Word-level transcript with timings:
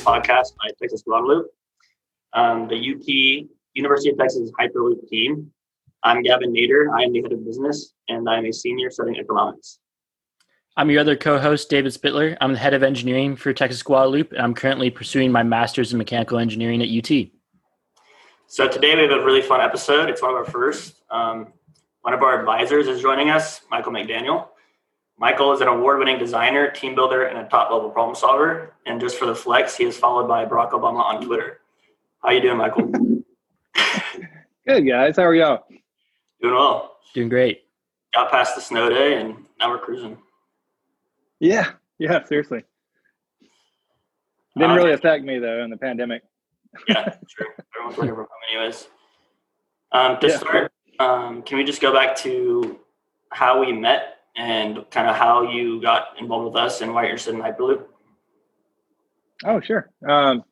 podcast 0.00 0.56
by 0.56 0.70
Texas 0.80 1.02
Guadaloop, 1.06 1.44
um, 2.32 2.68
the 2.68 2.76
UT 2.76 3.48
University 3.74 4.10
of 4.10 4.18
Texas 4.18 4.50
Hyperloop 4.58 5.06
team. 5.08 5.52
I'm 6.02 6.22
Gavin 6.22 6.52
Nader. 6.52 6.90
I 6.96 7.04
am 7.04 7.12
the 7.12 7.22
head 7.22 7.32
of 7.32 7.44
business, 7.44 7.92
and 8.08 8.28
I'm 8.28 8.46
a 8.46 8.52
senior 8.52 8.90
studying 8.90 9.18
economics. 9.18 9.78
I'm 10.76 10.90
your 10.90 11.00
other 11.00 11.16
co-host, 11.16 11.68
David 11.68 11.92
Spittler. 11.92 12.36
I'm 12.40 12.54
the 12.54 12.58
head 12.58 12.72
of 12.72 12.82
engineering 12.82 13.36
for 13.36 13.52
Texas 13.52 13.82
Guadaloop, 13.82 14.32
and 14.32 14.40
I'm 14.40 14.54
currently 14.54 14.88
pursuing 14.88 15.30
my 15.30 15.42
master's 15.42 15.92
in 15.92 15.98
mechanical 15.98 16.38
engineering 16.38 16.80
at 16.82 16.88
UT. 16.88 17.28
So 18.46 18.66
today 18.66 18.94
we 18.96 19.02
have 19.02 19.10
a 19.10 19.24
really 19.24 19.42
fun 19.42 19.60
episode. 19.60 20.08
It's 20.08 20.22
one 20.22 20.30
of 20.30 20.36
our 20.36 20.44
first. 20.44 21.02
Um, 21.10 21.52
one 22.02 22.14
of 22.14 22.22
our 22.22 22.38
advisors 22.40 22.88
is 22.88 23.02
joining 23.02 23.28
us, 23.28 23.60
Michael 23.70 23.92
McDaniel. 23.92 24.48
Michael 25.20 25.52
is 25.52 25.60
an 25.60 25.68
award-winning 25.68 26.18
designer, 26.18 26.70
team 26.70 26.94
builder, 26.94 27.24
and 27.24 27.38
a 27.38 27.44
top-level 27.46 27.90
problem 27.90 28.16
solver. 28.16 28.72
And 28.86 28.98
just 28.98 29.18
for 29.18 29.26
the 29.26 29.34
flex, 29.34 29.76
he 29.76 29.84
is 29.84 29.98
followed 29.98 30.26
by 30.26 30.46
Barack 30.46 30.70
Obama 30.70 31.00
on 31.00 31.22
Twitter. 31.22 31.60
How 32.22 32.30
you 32.30 32.40
doing, 32.40 32.56
Michael? 32.56 32.90
Good 34.66 34.80
guys. 34.88 35.16
How 35.18 35.24
are 35.24 35.34
y'all? 35.34 35.64
Doing 36.40 36.54
well. 36.54 36.96
Doing 37.12 37.28
great. 37.28 37.64
Got 38.14 38.30
past 38.30 38.54
the 38.54 38.62
snow 38.62 38.88
day, 38.88 39.20
and 39.20 39.44
now 39.58 39.68
we're 39.68 39.78
cruising. 39.78 40.16
Yeah. 41.38 41.72
Yeah. 41.98 42.24
Seriously. 42.24 42.64
Didn't 44.56 44.70
um, 44.70 44.76
really 44.76 44.92
affect 44.92 45.24
me 45.24 45.38
though 45.38 45.62
in 45.62 45.68
the 45.68 45.76
pandemic. 45.76 46.22
yeah, 46.88 47.14
sure. 47.26 47.46
Everyone's 47.76 47.98
working 47.98 48.14
from 48.14 48.16
home, 48.16 48.28
anyways. 48.52 48.88
Um, 49.92 50.18
to 50.20 50.28
yeah. 50.28 50.38
start, 50.38 50.72
um, 50.98 51.42
can 51.42 51.58
we 51.58 51.64
just 51.64 51.82
go 51.82 51.92
back 51.92 52.16
to 52.16 52.78
how 53.30 53.60
we 53.60 53.72
met 53.72 54.19
and 54.36 54.84
kind 54.90 55.08
of 55.08 55.16
how 55.16 55.50
you 55.50 55.80
got 55.80 56.18
involved 56.18 56.46
with 56.46 56.56
us 56.56 56.80
and 56.80 56.94
why 56.94 57.02
you're 57.02 57.10
interested 57.10 57.34
in 57.34 57.40
Hyperloop? 57.40 57.84
Oh, 59.44 59.60
sure. 59.60 59.90
Um, 60.08 60.44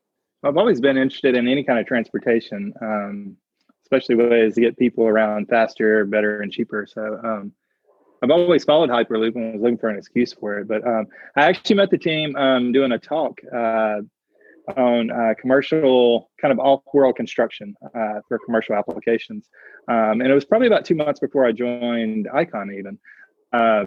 I've 0.43 0.57
always 0.57 0.81
been 0.81 0.97
interested 0.97 1.37
in 1.37 1.49
any 1.49 1.65
kind 1.65 1.79
of 1.79 1.87
transportation, 1.87 2.73
um, 2.81 3.37
especially 3.83 4.15
ways 4.15 4.55
to 4.55 4.61
get 4.61 4.79
people 4.79 5.05
around 5.05 5.49
faster, 5.49 6.05
better, 6.05 6.41
and 6.41 6.53
cheaper. 6.53 6.87
So 6.87 7.21
um, 7.25 7.53
I've 8.23 8.31
always 8.31 8.65
followed 8.65 8.91
Hyperloop 8.91 9.35
and 9.35 9.55
was 9.55 9.63
looking 9.63 9.79
for 9.79 9.89
an 9.89 9.99
excuse 9.99 10.33
for 10.33 10.59
it. 10.59 10.69
But 10.69 10.87
um, 10.87 11.07
I 11.37 11.43
actually 11.43 11.77
met 11.77 11.91
the 11.91 11.99
team 11.99 12.37
um, 12.37 12.73
doing 12.73 12.93
a 12.93 12.99
talk 12.99 13.39
uh, 13.55 14.01
on 14.77 15.11
uh, 15.11 15.35
commercial, 15.41 16.31
kind 16.41 16.53
of 16.53 16.59
off-world 16.59 17.17
construction 17.17 17.75
uh, 17.95 18.21
for 18.29 18.39
commercial 18.45 18.75
applications. 18.75 19.49
Um, 19.89 20.21
and 20.21 20.27
it 20.27 20.35
was 20.35 20.45
probably 20.45 20.67
about 20.67 20.85
two 20.85 20.95
months 20.95 21.21
before 21.21 21.47
I 21.47 21.53
joined 21.53 22.29
Icon 22.33 22.73
even. 22.79 22.99
Uh, 23.53 23.87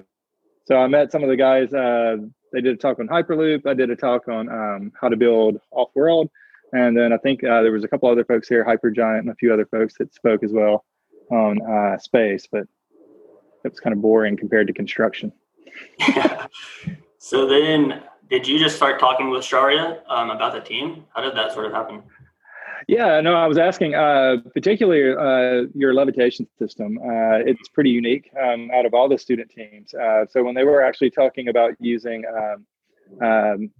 so 0.66 0.76
I 0.78 0.88
met 0.88 1.12
some 1.12 1.23
of 1.23 1.30
the 1.30 1.36
guys. 1.36 1.73
Uh, 1.73 2.17
they 2.54 2.62
did 2.62 2.73
a 2.73 2.78
talk 2.78 3.00
on 3.00 3.08
Hyperloop. 3.08 3.66
I 3.66 3.73
did 3.73 3.90
a 3.90 3.95
talk 3.95 4.28
on 4.28 4.50
um, 4.50 4.92
how 5.00 5.09
to 5.09 5.16
build 5.16 5.59
off-world, 5.72 6.30
and 6.73 6.95
then 6.95 7.14
I 7.14 7.18
think 7.18 7.44
uh, 7.44 7.62
there 7.62 7.72
was 7.72 7.84
a 7.84 7.88
couple 7.88 8.09
other 8.09 8.26
folks 8.26 8.48
here, 8.48 8.66
Hypergiant, 8.66 9.20
and 9.20 9.30
a 9.30 9.36
few 9.36 9.53
other 9.53 9.66
folks 9.66 9.95
that 10.00 10.14
spoke 10.14 10.44
as 10.44 10.52
well 10.52 10.86
on 11.31 11.62
uh, 11.62 11.98
space. 11.98 12.48
But 12.52 12.64
it 13.64 13.72
was 13.72 13.80
kind 13.80 13.94
of 13.94 14.02
boring 14.02 14.38
compared 14.38 14.68
to 14.68 14.73
construction. 14.73 15.31
So 17.23 17.46
then, 17.46 18.02
did 18.31 18.48
you 18.48 18.58
just 18.58 18.78
start 18.78 19.00
talking 19.00 19.30
with 19.30 19.46
Sharia 19.46 20.02
um, 20.09 20.31
about 20.31 20.53
the 20.53 20.59
team? 20.59 21.06
How 21.14 21.22
did 21.22 21.36
that 21.36 21.53
sort 21.53 21.68
of 21.68 21.72
happen? 21.72 22.02
Yeah, 22.88 23.22
no, 23.22 23.34
I 23.34 23.48
was 23.48 23.58
asking, 23.58 23.96
uh, 23.96 24.38
particularly 24.54 25.16
uh, 25.16 25.68
your 25.74 25.94
levitation 25.94 26.48
system. 26.58 26.98
Uh, 26.98 27.40
it's 27.46 27.70
pretty 27.70 27.90
unique 27.90 28.30
um, 28.42 28.70
out 28.74 28.86
of 28.86 28.94
all 28.94 29.08
the 29.08 29.18
student 29.18 29.50
teams. 29.50 29.94
Uh, 29.94 30.26
so 30.30 30.44
when 30.44 30.56
they 30.56 30.64
were 30.64 30.82
actually 30.82 31.12
talking 31.12 31.48
about 31.50 31.74
using 31.80 32.24
um, 32.26 32.66
um, 33.26 33.72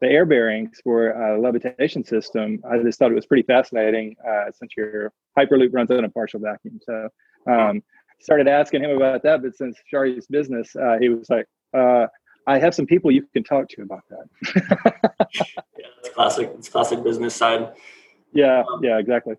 the 0.00 0.08
air 0.08 0.26
bearings 0.26 0.80
for 0.82 1.10
a 1.10 1.40
levitation 1.40 2.04
system, 2.04 2.62
I 2.70 2.78
just 2.78 2.98
thought 2.98 3.10
it 3.10 3.14
was 3.14 3.26
pretty 3.26 3.44
fascinating 3.44 4.16
uh, 4.28 4.50
since 4.52 4.72
your 4.76 5.12
Hyperloop 5.38 5.70
runs 5.72 5.90
in 5.90 6.04
a 6.04 6.08
partial 6.08 6.40
vacuum. 6.40 6.78
So 6.82 7.08
um, 7.50 7.82
started 8.20 8.48
asking 8.48 8.84
him 8.84 8.90
about 8.90 9.22
that, 9.22 9.42
but 9.42 9.56
since 9.56 9.76
Shari's 9.92 10.26
business, 10.26 10.76
uh, 10.76 10.96
he 11.00 11.08
was 11.08 11.30
like, 11.30 11.46
I 12.46 12.58
have 12.58 12.74
some 12.74 12.86
people 12.86 13.10
you 13.10 13.22
can 13.32 13.44
talk 13.44 13.68
to 13.70 13.82
about 13.82 14.02
that. 14.08 14.26
yeah, 15.78 15.86
it's 15.98 16.08
classic. 16.08 16.50
It's 16.58 16.68
classic 16.68 17.04
business 17.04 17.34
side. 17.34 17.74
Yeah, 18.32 18.62
yeah, 18.82 18.98
exactly. 18.98 19.34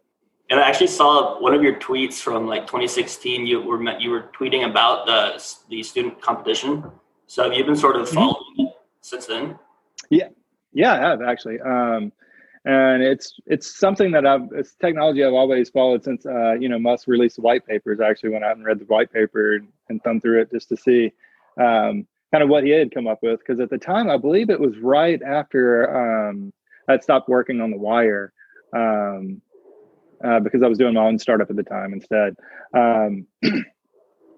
And 0.50 0.60
I 0.60 0.68
actually 0.68 0.88
saw 0.88 1.40
one 1.40 1.54
of 1.54 1.64
your 1.64 1.80
tweets 1.80 2.16
from 2.16 2.46
like 2.46 2.64
2016. 2.64 3.48
You 3.48 3.62
were 3.62 3.82
you 4.00 4.10
were 4.10 4.30
tweeting 4.38 4.70
about 4.70 5.06
the 5.06 5.42
the 5.70 5.82
student 5.82 6.22
competition. 6.22 6.84
So 7.28 7.44
have 7.44 7.54
you 7.54 7.64
been 7.64 7.76
sort 7.76 7.96
of 7.96 8.08
mm-hmm. 8.08 8.16
following 8.16 8.56
mm-hmm. 8.60 8.68
it 8.68 8.74
since 9.00 9.28
then? 9.28 9.58
Yeah, 10.10 10.28
yeah, 10.74 10.94
I 10.94 10.98
have 10.98 11.22
actually. 11.22 11.62
Um, 11.62 12.12
and 12.66 13.02
it's 13.02 13.40
it's 13.48 13.80
something 13.80 14.12
that 14.12 14.26
I've 14.26 14.50
it's 14.52 14.76
technology 14.76 15.24
I've 15.24 15.34
always 15.34 15.70
followed 15.70 16.04
since 16.04 16.26
uh, 16.26 16.54
you 16.54 16.70
know 16.70 16.78
Musk 16.78 17.08
released 17.08 17.38
the 17.38 17.42
white 17.42 17.66
papers. 17.66 18.00
I 18.00 18.10
actually 18.10 18.32
went 18.32 18.44
out 18.44 18.58
and 18.58 18.66
read 18.66 18.80
the 18.80 18.86
white 18.86 19.12
paper 19.12 19.56
and, 19.56 19.70
and 19.90 20.04
thumbed 20.04 20.22
through 20.22 20.42
it 20.42 20.52
just 20.52 20.70
to 20.70 20.78
see 20.78 21.14
um, 21.58 22.06
kind 22.32 22.44
of 22.44 22.50
what 22.50 22.64
he 22.64 22.70
had 22.70 22.94
come 22.94 23.08
up 23.08 23.24
with. 23.24 23.40
Because 23.40 23.60
at 23.60 23.70
the 23.70 23.78
time, 23.78 24.10
I 24.10 24.18
believe 24.18 24.50
it 24.50 24.60
was 24.60 24.78
right 24.80 25.22
after 25.24 26.30
um, 26.30 26.54
I'd 26.88 27.04
stopped 27.04 27.30
working 27.30 27.62
on 27.62 27.72
the 27.72 27.78
wire 27.78 28.34
um, 28.74 29.42
uh, 30.24 30.40
because 30.40 30.62
I 30.64 30.68
was 30.68 30.78
doing 30.78 30.94
my 30.94 31.02
own 31.02 31.20
startup 31.20 31.50
at 31.50 31.56
the 31.56 31.64
time 31.64 31.94
instead. 31.94 32.36
Um, 32.74 33.28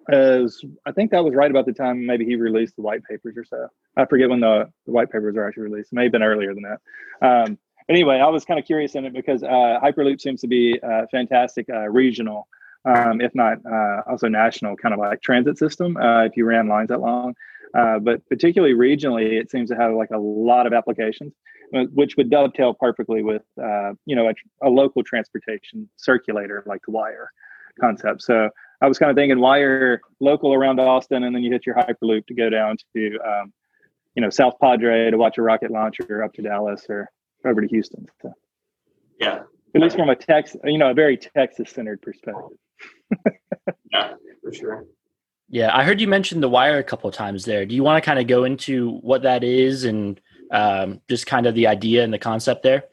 as 0.09 0.61
I 0.85 0.91
think 0.91 1.11
that 1.11 1.23
was 1.23 1.33
right 1.33 1.49
about 1.49 1.65
the 1.65 1.73
time 1.73 2.05
maybe 2.05 2.25
he 2.25 2.35
released 2.35 2.75
the 2.75 2.81
white 2.81 3.03
papers 3.03 3.35
or 3.37 3.45
so. 3.45 3.67
I 3.95 4.05
forget 4.05 4.29
when 4.29 4.41
the, 4.41 4.69
the 4.85 4.91
white 4.91 5.11
papers 5.11 5.35
are 5.35 5.47
actually 5.47 5.63
released. 5.63 5.91
It 5.91 5.95
may 5.95 6.03
have 6.03 6.11
been 6.11 6.23
earlier 6.23 6.53
than 6.53 6.63
that. 6.63 7.25
Um, 7.25 7.57
anyway, 7.89 8.17
I 8.17 8.27
was 8.27 8.45
kind 8.45 8.59
of 8.59 8.65
curious 8.65 8.95
in 8.95 9.05
it 9.05 9.13
because 9.13 9.43
uh, 9.43 9.79
Hyperloop 9.81 10.19
seems 10.21 10.41
to 10.41 10.47
be 10.47 10.79
a 10.81 11.07
fantastic 11.07 11.69
uh, 11.69 11.89
regional, 11.89 12.47
um, 12.85 13.21
if 13.21 13.33
not 13.33 13.59
uh, 13.65 14.01
also 14.09 14.27
national, 14.27 14.75
kind 14.75 14.93
of 14.93 14.99
like 14.99 15.21
transit 15.21 15.57
system. 15.57 15.95
Uh, 15.97 16.25
if 16.25 16.35
you 16.35 16.45
ran 16.45 16.67
lines 16.67 16.89
that 16.89 16.99
long, 16.99 17.33
uh, 17.77 17.99
but 17.99 18.27
particularly 18.27 18.75
regionally, 18.75 19.39
it 19.39 19.49
seems 19.49 19.69
to 19.69 19.75
have 19.75 19.93
like 19.93 20.11
a 20.11 20.17
lot 20.17 20.67
of 20.67 20.73
applications. 20.73 21.33
Uh, 21.73 21.85
which 21.93 22.15
would 22.17 22.29
dovetail 22.29 22.73
perfectly 22.73 23.23
with 23.23 23.41
uh, 23.61 23.93
you 24.05 24.15
know 24.15 24.29
a, 24.29 24.67
a, 24.67 24.69
local 24.69 25.03
transportation 25.03 25.89
circulator 25.97 26.63
like 26.67 26.81
the 26.85 26.91
wire 26.91 27.31
concept. 27.79 28.21
So 28.21 28.49
i 28.81 28.87
was 28.87 28.99
kind 28.99 29.09
of 29.09 29.15
thinking 29.15 29.39
wire 29.39 30.01
local 30.19 30.53
around 30.53 30.79
austin 30.79 31.23
and 31.23 31.35
then 31.35 31.41
you 31.41 31.51
hit 31.51 31.65
your 31.65 31.75
hyperloop 31.75 32.27
to 32.27 32.35
go 32.35 32.49
down 32.49 32.75
to 32.95 33.17
um, 33.25 33.53
you 34.13 34.21
know 34.21 34.29
south 34.29 34.53
padre 34.61 35.09
to 35.09 35.17
watch 35.17 35.37
a 35.37 35.41
rocket 35.41 35.71
launcher 35.71 36.21
up 36.21 36.33
to 36.33 36.41
dallas 36.41 36.85
or 36.89 37.09
over 37.45 37.61
to 37.61 37.67
houston 37.67 38.05
so, 38.21 38.31
yeah. 39.19 39.43
At 39.75 39.81
least 39.81 39.95
from 39.95 40.09
a 40.09 40.15
texas 40.15 40.61
you 40.65 40.77
know 40.77 40.91
a 40.91 40.93
very 40.93 41.17
texas 41.17 41.71
centered 41.71 42.01
perspective. 42.01 42.57
Yeah 43.91 44.13
for 44.43 44.53
sure. 44.53 44.85
Yeah 45.49 45.75
i 45.75 45.83
heard 45.83 46.01
you 46.01 46.07
mention 46.07 46.41
the 46.41 46.49
wire 46.49 46.77
a 46.77 46.83
couple 46.83 47.07
of 47.07 47.15
times 47.15 47.45
there. 47.45 47.65
Do 47.65 47.73
you 47.73 47.83
want 47.83 48.03
to 48.03 48.05
kind 48.05 48.19
of 48.19 48.27
go 48.27 48.43
into 48.43 48.97
what 48.97 49.23
that 49.23 49.43
is 49.43 49.85
and 49.85 50.19
um, 50.53 51.01
just 51.09 51.25
kind 51.25 51.45
of 51.45 51.55
the 51.55 51.67
idea 51.67 52.03
and 52.03 52.13
the 52.13 52.19
concept 52.19 52.63
there? 52.63 52.85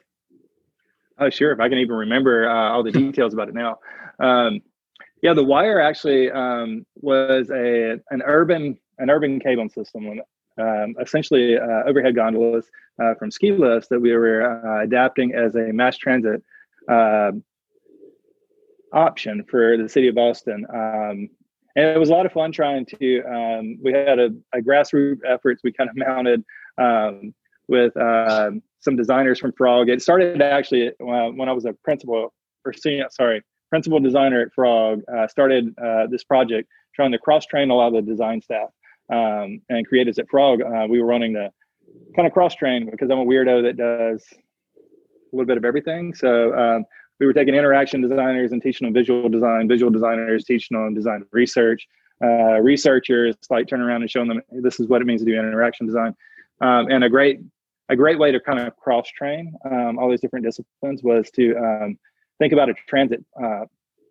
Oh, 1.18 1.30
sure. 1.30 1.52
If 1.52 1.60
I 1.60 1.68
can 1.68 1.78
even 1.78 1.94
remember 1.94 2.48
uh, 2.48 2.70
all 2.72 2.82
the 2.82 2.90
details 2.90 3.34
about 3.34 3.48
it 3.48 3.54
now. 3.54 3.78
Um, 4.18 4.62
yeah, 5.22 5.34
the 5.34 5.44
wire 5.44 5.80
actually 5.80 6.30
um, 6.30 6.86
was 6.96 7.50
a 7.50 8.00
an 8.10 8.22
urban 8.24 8.78
an 8.98 9.10
urban 9.10 9.38
cabling 9.38 9.68
system, 9.68 10.20
um, 10.58 10.94
essentially 11.00 11.58
uh, 11.58 11.82
overhead 11.86 12.14
gondolas 12.14 12.66
uh, 13.02 13.14
from 13.14 13.30
ski 13.30 13.52
lifts 13.52 13.88
that 13.88 14.00
we 14.00 14.14
were 14.14 14.42
uh, 14.42 14.82
adapting 14.82 15.34
as 15.34 15.54
a 15.54 15.72
mass 15.72 15.96
transit 15.98 16.42
uh, 16.88 17.32
option 18.92 19.44
for 19.50 19.76
the 19.76 19.88
city 19.88 20.08
of 20.08 20.16
Austin. 20.16 20.66
Um, 20.72 21.28
and 21.76 21.86
it 21.86 21.98
was 21.98 22.08
a 22.08 22.12
lot 22.12 22.26
of 22.26 22.32
fun 22.32 22.50
trying 22.50 22.86
to. 22.86 23.22
Um, 23.22 23.78
we 23.82 23.92
had 23.92 24.18
a, 24.18 24.30
a 24.54 24.60
grassroots 24.60 25.20
efforts. 25.26 25.62
We 25.62 25.72
kind 25.72 25.88
of 25.88 25.96
mounted 25.96 26.44
um, 26.78 27.34
with 27.70 27.96
uh, 27.96 28.50
some 28.80 28.96
designers 28.96 29.38
from 29.38 29.52
Frog. 29.52 29.88
It 29.88 30.02
started 30.02 30.42
actually 30.42 30.88
uh, 30.88 31.30
when 31.30 31.48
I 31.48 31.52
was 31.52 31.64
a 31.64 31.72
principal 31.84 32.34
or 32.64 32.72
senior, 32.72 33.06
sorry, 33.10 33.42
principal 33.70 34.00
designer 34.00 34.42
at 34.42 34.52
Frog. 34.52 35.02
Uh, 35.10 35.28
started 35.28 35.72
uh, 35.82 36.08
this 36.10 36.24
project 36.24 36.68
trying 36.94 37.12
to 37.12 37.18
cross 37.18 37.46
train 37.46 37.70
a 37.70 37.74
lot 37.74 37.94
of 37.94 37.94
the 37.94 38.02
design 38.02 38.42
staff 38.42 38.68
um, 39.12 39.62
and 39.68 39.86
creators 39.86 40.18
at 40.18 40.28
Frog. 40.28 40.60
Uh, 40.60 40.86
we 40.90 41.00
were 41.00 41.06
running 41.06 41.32
the 41.32 41.50
kind 42.16 42.26
of 42.26 42.34
cross 42.34 42.54
train 42.56 42.90
because 42.90 43.08
I'm 43.08 43.20
a 43.20 43.24
weirdo 43.24 43.62
that 43.62 43.76
does 43.76 44.26
a 44.32 45.36
little 45.36 45.46
bit 45.46 45.56
of 45.56 45.64
everything. 45.64 46.12
So 46.12 46.52
um, 46.58 46.84
we 47.20 47.26
were 47.26 47.32
taking 47.32 47.54
interaction 47.54 48.00
designers 48.00 48.50
and 48.50 48.60
teaching 48.60 48.86
them 48.86 48.94
visual 48.94 49.28
design, 49.28 49.68
visual 49.68 49.92
designers 49.92 50.44
teaching 50.44 50.76
them 50.76 50.92
design 50.92 51.24
research, 51.30 51.86
uh, 52.22 52.58
researchers 52.60 53.36
like 53.48 53.68
turn 53.68 53.80
around 53.80 54.02
and 54.02 54.10
showing 54.10 54.28
them 54.28 54.42
this 54.50 54.80
is 54.80 54.88
what 54.88 55.00
it 55.00 55.04
means 55.04 55.20
to 55.20 55.26
do 55.26 55.38
interaction 55.38 55.86
design. 55.86 56.16
Um, 56.60 56.88
and 56.90 57.04
a 57.04 57.08
great 57.08 57.40
a 57.90 57.96
great 57.96 58.18
way 58.18 58.32
to 58.32 58.40
kind 58.40 58.58
of 58.58 58.74
cross 58.76 59.08
train 59.08 59.52
um, 59.70 59.98
all 59.98 60.10
these 60.10 60.20
different 60.20 60.44
disciplines 60.44 61.02
was 61.02 61.30
to 61.32 61.56
um, 61.56 61.98
think 62.38 62.52
about 62.52 62.70
a 62.70 62.74
transit 62.88 63.24
uh, 63.42 63.64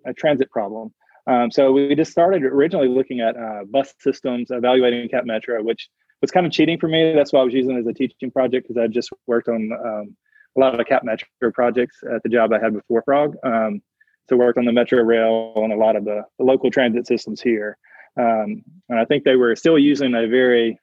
a 0.06 0.14
transit 0.14 0.50
problem. 0.50 0.94
Um, 1.28 1.52
so 1.52 1.72
we 1.72 1.94
just 1.94 2.12
started 2.12 2.44
originally 2.44 2.88
looking 2.88 3.20
at 3.20 3.36
uh, 3.36 3.66
bus 3.70 3.94
systems, 4.00 4.48
evaluating 4.50 5.08
Cap 5.10 5.26
Metro, 5.26 5.62
which 5.62 5.90
was 6.22 6.32
kind 6.32 6.46
of 6.46 6.52
cheating 6.52 6.80
for 6.80 6.88
me. 6.88 7.14
That's 7.14 7.34
why 7.34 7.42
I 7.42 7.44
was 7.44 7.54
using 7.54 7.76
it 7.76 7.80
as 7.80 7.88
a 7.88 7.94
teaching 7.94 8.32
project 8.32 8.68
because 8.68 8.82
I 8.82 8.88
just 8.88 9.10
worked 9.28 9.48
on 9.48 9.70
um, 9.86 10.16
a 10.58 10.60
lot 10.60 10.80
of 10.80 10.86
cap 10.88 11.04
metro 11.04 11.52
projects 11.54 11.98
at 12.14 12.24
the 12.24 12.30
job 12.30 12.52
I 12.52 12.60
had 12.60 12.74
before 12.74 13.04
Frog. 13.04 13.36
Um, 13.44 13.82
so 14.28 14.38
worked 14.38 14.58
on 14.58 14.66
the 14.66 14.72
metro 14.72 15.02
rail 15.02 15.54
and 15.56 15.74
a 15.74 15.76
lot 15.76 15.96
of 15.96 16.06
the, 16.06 16.24
the 16.38 16.46
local 16.46 16.70
transit 16.70 17.08
systems 17.08 17.42
here. 17.42 17.78
Um, 18.20 18.64
and 18.90 19.00
I 19.00 19.06
think 19.06 19.24
they 19.24 19.36
were 19.36 19.56
still 19.56 19.78
using 19.78 20.14
a 20.14 20.28
very 20.28 20.80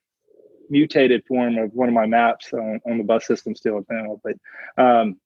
mutated 0.70 1.24
form 1.26 1.58
of 1.58 1.72
one 1.72 1.88
of 1.88 1.94
my 1.94 2.06
maps 2.06 2.52
on, 2.52 2.80
on 2.86 2.98
the 2.98 3.04
bus 3.04 3.26
system 3.26 3.54
still 3.54 3.84
now. 3.90 4.20
But 4.22 4.34
um, 4.82 5.16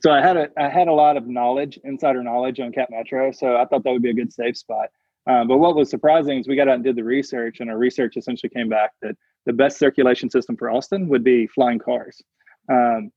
so 0.00 0.10
I 0.10 0.20
had 0.20 0.36
a 0.36 0.48
I 0.56 0.68
had 0.68 0.88
a 0.88 0.92
lot 0.92 1.16
of 1.16 1.26
knowledge, 1.26 1.78
insider 1.84 2.22
knowledge 2.22 2.60
on 2.60 2.72
Cap 2.72 2.88
Metro. 2.90 3.32
So 3.32 3.56
I 3.56 3.64
thought 3.64 3.84
that 3.84 3.92
would 3.92 4.02
be 4.02 4.10
a 4.10 4.14
good 4.14 4.32
safe 4.32 4.56
spot. 4.56 4.88
Um, 5.26 5.46
but 5.46 5.58
what 5.58 5.76
was 5.76 5.90
surprising 5.90 6.38
is 6.38 6.48
we 6.48 6.56
got 6.56 6.68
out 6.68 6.76
and 6.76 6.84
did 6.84 6.96
the 6.96 7.04
research, 7.04 7.60
and 7.60 7.70
our 7.70 7.76
research 7.76 8.16
essentially 8.16 8.48
came 8.48 8.68
back 8.68 8.92
that 9.02 9.14
the 9.44 9.52
best 9.52 9.78
circulation 9.78 10.30
system 10.30 10.56
for 10.56 10.70
Austin 10.70 11.08
would 11.08 11.22
be 11.22 11.46
flying 11.48 11.78
cars. 11.78 12.22
Um, 12.70 13.12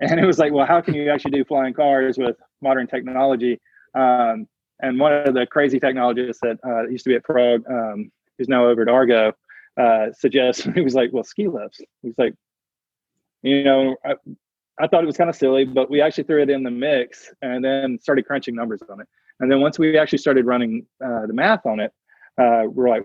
and 0.00 0.18
it 0.18 0.24
was 0.24 0.38
like, 0.38 0.52
well, 0.52 0.66
how 0.66 0.80
can 0.80 0.94
you 0.94 1.10
actually 1.10 1.32
do 1.32 1.44
flying 1.44 1.74
cars 1.74 2.16
with 2.16 2.36
modern 2.62 2.86
technology? 2.86 3.60
Um, 3.94 4.46
and 4.80 4.98
one 4.98 5.12
of 5.12 5.34
the 5.34 5.46
crazy 5.46 5.78
technologists 5.78 6.40
that 6.42 6.58
uh, 6.66 6.88
used 6.88 7.04
to 7.04 7.10
be 7.10 7.16
at 7.16 7.26
Frog, 7.26 7.64
um, 7.68 8.10
who's 8.38 8.48
now 8.48 8.66
over 8.66 8.82
at 8.82 8.88
Argo, 8.88 9.32
uh, 9.80 10.12
suggests 10.12 10.62
he 10.74 10.80
was 10.80 10.94
like, 10.94 11.10
well, 11.12 11.24
ski 11.24 11.48
lifts. 11.48 11.80
He's 12.02 12.18
like, 12.18 12.34
you 13.42 13.64
know, 13.64 13.96
I, 14.04 14.14
I 14.78 14.86
thought 14.86 15.02
it 15.02 15.06
was 15.06 15.16
kind 15.16 15.30
of 15.30 15.36
silly, 15.36 15.64
but 15.64 15.90
we 15.90 16.00
actually 16.00 16.24
threw 16.24 16.42
it 16.42 16.50
in 16.50 16.62
the 16.62 16.70
mix 16.70 17.32
and 17.42 17.64
then 17.64 17.98
started 18.00 18.26
crunching 18.26 18.54
numbers 18.54 18.82
on 18.90 19.00
it. 19.00 19.06
And 19.40 19.50
then 19.50 19.60
once 19.60 19.78
we 19.78 19.96
actually 19.98 20.18
started 20.18 20.44
running 20.46 20.86
uh, 21.04 21.26
the 21.26 21.32
math 21.32 21.64
on 21.66 21.80
it, 21.80 21.92
uh, 22.38 22.64
we're 22.66 22.88
like, 22.88 23.04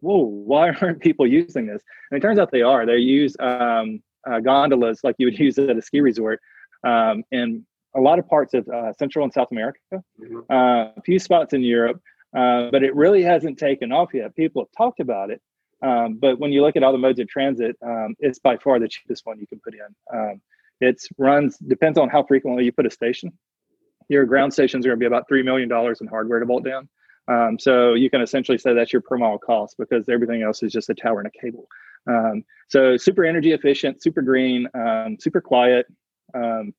whoa, 0.00 0.24
why 0.24 0.70
aren't 0.80 1.00
people 1.00 1.26
using 1.26 1.66
this? 1.66 1.82
And 2.10 2.18
it 2.18 2.20
turns 2.20 2.38
out 2.38 2.50
they 2.50 2.62
are. 2.62 2.86
They 2.86 2.98
use 2.98 3.34
um, 3.40 4.02
uh, 4.30 4.40
gondolas 4.40 5.00
like 5.02 5.16
you 5.18 5.26
would 5.26 5.38
use 5.46 5.58
at 5.58 5.76
a 5.76 5.82
ski 5.82 6.00
resort 6.00 6.40
um, 6.84 7.24
in 7.30 7.64
a 7.94 8.00
lot 8.00 8.18
of 8.18 8.26
parts 8.28 8.54
of 8.54 8.66
uh, 8.68 8.92
Central 8.94 9.24
and 9.24 9.32
South 9.32 9.48
America, 9.50 9.78
mm-hmm. 9.92 10.40
uh, 10.50 10.92
a 10.96 11.02
few 11.04 11.18
spots 11.18 11.52
in 11.52 11.62
Europe, 11.62 12.00
uh, 12.34 12.70
but 12.70 12.82
it 12.82 12.94
really 12.94 13.22
hasn't 13.22 13.58
taken 13.58 13.92
off 13.92 14.14
yet. 14.14 14.34
People 14.34 14.62
have 14.62 14.70
talked 14.76 14.98
about 14.98 15.30
it, 15.30 15.42
um, 15.82 16.18
but 16.20 16.38
when 16.38 16.52
you 16.52 16.62
look 16.62 16.76
at 16.76 16.82
all 16.82 16.92
the 16.92 16.98
modes 16.98 17.18
of 17.18 17.28
transit, 17.28 17.76
um, 17.84 18.14
it's 18.20 18.38
by 18.38 18.56
far 18.56 18.78
the 18.78 18.88
cheapest 18.88 19.26
one 19.26 19.38
you 19.38 19.46
can 19.46 19.60
put 19.60 19.74
in. 19.74 20.16
Um, 20.16 20.40
it 20.80 21.00
runs 21.18 21.58
depends 21.58 21.98
on 21.98 22.08
how 22.08 22.24
frequently 22.24 22.64
you 22.64 22.72
put 22.72 22.86
a 22.86 22.90
station. 22.90 23.32
Your 24.08 24.24
ground 24.24 24.52
stations 24.52 24.84
are 24.84 24.90
going 24.90 24.98
to 24.98 25.02
be 25.02 25.06
about 25.06 25.28
three 25.28 25.42
million 25.42 25.68
dollars 25.68 26.00
in 26.00 26.06
hardware 26.06 26.40
to 26.40 26.46
bolt 26.46 26.64
down. 26.64 26.88
Um, 27.28 27.58
so 27.58 27.94
you 27.94 28.10
can 28.10 28.20
essentially 28.20 28.58
say 28.58 28.74
that's 28.74 28.92
your 28.92 29.02
per 29.02 29.16
mile 29.16 29.38
cost 29.38 29.76
because 29.78 30.08
everything 30.08 30.42
else 30.42 30.62
is 30.62 30.72
just 30.72 30.90
a 30.90 30.94
tower 30.94 31.20
and 31.20 31.28
a 31.28 31.40
cable. 31.40 31.66
Um, 32.08 32.44
so 32.68 32.96
super 32.96 33.24
energy 33.24 33.52
efficient, 33.52 34.02
super 34.02 34.22
green, 34.22 34.66
um, 34.74 35.16
super 35.20 35.40
quiet, 35.40 35.86
um, 36.34 36.74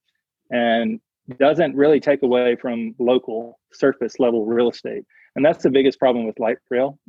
and 0.52 1.00
doesn't 1.40 1.76
really 1.76 2.02
take 2.02 2.24
away 2.24 2.58
from 2.58 2.94
local 3.00 3.60
surface 3.72 4.20
level 4.20 4.46
real 4.46 4.70
estate. 4.70 5.06
And 5.36 5.46
that's 5.46 5.64
the 5.64 5.70
biggest 5.70 5.98
problem 5.98 6.26
with 6.26 6.40
light 6.40 6.58
rail. 6.70 7.00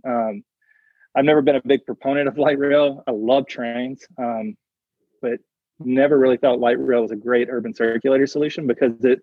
I've 1.16 1.24
never 1.24 1.42
been 1.42 1.56
a 1.56 1.62
big 1.64 1.84
proponent 1.84 2.28
of 2.28 2.38
light 2.38 2.58
rail. 2.58 3.02
I 3.06 3.12
love 3.12 3.46
trains, 3.46 4.04
um, 4.18 4.56
but 5.22 5.38
never 5.78 6.18
really 6.18 6.36
thought 6.36 6.60
light 6.60 6.78
rail 6.78 7.02
was 7.02 7.10
a 7.10 7.16
great 7.16 7.48
urban 7.50 7.74
circulator 7.74 8.26
solution 8.26 8.66
because 8.66 8.92
it 9.04 9.20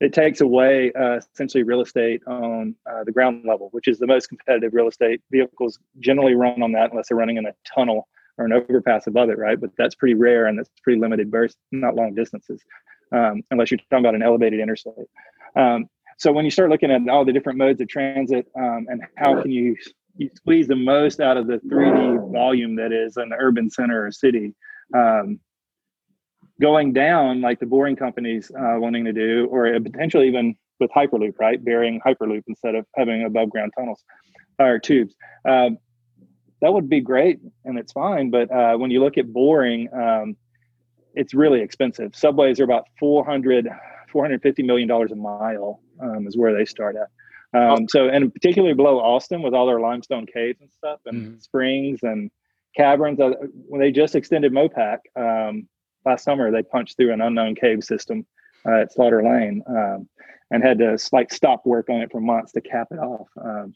it 0.00 0.12
takes 0.12 0.40
away 0.40 0.92
uh, 0.92 1.18
essentially 1.34 1.64
real 1.64 1.80
estate 1.80 2.22
on 2.26 2.74
uh, 2.88 3.02
the 3.04 3.10
ground 3.10 3.44
level, 3.46 3.68
which 3.72 3.88
is 3.88 3.98
the 3.98 4.06
most 4.06 4.28
competitive 4.28 4.72
real 4.72 4.86
estate. 4.86 5.20
Vehicles 5.32 5.78
generally 5.98 6.34
run 6.34 6.62
on 6.62 6.70
that 6.72 6.90
unless 6.90 7.08
they're 7.08 7.18
running 7.18 7.36
in 7.36 7.46
a 7.46 7.52
tunnel 7.74 8.06
or 8.36 8.44
an 8.44 8.52
overpass 8.52 9.08
above 9.08 9.28
it, 9.28 9.38
right? 9.38 9.60
But 9.60 9.70
that's 9.76 9.96
pretty 9.96 10.14
rare 10.14 10.46
and 10.46 10.56
that's 10.56 10.70
pretty 10.84 11.00
limited 11.00 11.30
burst, 11.30 11.58
not 11.72 11.96
long 11.96 12.14
distances, 12.14 12.62
um, 13.12 13.42
unless 13.50 13.72
you're 13.72 13.78
talking 13.90 14.04
about 14.04 14.14
an 14.14 14.22
elevated 14.22 14.60
interstate. 14.60 14.94
Um, 15.56 15.86
so 16.16 16.32
when 16.32 16.44
you 16.44 16.50
start 16.50 16.70
looking 16.70 16.90
at 16.90 17.08
all 17.08 17.24
the 17.24 17.32
different 17.32 17.58
modes 17.58 17.80
of 17.80 17.88
transit 17.88 18.46
um, 18.56 18.86
and 18.88 19.02
how 19.16 19.42
can 19.42 19.50
you, 19.50 19.76
you 20.18 20.30
squeeze 20.34 20.66
the 20.68 20.76
most 20.76 21.20
out 21.20 21.36
of 21.36 21.46
the 21.46 21.58
3D 21.58 22.32
volume 22.32 22.76
that 22.76 22.92
is 22.92 23.16
an 23.16 23.32
urban 23.38 23.70
center 23.70 24.06
or 24.06 24.12
city, 24.12 24.54
um, 24.94 25.40
going 26.60 26.92
down 26.92 27.40
like 27.40 27.60
the 27.60 27.66
boring 27.66 27.96
companies 27.96 28.50
uh, 28.50 28.76
wanting 28.78 29.04
to 29.04 29.12
do, 29.12 29.46
or 29.50 29.72
potentially 29.80 30.26
even 30.26 30.56
with 30.80 30.90
Hyperloop, 30.90 31.38
right? 31.38 31.64
Burying 31.64 32.00
Hyperloop 32.04 32.42
instead 32.48 32.74
of 32.74 32.84
having 32.96 33.24
above 33.24 33.50
ground 33.50 33.72
tunnels 33.78 34.02
or 34.58 34.78
tubes. 34.78 35.14
Uh, 35.48 35.70
that 36.60 36.72
would 36.72 36.88
be 36.88 37.00
great 37.00 37.38
and 37.64 37.78
it's 37.78 37.92
fine. 37.92 38.30
But 38.30 38.50
uh, 38.50 38.76
when 38.76 38.90
you 38.90 39.00
look 39.00 39.18
at 39.18 39.32
boring, 39.32 39.88
um, 39.92 40.36
it's 41.14 41.34
really 41.34 41.60
expensive. 41.60 42.14
Subways 42.14 42.60
are 42.60 42.64
about 42.64 42.84
400, 42.98 43.68
450 44.10 44.62
million 44.64 44.88
dollars 44.88 45.12
a 45.12 45.16
mile 45.16 45.80
um, 46.00 46.26
is 46.26 46.36
where 46.36 46.56
they 46.56 46.64
start 46.64 46.96
at. 46.96 47.08
Um, 47.54 47.88
so, 47.88 48.08
and 48.08 48.32
particularly 48.32 48.74
below 48.74 49.00
Austin 49.00 49.42
with 49.42 49.54
all 49.54 49.66
their 49.66 49.80
limestone 49.80 50.26
caves 50.26 50.60
and 50.60 50.70
stuff 50.72 51.00
and 51.06 51.28
mm-hmm. 51.28 51.38
springs 51.38 52.00
and 52.02 52.30
caverns, 52.76 53.20
uh, 53.20 53.32
when 53.68 53.80
they 53.80 53.90
just 53.90 54.14
extended 54.14 54.52
Mopac 54.52 54.98
um, 55.16 55.66
last 56.04 56.24
summer, 56.24 56.50
they 56.50 56.62
punched 56.62 56.96
through 56.96 57.12
an 57.12 57.20
unknown 57.20 57.54
cave 57.54 57.82
system 57.82 58.26
uh, 58.66 58.82
at 58.82 58.92
Slaughter 58.92 59.22
Lane 59.22 59.62
um, 59.66 60.08
and 60.50 60.62
had 60.62 60.78
to 60.78 60.98
like 61.12 61.32
stop 61.32 61.64
work 61.64 61.88
on 61.88 62.02
it 62.02 62.10
for 62.10 62.20
months 62.20 62.52
to 62.52 62.60
cap 62.60 62.88
it 62.90 62.98
off. 62.98 63.28
Um, 63.42 63.74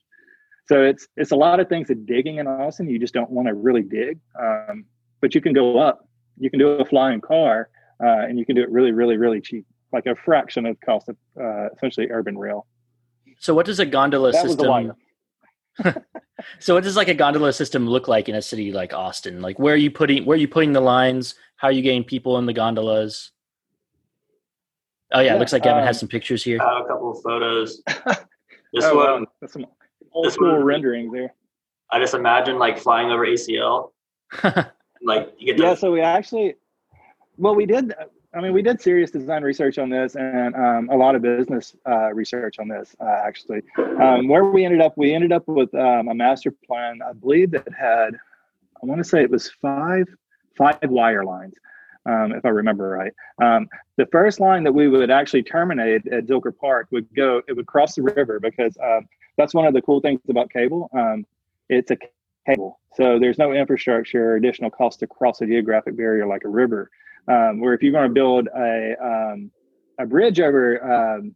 so 0.66 0.82
it's 0.82 1.08
it's 1.16 1.32
a 1.32 1.36
lot 1.36 1.60
of 1.60 1.68
things 1.68 1.88
that 1.88 2.06
digging 2.06 2.38
in 2.38 2.46
Austin 2.46 2.88
you 2.88 2.98
just 2.98 3.14
don't 3.14 3.30
want 3.30 3.48
to 3.48 3.54
really 3.54 3.82
dig, 3.82 4.18
um, 4.40 4.84
but 5.20 5.34
you 5.34 5.40
can 5.40 5.52
go 5.52 5.78
up. 5.78 6.06
You 6.38 6.50
can 6.50 6.58
do 6.58 6.68
a 6.68 6.84
flying 6.84 7.20
car, 7.20 7.68
uh, 8.02 8.26
and 8.26 8.38
you 8.38 8.46
can 8.46 8.56
do 8.56 8.62
it 8.62 8.70
really, 8.70 8.92
really, 8.92 9.16
really 9.16 9.40
cheap, 9.40 9.66
like 9.92 10.06
a 10.06 10.14
fraction 10.14 10.66
of 10.66 10.78
the 10.78 10.86
cost 10.86 11.08
of 11.08 11.16
uh, 11.40 11.68
essentially 11.76 12.08
urban 12.10 12.38
rail. 12.38 12.66
So 13.42 13.54
what 13.54 13.66
does 13.66 13.80
a 13.80 13.86
gondola 13.86 14.30
that 14.30 14.46
system? 14.46 14.92
so 16.60 16.74
what 16.74 16.84
does 16.84 16.96
like 16.96 17.08
a 17.08 17.14
gondola 17.14 17.52
system 17.52 17.88
look 17.88 18.06
like 18.06 18.28
in 18.28 18.36
a 18.36 18.42
city 18.42 18.70
like 18.70 18.94
Austin? 18.94 19.42
Like 19.42 19.58
where 19.58 19.74
are 19.74 19.78
you 19.78 19.90
putting 19.90 20.24
where 20.24 20.36
are 20.36 20.40
you 20.40 20.46
putting 20.46 20.72
the 20.72 20.80
lines? 20.80 21.34
How 21.56 21.66
are 21.68 21.72
you 21.72 21.82
getting 21.82 22.04
people 22.04 22.38
in 22.38 22.46
the 22.46 22.52
gondolas? 22.52 23.32
Oh 25.12 25.18
yeah, 25.18 25.32
yeah 25.32 25.38
looks 25.40 25.52
like 25.52 25.66
Evan 25.66 25.80
um, 25.80 25.86
has 25.86 25.98
some 25.98 26.08
pictures 26.08 26.44
here. 26.44 26.62
I 26.62 26.74
have 26.76 26.84
a 26.84 26.88
couple 26.88 27.10
of 27.10 27.22
photos. 27.22 27.82
This 28.74 28.86
oh, 28.86 28.96
one, 28.96 29.26
that's 29.38 29.52
some 29.52 29.66
old 30.12 30.32
school 30.32 30.62
rendering 30.62 31.12
there. 31.12 31.34
I 31.90 31.98
just 31.98 32.14
imagine 32.14 32.58
like 32.58 32.78
flying 32.78 33.10
over 33.10 33.26
ACL. 33.26 33.90
like 35.02 35.34
you 35.36 35.52
get 35.52 35.58
yeah. 35.62 35.74
So 35.74 35.92
we 35.92 36.00
actually, 36.00 36.54
well, 37.36 37.54
we 37.54 37.66
did. 37.66 37.92
I 38.34 38.40
mean, 38.40 38.54
we 38.54 38.62
did 38.62 38.80
serious 38.80 39.10
design 39.10 39.42
research 39.42 39.78
on 39.78 39.90
this 39.90 40.16
and 40.16 40.54
um, 40.54 40.88
a 40.90 40.96
lot 40.96 41.14
of 41.14 41.22
business 41.22 41.76
uh, 41.86 42.12
research 42.14 42.58
on 42.58 42.66
this. 42.66 42.96
Uh, 42.98 43.20
actually, 43.26 43.62
um, 44.00 44.26
where 44.26 44.44
we 44.44 44.64
ended 44.64 44.80
up, 44.80 44.96
we 44.96 45.12
ended 45.12 45.32
up 45.32 45.46
with 45.46 45.74
um, 45.74 46.08
a 46.08 46.14
master 46.14 46.50
plan. 46.50 47.00
I 47.06 47.12
believe 47.12 47.50
that 47.50 47.68
had, 47.78 48.14
I 48.82 48.86
want 48.86 49.00
to 49.00 49.04
say 49.04 49.22
it 49.22 49.30
was 49.30 49.50
five 49.60 50.06
five 50.56 50.78
wire 50.84 51.24
lines. 51.24 51.54
Um, 52.04 52.32
if 52.32 52.44
I 52.44 52.48
remember 52.48 52.88
right. 52.88 53.12
Um, 53.40 53.68
the 53.96 54.06
first 54.06 54.40
line 54.40 54.64
that 54.64 54.72
we 54.72 54.88
would 54.88 55.10
actually 55.10 55.44
terminate 55.44 56.06
at 56.08 56.26
Zilker 56.26 56.56
Park 56.56 56.88
would 56.90 57.06
go, 57.14 57.42
it 57.46 57.52
would 57.52 57.66
cross 57.66 57.94
the 57.94 58.02
river 58.02 58.40
because 58.40 58.76
uh, 58.78 59.00
that's 59.36 59.54
one 59.54 59.66
of 59.66 59.74
the 59.74 59.82
cool 59.82 60.00
things 60.00 60.20
about 60.28 60.50
cable. 60.50 60.90
Um, 60.96 61.24
it's 61.68 61.92
a 61.92 61.96
cable, 62.44 62.80
so 62.96 63.20
there's 63.20 63.38
no 63.38 63.52
infrastructure 63.52 64.32
or 64.32 64.36
additional 64.36 64.70
cost 64.70 64.98
to 65.00 65.06
cross 65.06 65.40
a 65.42 65.46
geographic 65.46 65.96
barrier 65.96 66.26
like 66.26 66.42
a 66.44 66.48
river. 66.48 66.90
Um, 67.28 67.60
where 67.60 67.72
if 67.72 67.82
you're 67.82 67.92
going 67.92 68.08
to 68.08 68.14
build 68.14 68.48
a 68.48 68.94
um, 69.00 69.50
a 69.98 70.06
bridge 70.06 70.40
over 70.40 71.16
um, 71.16 71.34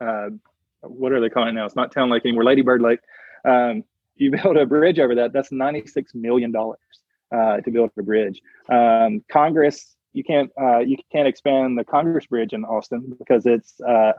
uh, 0.00 0.28
what 0.82 1.12
are 1.12 1.20
they 1.20 1.28
calling 1.28 1.50
it 1.50 1.52
now? 1.52 1.66
It's 1.66 1.76
not 1.76 1.92
Town 1.92 2.10
Lake 2.10 2.24
anymore, 2.24 2.44
Ladybird 2.44 2.82
Lake. 2.82 3.00
Um, 3.44 3.84
you 4.16 4.30
build 4.42 4.56
a 4.56 4.66
bridge 4.66 4.98
over 4.98 5.14
that. 5.14 5.32
That's 5.32 5.52
ninety 5.52 5.86
six 5.86 6.14
million 6.14 6.52
dollars 6.52 6.78
uh, 7.34 7.58
to 7.58 7.70
build 7.70 7.90
a 7.98 8.02
bridge. 8.02 8.40
Um, 8.70 9.24
Congress, 9.30 9.96
you 10.12 10.24
can't 10.24 10.50
uh, 10.60 10.78
you 10.78 10.96
can't 11.12 11.28
expand 11.28 11.78
the 11.78 11.84
Congress 11.84 12.26
Bridge 12.26 12.52
in 12.52 12.64
Austin 12.64 13.14
because 13.18 13.46
it's 13.46 13.80
uh, 13.80 14.12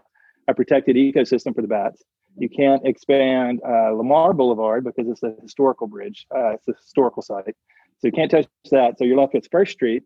a 0.48 0.54
protected 0.54 0.96
ecosystem 0.96 1.54
for 1.56 1.62
the 1.62 1.68
bats. 1.68 2.04
You 2.38 2.48
can't 2.48 2.86
expand 2.86 3.60
uh, 3.68 3.92
Lamar 3.92 4.34
Boulevard 4.34 4.86
because 4.86 5.08
it's 5.10 5.22
a 5.24 5.36
historical 5.42 5.88
bridge. 5.88 6.26
Uh, 6.34 6.52
it's 6.52 6.68
a 6.68 6.74
historical 6.74 7.22
site. 7.22 7.56
So 7.98 8.08
you 8.08 8.12
can't 8.14 8.32
touch 8.32 8.48
that. 8.72 8.98
So 8.98 9.04
you're 9.04 9.18
left 9.18 9.34
with 9.34 9.48
First 9.52 9.74
Street, 9.74 10.04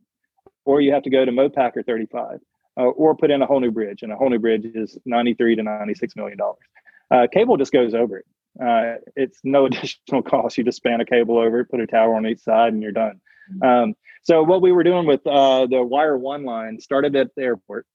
or 0.66 0.82
you 0.82 0.92
have 0.92 1.04
to 1.04 1.10
go 1.10 1.24
to 1.24 1.32
Mopac 1.32 1.78
or 1.78 1.84
35, 1.84 2.40
uh, 2.78 2.82
or 2.82 3.16
put 3.16 3.32
in 3.32 3.42
a 3.42 3.46
whole 3.46 3.60
new 3.60 3.72
bridge. 3.72 4.02
And 4.04 4.12
a 4.12 4.16
whole 4.16 4.30
new 4.30 4.40
bridge 4.40 4.66
is 4.66 4.98
93 5.06 5.56
to 5.56 5.64
96 5.64 6.16
million 6.16 6.38
dollars. 6.38 6.60
Uh, 7.12 7.28
cable 7.32 7.58
just 7.58 7.72
goes 7.72 7.94
over 7.94 8.18
it. 8.18 8.26
Uh, 8.62 8.96
it's 9.16 9.40
no 9.44 9.66
additional 9.68 10.22
cost. 10.22 10.58
You 10.58 10.64
just 10.64 10.78
span 10.78 11.02
a 11.02 11.06
cable 11.06 11.38
over 11.38 11.62
it, 11.62 11.70
put 11.70 11.80
a 11.80 11.88
tower 11.88 12.16
on 12.16 12.26
each 12.26 12.40
side, 12.40 12.74
and 12.74 12.82
you're 12.82 12.92
done. 12.92 13.22
Um, 13.64 13.94
so 14.24 14.42
what 14.42 14.62
we 14.62 14.72
were 14.72 14.84
doing 14.84 15.06
with 15.06 15.26
uh, 15.28 15.68
the 15.68 15.84
Wire 15.84 16.18
One 16.18 16.46
line 16.46 16.80
started 16.80 17.16
at 17.16 17.30
the 17.36 17.44
airport. 17.44 17.86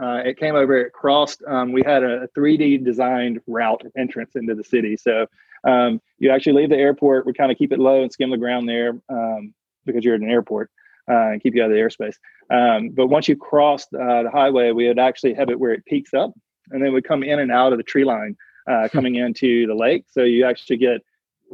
Uh, 0.00 0.20
it 0.24 0.38
came 0.38 0.54
over, 0.54 0.76
it 0.76 0.92
crossed. 0.92 1.42
Um, 1.48 1.72
we 1.72 1.82
had 1.82 2.02
a 2.02 2.28
3D 2.36 2.84
designed 2.84 3.40
route 3.46 3.82
entrance 3.96 4.32
into 4.34 4.54
the 4.54 4.64
city. 4.64 4.96
So 4.98 5.26
um, 5.66 6.02
you 6.18 6.30
actually 6.30 6.60
leave 6.60 6.68
the 6.68 6.76
airport. 6.76 7.24
We 7.24 7.32
kind 7.32 7.50
of 7.50 7.56
keep 7.56 7.72
it 7.72 7.78
low 7.78 8.02
and 8.02 8.12
skim 8.12 8.30
the 8.30 8.36
ground 8.36 8.68
there 8.68 9.00
um, 9.08 9.54
because 9.86 10.04
you're 10.04 10.14
at 10.14 10.20
an 10.20 10.30
airport. 10.30 10.70
Uh, 11.10 11.30
and 11.30 11.42
keep 11.42 11.54
you 11.54 11.62
out 11.62 11.70
of 11.70 11.76
the 11.76 11.80
airspace. 11.80 12.16
Um, 12.50 12.90
but 12.90 13.08
once 13.08 13.28
you 13.28 13.36
crossed 13.36 13.92
uh, 13.94 14.22
the 14.24 14.30
highway, 14.30 14.72
we 14.72 14.86
would 14.88 14.98
actually 14.98 15.34
have 15.34 15.50
it 15.50 15.58
where 15.58 15.72
it 15.72 15.84
peaks 15.86 16.14
up, 16.14 16.32
and 16.70 16.82
then 16.82 16.92
would 16.92 17.04
come 17.04 17.22
in 17.22 17.38
and 17.38 17.52
out 17.52 17.72
of 17.72 17.78
the 17.78 17.84
tree 17.84 18.04
line 18.04 18.36
uh, 18.68 18.88
hmm. 18.88 18.96
coming 18.96 19.14
into 19.16 19.66
the 19.66 19.74
lake. 19.74 20.04
So 20.10 20.22
you 20.22 20.44
actually 20.44 20.78
get 20.78 21.00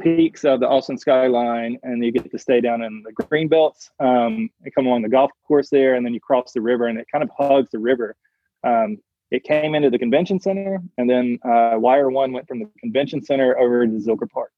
peaks 0.01 0.43
of 0.43 0.59
the 0.59 0.67
Austin 0.67 0.97
skyline, 0.97 1.77
and 1.83 2.03
you 2.03 2.11
get 2.11 2.29
to 2.31 2.39
stay 2.39 2.61
down 2.61 2.81
in 2.81 3.03
the 3.05 3.11
green 3.11 3.47
belts 3.47 3.89
um, 3.99 4.49
and 4.63 4.75
come 4.75 4.87
along 4.87 5.03
the 5.03 5.09
golf 5.09 5.31
course 5.47 5.69
there, 5.69 5.95
and 5.95 6.05
then 6.05 6.13
you 6.13 6.19
cross 6.19 6.51
the 6.51 6.61
river, 6.61 6.87
and 6.87 6.97
it 6.99 7.07
kind 7.11 7.23
of 7.23 7.29
hugs 7.37 7.69
the 7.71 7.79
river. 7.79 8.15
Um, 8.63 8.97
it 9.31 9.43
came 9.43 9.73
into 9.75 9.89
the 9.89 9.99
convention 9.99 10.39
center, 10.39 10.79
and 10.97 11.09
then 11.09 11.39
uh, 11.43 11.73
Wire 11.75 12.09
One 12.09 12.33
went 12.33 12.47
from 12.47 12.59
the 12.59 12.69
convention 12.79 13.23
center 13.23 13.57
over 13.57 13.85
to 13.85 13.93
Zilker 13.93 14.29
Park, 14.29 14.51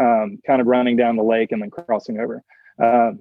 um, 0.00 0.38
kind 0.46 0.60
of 0.60 0.66
running 0.66 0.96
down 0.96 1.16
the 1.16 1.22
lake 1.22 1.52
and 1.52 1.62
then 1.62 1.70
crossing 1.70 2.18
over. 2.18 2.42
Uh, 2.82 3.12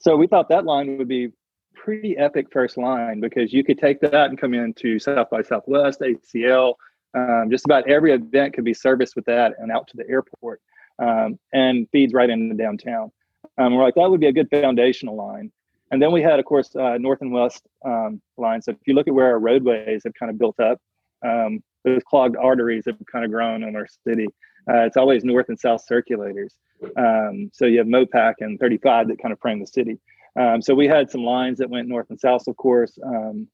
so 0.00 0.16
we 0.16 0.26
thought 0.26 0.48
that 0.48 0.64
line 0.64 0.98
would 0.98 1.08
be 1.08 1.30
pretty 1.74 2.16
epic 2.16 2.46
first 2.52 2.76
line 2.76 3.20
because 3.20 3.52
you 3.52 3.64
could 3.64 3.78
take 3.78 4.00
that 4.00 4.30
and 4.30 4.38
come 4.38 4.54
into 4.54 4.98
South 4.98 5.30
by 5.30 5.42
Southwest, 5.42 6.00
ACL. 6.00 6.74
Um, 7.14 7.48
just 7.50 7.64
about 7.64 7.88
every 7.88 8.12
event 8.12 8.54
could 8.54 8.64
be 8.64 8.72
serviced 8.72 9.16
with 9.16 9.26
that 9.26 9.54
and 9.58 9.70
out 9.70 9.86
to 9.88 9.96
the 9.96 10.08
airport 10.08 10.60
um, 10.98 11.38
and 11.52 11.86
feeds 11.90 12.14
right 12.14 12.30
into 12.30 12.54
downtown. 12.54 13.10
Um, 13.58 13.74
we're 13.74 13.82
like, 13.82 13.96
that 13.96 14.10
would 14.10 14.20
be 14.20 14.28
a 14.28 14.32
good 14.32 14.48
foundational 14.50 15.16
line. 15.16 15.52
And 15.90 16.00
then 16.00 16.10
we 16.10 16.22
had, 16.22 16.38
of 16.38 16.46
course, 16.46 16.74
uh, 16.74 16.96
north 16.98 17.20
and 17.20 17.32
west 17.32 17.66
um, 17.84 18.22
lines. 18.38 18.64
So 18.64 18.72
if 18.72 18.78
you 18.86 18.94
look 18.94 19.08
at 19.08 19.14
where 19.14 19.26
our 19.26 19.38
roadways 19.38 20.02
have 20.04 20.14
kind 20.14 20.30
of 20.30 20.38
built 20.38 20.58
up, 20.58 20.78
um, 21.24 21.62
those 21.84 22.00
clogged 22.08 22.36
arteries 22.36 22.84
have 22.86 22.96
kind 23.10 23.24
of 23.24 23.30
grown 23.30 23.62
in 23.62 23.76
our 23.76 23.86
city. 24.06 24.26
Uh, 24.70 24.86
it's 24.86 24.96
always 24.96 25.24
north 25.24 25.48
and 25.48 25.58
south 25.58 25.84
circulators. 25.90 26.52
Um, 26.96 27.50
so 27.52 27.66
you 27.66 27.78
have 27.78 27.86
Mopac 27.86 28.34
and 28.40 28.58
35 28.58 29.08
that 29.08 29.20
kind 29.20 29.32
of 29.32 29.40
frame 29.40 29.60
the 29.60 29.66
city. 29.66 29.98
Um, 30.38 30.62
so 30.62 30.74
we 30.74 30.86
had 30.86 31.10
some 31.10 31.24
lines 31.24 31.58
that 31.58 31.70
went 31.70 31.88
north 31.88 32.06
and 32.10 32.18
south, 32.18 32.46
of 32.48 32.56
course, 32.56 32.98
um, 33.04 33.48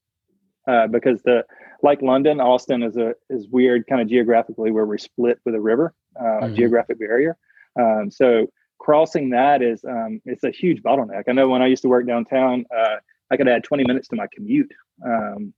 uh, 0.67 0.87
because 0.87 1.21
the 1.23 1.43
like 1.81 2.01
London, 2.01 2.39
Austin 2.39 2.83
is 2.83 2.95
a 2.97 3.13
is 3.29 3.47
weird 3.47 3.85
kind 3.87 4.01
of 4.01 4.07
geographically 4.07 4.71
where 4.71 4.85
we're 4.85 4.97
split 4.97 5.39
with 5.45 5.55
a 5.55 5.59
river, 5.59 5.93
uh, 6.19 6.23
mm-hmm. 6.23 6.55
geographic 6.55 6.99
barrier. 6.99 7.37
Um, 7.79 8.09
so 8.11 8.47
crossing 8.79 9.29
that 9.31 9.61
is 9.61 9.83
um, 9.83 10.21
it's 10.25 10.43
a 10.43 10.51
huge 10.51 10.81
bottleneck. 10.81 11.23
I 11.27 11.33
know 11.33 11.49
when 11.49 11.61
I 11.61 11.67
used 11.67 11.81
to 11.83 11.89
work 11.89 12.07
downtown, 12.07 12.65
uh, 12.75 12.97
I 13.31 13.37
could 13.37 13.47
add 13.47 13.63
20 13.63 13.83
minutes 13.83 14.07
to 14.09 14.15
my 14.15 14.27
commute 14.33 14.71
um, 15.05 15.53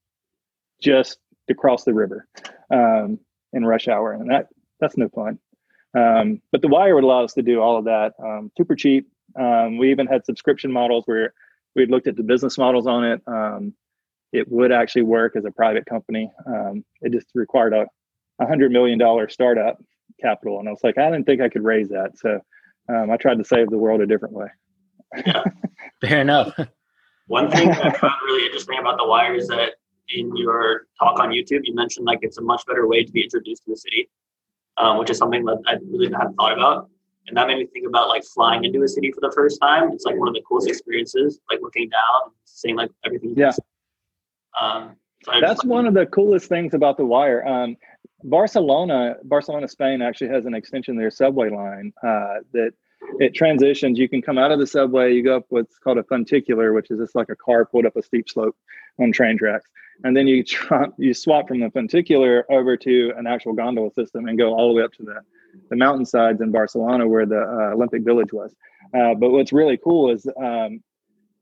just 0.81 1.17
to 1.47 1.55
cross 1.55 1.83
the 1.83 1.93
river 1.93 2.27
um, 2.71 3.19
in 3.53 3.65
rush 3.65 3.87
hour, 3.87 4.13
and 4.13 4.29
that 4.29 4.47
that's 4.79 4.97
no 4.97 5.09
fun. 5.09 5.39
Um, 5.97 6.41
but 6.51 6.61
the 6.61 6.67
wire 6.67 6.95
would 6.95 7.03
allow 7.03 7.23
us 7.23 7.33
to 7.33 7.41
do 7.41 7.61
all 7.61 7.77
of 7.77 7.85
that 7.85 8.13
um, 8.23 8.51
super 8.57 8.75
cheap. 8.75 9.07
Um, 9.39 9.77
we 9.77 9.91
even 9.91 10.07
had 10.07 10.25
subscription 10.25 10.71
models 10.71 11.03
where 11.05 11.33
we 11.75 11.85
looked 11.85 12.07
at 12.07 12.15
the 12.15 12.23
business 12.23 12.57
models 12.57 12.87
on 12.87 13.03
it. 13.03 13.21
Um, 13.27 13.73
it 14.31 14.49
would 14.49 14.71
actually 14.71 15.03
work 15.03 15.35
as 15.35 15.45
a 15.45 15.51
private 15.51 15.85
company. 15.85 16.31
Um, 16.47 16.85
it 17.01 17.11
just 17.11 17.27
required 17.33 17.73
a, 17.73 17.85
a 18.39 18.47
hundred 18.47 18.71
million 18.71 18.97
dollar 18.97 19.27
startup 19.27 19.77
capital, 20.21 20.59
and 20.59 20.67
I 20.67 20.71
was 20.71 20.83
like, 20.83 20.97
I 20.97 21.09
didn't 21.09 21.25
think 21.25 21.41
I 21.41 21.49
could 21.49 21.63
raise 21.63 21.89
that. 21.89 22.17
So 22.17 22.39
um, 22.89 23.11
I 23.11 23.17
tried 23.17 23.37
to 23.39 23.45
save 23.45 23.69
the 23.69 23.77
world 23.77 24.01
a 24.01 24.05
different 24.05 24.33
way. 24.33 24.47
Yeah. 25.25 25.43
Fair 26.01 26.21
enough. 26.21 26.57
One 27.27 27.51
thing 27.51 27.69
I 27.69 27.91
found 27.97 28.13
really 28.25 28.45
interesting 28.45 28.79
about 28.79 28.97
the 28.97 29.07
wire 29.07 29.35
is 29.35 29.47
that 29.47 29.73
in 30.09 30.35
your 30.35 30.87
talk 30.99 31.19
on 31.19 31.29
YouTube, 31.29 31.61
you 31.63 31.75
mentioned 31.75 32.05
like 32.05 32.19
it's 32.21 32.37
a 32.37 32.41
much 32.41 32.65
better 32.65 32.87
way 32.87 33.03
to 33.03 33.11
be 33.11 33.23
introduced 33.23 33.65
to 33.65 33.71
the 33.71 33.77
city 33.77 34.09
um, 34.81 34.97
which 34.97 35.09
is 35.09 35.17
something 35.17 35.45
that 35.45 35.61
I 35.67 35.77
really 35.89 36.11
hadn't 36.11 36.33
thought 36.33 36.53
about. 36.53 36.89
And 37.27 37.37
that 37.37 37.47
made 37.47 37.57
me 37.57 37.67
think 37.67 37.87
about 37.87 38.09
like 38.09 38.23
flying 38.25 38.65
into 38.65 38.81
a 38.81 38.87
city 38.87 39.11
for 39.11 39.21
the 39.21 39.31
first 39.33 39.59
time. 39.61 39.91
It's 39.93 40.05
like 40.05 40.17
one 40.17 40.27
of 40.27 40.33
the 40.33 40.41
coolest 40.41 40.67
experiences, 40.67 41.39
like 41.49 41.59
looking 41.61 41.87
down, 41.87 42.31
seeing 42.45 42.75
like 42.75 42.89
everything. 43.05 43.35
Yeah. 43.37 43.51
Um, 44.59 44.95
so 45.23 45.33
That's 45.39 45.63
one 45.63 45.85
of 45.85 45.93
the 45.93 46.07
coolest 46.07 46.49
things 46.49 46.73
about 46.73 46.97
the 46.97 47.05
wire. 47.05 47.47
Um, 47.47 47.77
Barcelona, 48.23 49.17
Barcelona, 49.23 49.67
Spain 49.67 50.01
actually 50.01 50.29
has 50.29 50.45
an 50.45 50.55
extension 50.55 50.97
their 50.97 51.11
subway 51.11 51.49
line 51.49 51.93
uh, 52.03 52.41
that 52.53 52.71
it 53.19 53.33
transitions. 53.33 53.97
You 53.97 54.09
can 54.09 54.21
come 54.21 54.37
out 54.37 54.51
of 54.51 54.59
the 54.59 54.67
subway, 54.67 55.13
you 55.13 55.23
go 55.23 55.37
up 55.37 55.45
what's 55.49 55.77
called 55.79 55.97
a 55.97 56.03
funticular, 56.03 56.73
which 56.73 56.91
is 56.91 56.99
just 56.99 57.15
like 57.15 57.29
a 57.29 57.35
car 57.35 57.65
pulled 57.65 57.85
up 57.85 57.95
a 57.95 58.03
steep 58.03 58.29
slope 58.29 58.55
on 58.99 59.11
train 59.11 59.37
tracks 59.37 59.69
and 60.03 60.15
then 60.15 60.27
you 60.27 60.43
you 60.97 61.13
swap 61.13 61.47
from 61.47 61.59
the 61.59 61.67
funticular 61.67 62.43
over 62.49 62.77
to 62.77 63.13
an 63.17 63.27
actual 63.27 63.53
gondola 63.53 63.91
system 63.91 64.27
and 64.27 64.37
go 64.37 64.53
all 64.53 64.69
the 64.69 64.75
way 64.75 64.83
up 64.83 64.93
to 64.93 65.03
the 65.03 65.19
the 65.69 65.75
mountainsides 65.75 66.41
in 66.41 66.51
Barcelona 66.51 67.07
where 67.07 67.25
the 67.25 67.41
uh, 67.41 67.73
Olympic 67.73 68.03
Village 68.03 68.31
was. 68.31 68.55
Uh, 68.97 69.13
but 69.13 69.31
what's 69.31 69.51
really 69.51 69.77
cool 69.77 70.09
is 70.09 70.25
um, 70.41 70.81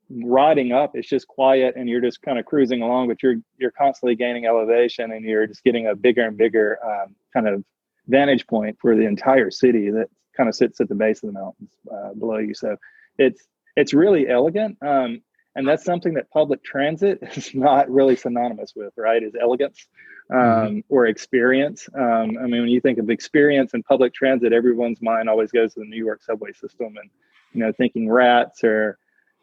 riding 0.10 0.72
up. 0.72 0.92
It's 0.96 1.08
just 1.08 1.28
quiet 1.28 1.76
and 1.76 1.88
you're 1.88 2.02
just 2.02 2.22
kind 2.24 2.40
of 2.40 2.46
cruising 2.46 2.82
along, 2.82 3.08
but 3.08 3.22
you're 3.22 3.36
you're 3.58 3.72
constantly 3.72 4.16
gaining 4.16 4.46
elevation 4.46 5.12
and 5.12 5.24
you're 5.24 5.48
just 5.48 5.64
getting 5.64 5.88
a 5.88 5.96
bigger 5.96 6.26
and 6.26 6.38
bigger 6.38 6.80
um, 6.84 7.16
kind 7.34 7.48
of 7.48 7.64
vantage 8.08 8.48
point 8.48 8.78
for 8.82 8.96
the 8.96 9.06
entire 9.06 9.52
city 9.52 9.92
that 9.92 10.08
kind 10.40 10.48
of 10.48 10.56
sits 10.56 10.80
at 10.80 10.88
the 10.88 10.96
base 10.96 11.22
of 11.22 11.28
the 11.28 11.40
mountains 11.40 11.70
uh, 11.94 12.14
below 12.14 12.38
you. 12.38 12.54
So 12.54 12.78
it's 13.18 13.44
it's 13.76 13.94
really 13.94 14.28
elegant. 14.28 14.78
Um, 14.82 15.22
and 15.56 15.68
that's 15.68 15.84
something 15.84 16.14
that 16.14 16.30
public 16.32 16.64
transit 16.64 17.20
is 17.36 17.54
not 17.54 17.90
really 17.90 18.16
synonymous 18.16 18.74
with 18.76 18.94
right 18.98 19.22
is 19.22 19.34
elegance 19.40 19.88
mm-hmm. 20.32 20.40
um, 20.40 20.68
mm-hmm. 20.68 20.80
or 20.90 21.08
experience 21.08 21.88
um, 21.96 22.38
i 22.40 22.44
mean 22.44 22.62
when 22.62 22.70
you 22.70 22.82
think 22.82 22.98
of 22.98 23.10
experience 23.10 23.74
and 23.74 23.84
public 23.86 24.14
transit 24.14 24.54
everyone's 24.54 25.02
mind 25.02 25.30
always 25.30 25.52
goes 25.52 25.74
to 25.74 25.82
the 25.82 25.86
new 25.86 26.04
york 26.04 26.24
subway 26.24 26.52
system 26.54 26.96
and 27.02 27.10
you 27.54 27.60
know 27.60 27.72
thinking 27.74 28.10
rats 28.10 28.64
or 28.64 28.98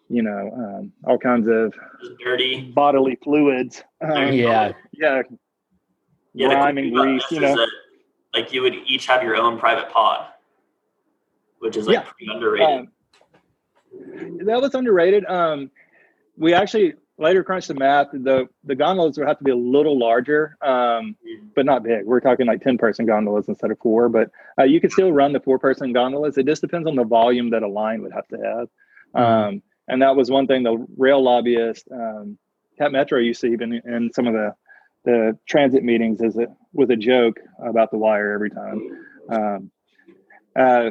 you 0.08 0.22
know 0.22 0.50
um, 0.56 0.92
all 1.04 1.18
kinds 1.18 1.48
of 1.48 1.74
dirty 2.24 2.70
bodily 2.72 3.16
fluids 3.22 3.82
um, 4.00 4.32
yeah 4.32 4.72
yeah 4.92 5.22
yeah 6.34 6.48
grime 6.48 6.78
and 6.78 6.94
grease 6.94 7.24
you 7.30 7.40
know 7.40 7.56
that, 7.56 7.68
like 8.32 8.52
you 8.52 8.62
would 8.62 8.74
each 8.86 9.06
have 9.06 9.22
your 9.22 9.36
own 9.36 9.58
private 9.58 9.90
pod 9.90 10.28
which 11.66 11.76
is 11.76 11.86
like 11.86 11.94
yeah. 11.94 12.02
pretty 12.02 12.32
underrated 12.32 12.88
um, 13.98 14.38
that 14.46 14.60
was 14.60 14.74
underrated 14.74 15.24
um 15.26 15.70
we 16.36 16.54
actually 16.54 16.94
later 17.18 17.42
crunched 17.42 17.68
the 17.68 17.74
math. 17.74 18.08
The 18.12 18.48
the 18.64 18.74
gondolas 18.74 19.18
would 19.18 19.26
have 19.26 19.38
to 19.38 19.44
be 19.44 19.50
a 19.50 19.56
little 19.56 19.98
larger, 19.98 20.56
um, 20.62 21.16
but 21.54 21.64
not 21.66 21.82
big. 21.82 22.04
We're 22.04 22.20
talking 22.20 22.46
like 22.46 22.62
ten 22.62 22.78
person 22.78 23.06
gondolas 23.06 23.48
instead 23.48 23.70
of 23.70 23.78
four. 23.78 24.08
But 24.08 24.30
uh, 24.58 24.64
you 24.64 24.80
could 24.80 24.92
still 24.92 25.12
run 25.12 25.32
the 25.32 25.40
four 25.40 25.58
person 25.58 25.92
gondolas. 25.92 26.38
It 26.38 26.46
just 26.46 26.62
depends 26.62 26.86
on 26.86 26.96
the 26.96 27.04
volume 27.04 27.50
that 27.50 27.62
a 27.62 27.68
line 27.68 28.02
would 28.02 28.12
have 28.12 28.28
to 28.28 28.36
have. 28.36 28.68
Mm-hmm. 29.14 29.18
Um, 29.18 29.62
and 29.88 30.02
that 30.02 30.16
was 30.16 30.30
one 30.30 30.46
thing 30.46 30.62
the 30.62 30.84
rail 30.96 31.22
lobbyist, 31.22 31.88
um, 31.92 32.38
Cap 32.78 32.92
Metro, 32.92 33.18
used 33.18 33.40
to 33.42 33.46
even 33.46 33.80
in 33.84 34.10
some 34.12 34.26
of 34.26 34.34
the 34.34 34.54
the 35.04 35.38
transit 35.46 35.84
meetings 35.84 36.20
is 36.20 36.36
it 36.36 36.48
with 36.72 36.90
a 36.90 36.96
joke 36.96 37.38
about 37.64 37.92
the 37.92 37.98
wire 37.98 38.32
every 38.32 38.50
time. 38.50 39.06
Um, 39.30 39.70
uh, 40.58 40.90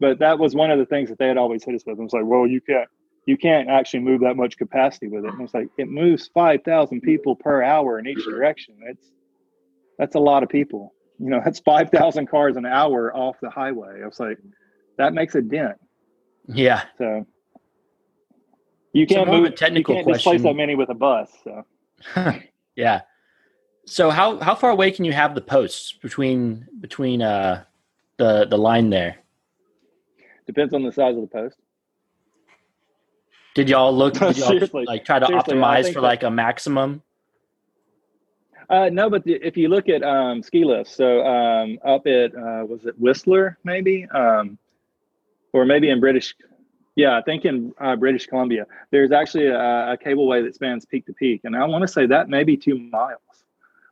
but 0.00 0.18
that 0.20 0.38
was 0.38 0.54
one 0.54 0.70
of 0.70 0.78
the 0.78 0.86
things 0.86 1.08
that 1.08 1.18
they 1.18 1.26
had 1.26 1.36
always 1.36 1.64
hit 1.64 1.74
us 1.74 1.82
with. 1.86 1.98
It 1.98 2.02
was 2.02 2.12
like, 2.12 2.24
well, 2.24 2.46
you 2.46 2.60
can't 2.60 2.88
you 3.26 3.36
can't 3.36 3.68
actually 3.68 4.00
move 4.00 4.22
that 4.22 4.36
much 4.36 4.56
capacity 4.56 5.08
with 5.08 5.24
it. 5.24 5.32
And 5.32 5.42
it's 5.42 5.52
like 5.52 5.68
it 5.76 5.88
moves 5.88 6.30
five 6.32 6.62
thousand 6.64 7.02
people 7.02 7.36
per 7.36 7.62
hour 7.62 7.98
in 7.98 8.06
each 8.06 8.24
direction. 8.24 8.74
It's 8.86 9.06
that's 9.98 10.14
a 10.14 10.20
lot 10.20 10.42
of 10.42 10.48
people. 10.48 10.94
You 11.18 11.30
know, 11.30 11.40
that's 11.44 11.60
five 11.60 11.90
thousand 11.90 12.28
cars 12.28 12.56
an 12.56 12.66
hour 12.66 13.14
off 13.14 13.36
the 13.42 13.50
highway. 13.50 14.00
I 14.02 14.06
was 14.06 14.18
like, 14.18 14.38
that 14.96 15.12
makes 15.12 15.34
a 15.34 15.42
dent. 15.42 15.76
Yeah. 16.46 16.84
So 16.96 17.26
you 18.92 19.06
can't 19.06 19.28
so 19.28 19.32
move. 19.32 19.54
technical 19.56 19.94
you 19.94 19.98
can't 19.98 20.06
question. 20.06 20.32
displace 20.32 20.42
that 20.42 20.56
many 20.56 20.74
with 20.74 20.88
a 20.88 20.94
bus. 20.94 21.30
So. 21.44 21.66
yeah. 22.76 23.02
So 23.84 24.10
how 24.10 24.38
how 24.38 24.54
far 24.54 24.70
away 24.70 24.90
can 24.90 25.04
you 25.04 25.12
have 25.12 25.34
the 25.34 25.40
posts 25.40 25.92
between 25.92 26.66
between 26.80 27.20
uh 27.20 27.64
the 28.16 28.46
the 28.46 28.56
line 28.56 28.90
there? 28.90 29.18
Depends 30.48 30.72
on 30.72 30.82
the 30.82 30.90
size 30.90 31.14
of 31.14 31.20
the 31.20 31.28
post. 31.28 31.58
Did 33.54 33.68
y'all 33.68 33.94
look? 33.94 34.14
Did 34.14 34.36
y'all 34.38 34.84
like 34.86 35.04
try 35.04 35.18
to 35.18 35.26
optimize 35.26 35.92
for 35.92 36.00
like 36.00 36.22
a 36.22 36.30
maximum? 36.30 37.02
Uh, 38.70 38.88
no, 38.90 39.10
but 39.10 39.24
the, 39.24 39.34
if 39.34 39.58
you 39.58 39.68
look 39.68 39.90
at 39.90 40.02
um, 40.02 40.42
ski 40.42 40.64
lifts, 40.64 40.96
so 40.96 41.24
um, 41.26 41.78
up 41.84 42.06
at 42.06 42.34
uh, 42.34 42.64
was 42.64 42.86
it 42.86 42.98
Whistler 42.98 43.58
maybe, 43.62 44.06
um, 44.06 44.58
or 45.52 45.66
maybe 45.66 45.90
in 45.90 46.00
British, 46.00 46.34
yeah, 46.96 47.18
I 47.18 47.22
think 47.22 47.44
in 47.44 47.72
uh, 47.78 47.96
British 47.96 48.26
Columbia, 48.26 48.66
there's 48.90 49.12
actually 49.12 49.48
a, 49.48 49.92
a 49.92 49.98
cableway 49.98 50.42
that 50.44 50.54
spans 50.54 50.86
peak 50.86 51.04
to 51.06 51.12
peak, 51.12 51.42
and 51.44 51.54
I 51.54 51.64
want 51.66 51.82
to 51.82 51.88
say 51.88 52.06
that 52.06 52.30
maybe 52.30 52.56
two 52.56 52.78
miles. 52.78 53.20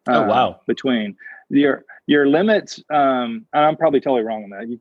oh 0.09 0.23
um, 0.23 0.29
wow! 0.29 0.61
Between 0.67 1.17
your 1.51 1.85
your 2.07 2.27
limits, 2.27 2.83
um, 2.89 3.45
I'm 3.53 3.77
probably 3.77 4.01
totally 4.01 4.23
wrong 4.23 4.45
on 4.45 4.51
that. 4.51 4.69
You, 4.69 4.81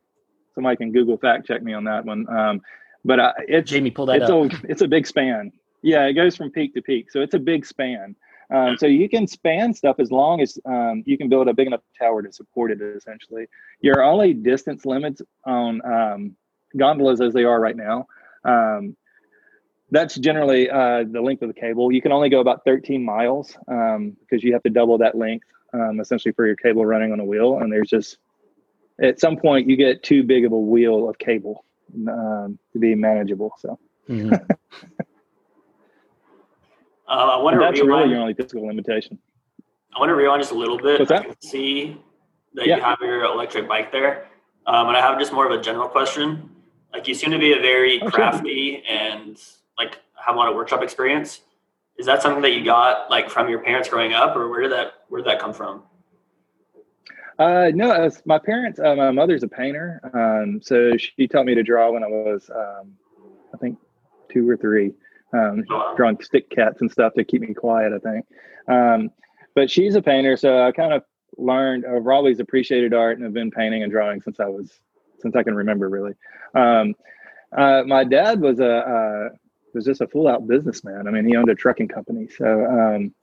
somebody 0.56 0.78
can 0.78 0.92
Google 0.92 1.18
fact 1.18 1.46
check 1.46 1.62
me 1.62 1.74
on 1.74 1.84
that 1.84 2.06
one. 2.06 2.28
Um, 2.30 2.62
but 3.04 3.20
uh, 3.20 3.34
it's 3.48 3.70
Jamie, 3.70 3.92
pull 3.92 4.08
that 4.08 4.22
it's 4.22 4.30
up. 4.30 4.52
A, 4.52 4.72
it's 4.72 4.82
a 4.82 4.88
big 4.88 5.06
span. 5.06 5.52
Yeah, 5.84 6.06
it 6.06 6.14
goes 6.14 6.36
from 6.36 6.50
peak 6.50 6.74
to 6.74 6.82
peak, 6.82 7.12
so 7.12 7.22
it's 7.22 7.36
a 7.36 7.40
big 7.40 7.66
span. 7.66 8.16
Um, 8.54 8.78
so 8.78 8.86
you 8.86 9.10
can 9.10 9.28
span 9.28 9.74
stuff 9.74 9.96
as 10.00 10.12
long 10.12 10.42
as 10.42 10.58
um, 10.66 11.04
you 11.06 11.18
can 11.18 11.30
build 11.30 11.48
a 11.48 11.54
big 11.54 11.68
enough 11.68 11.82
tower 11.98 12.22
to 12.22 12.32
support 12.32 12.72
it. 12.72 12.82
Essentially, 12.82 13.48
your 13.82 14.04
only 14.04 14.34
distance 14.34 14.86
limits 14.86 15.22
on 15.46 15.82
um, 15.86 16.36
gondolas 16.76 17.22
as 17.22 17.34
they 17.34 17.44
are 17.44 17.60
right 17.60 17.76
now. 17.76 18.08
Um, 18.44 18.96
that's 19.92 20.16
generally 20.16 20.70
uh, 20.70 21.04
the 21.10 21.22
length 21.22 21.42
of 21.42 21.48
the 21.48 21.60
cable. 21.60 21.92
You 21.92 22.02
can 22.02 22.12
only 22.12 22.30
go 22.30 22.40
about 22.40 22.66
13 22.66 23.04
miles 23.04 23.56
um, 23.68 24.18
because 24.20 24.44
you 24.44 24.52
have 24.54 24.64
to 24.64 24.70
double 24.70 24.98
that 24.98 25.16
length 25.16 25.46
um, 25.74 26.00
essentially 26.00 26.32
for 26.32 26.46
your 26.46 26.56
cable 26.56 26.86
running 26.86 27.12
on 27.12 27.20
a 27.20 27.26
wheel. 27.26 27.60
And 27.60 27.72
there's 27.72 27.90
just 27.90 28.18
at 29.02 29.20
some 29.20 29.38
point 29.38 29.70
you 29.70 29.76
get 29.76 30.04
too 30.04 30.24
big 30.24 30.46
of 30.46 30.52
a 30.52 30.60
wheel 30.60 31.10
of 31.10 31.18
cable 31.18 31.66
um, 32.08 32.58
to 32.74 32.80
be 32.80 32.96
manageable. 32.96 33.54
So. 33.60 33.80
Mm-hmm. 34.10 34.34
uh, 34.34 34.38
I 37.08 37.38
want 37.38 37.56
to 37.56 37.60
that's 37.60 37.80
rewind. 37.80 37.90
really 37.90 38.10
your 38.12 38.22
only 38.22 38.34
physical 38.34 38.68
limitation. 38.68 39.20
I 39.96 40.00
want 40.00 40.10
to 40.10 40.16
rewind 40.16 40.42
just 40.42 40.52
a 40.52 40.58
little 40.58 40.78
bit. 40.78 41.00
What's 41.00 41.10
that? 41.10 41.22
I 41.22 41.26
can 41.26 41.42
see 41.42 41.98
that 42.54 42.68
yeah. 42.68 42.78
you 42.78 42.82
have 42.82 42.98
your 43.02 43.24
electric 43.24 43.68
bike 43.68 43.92
there, 43.92 44.28
um, 44.68 44.88
and 44.88 44.98
I 44.98 45.02
have 45.02 45.18
just 45.20 45.32
more 45.32 45.46
of 45.46 45.58
a 45.58 45.62
general 45.62 45.88
question. 45.88 46.50
Like 46.94 47.08
you 47.08 47.14
seem 47.14 47.32
to 47.32 47.40
be 47.40 47.54
a 47.54 47.60
very 47.60 48.02
oh, 48.02 48.10
crafty 48.10 48.84
sure. 48.86 48.98
and 48.98 49.42
like 49.78 50.00
have 50.26 50.36
a 50.36 50.38
lot 50.38 50.50
of 50.50 50.56
workshop 50.56 50.82
experience. 50.82 51.42
Is 51.98 52.06
that 52.06 52.22
something 52.22 52.42
that 52.42 52.52
you 52.52 52.64
got 52.64 53.10
like 53.10 53.30
from 53.30 53.50
your 53.50 53.60
parents 53.60 53.90
growing 53.90 54.14
up, 54.14 54.36
or 54.36 54.50
where 54.50 54.62
did 54.62 54.72
that 54.72 54.94
where 55.08 55.22
did 55.22 55.30
that 55.30 55.40
come 55.40 55.54
from? 55.54 55.84
Uh, 57.38 57.70
no, 57.74 58.10
my 58.26 58.40
parents. 58.40 58.80
Uh, 58.80 58.96
my 58.96 59.12
mother's 59.12 59.44
a 59.44 59.48
painter, 59.48 60.00
um, 60.14 60.62
so 60.62 60.96
she 60.98 61.28
taught 61.28 61.46
me 61.46 61.56
to 61.56 61.64
draw 61.64 61.92
when 61.92 62.04
I 62.04 62.08
was, 62.08 62.50
um, 62.50 62.94
I 63.54 63.58
think, 63.58 63.78
two 64.32 64.50
or 64.50 64.56
three. 64.56 64.94
Um, 65.34 65.64
oh. 65.70 65.94
Drawing 65.98 66.22
stick 66.22 66.50
cats 66.50 66.80
and 66.82 66.90
stuff 66.90 67.14
to 67.16 67.26
keep 67.26 67.42
me 67.42 67.54
quiet. 67.54 67.92
I 67.94 68.00
think. 68.00 68.26
Um, 68.68 69.10
but 69.54 69.70
she's 69.70 69.96
a 69.96 70.02
painter, 70.02 70.38
so 70.38 70.64
I 70.64 70.72
kind 70.72 70.94
of 70.94 71.04
learned. 71.38 71.86
I've 71.86 72.08
always 72.08 72.40
appreciated 72.40 72.94
art 72.94 73.18
and 73.18 73.26
have 73.26 73.34
been 73.34 73.52
painting 73.52 73.84
and 73.84 73.92
drawing 73.92 74.22
since 74.22 74.40
I 74.40 74.46
was 74.46 74.80
since 75.20 75.36
I 75.36 75.44
can 75.44 75.56
remember. 75.56 75.90
Really. 75.90 76.14
Um, 76.54 76.96
uh, 77.56 77.84
my 77.86 78.06
dad 78.06 78.40
was 78.40 78.60
a 78.60 78.78
uh, 78.78 79.30
was 79.74 79.84
just 79.84 80.00
a 80.00 80.08
full 80.08 80.28
out 80.28 80.48
businessman. 80.48 81.08
I 81.08 81.12
mean, 81.12 81.26
he 81.26 81.36
owned 81.36 81.50
a 81.50 81.56
trucking 81.56 81.90
company, 81.90 82.28
so 82.28 82.66
um, 82.66 83.14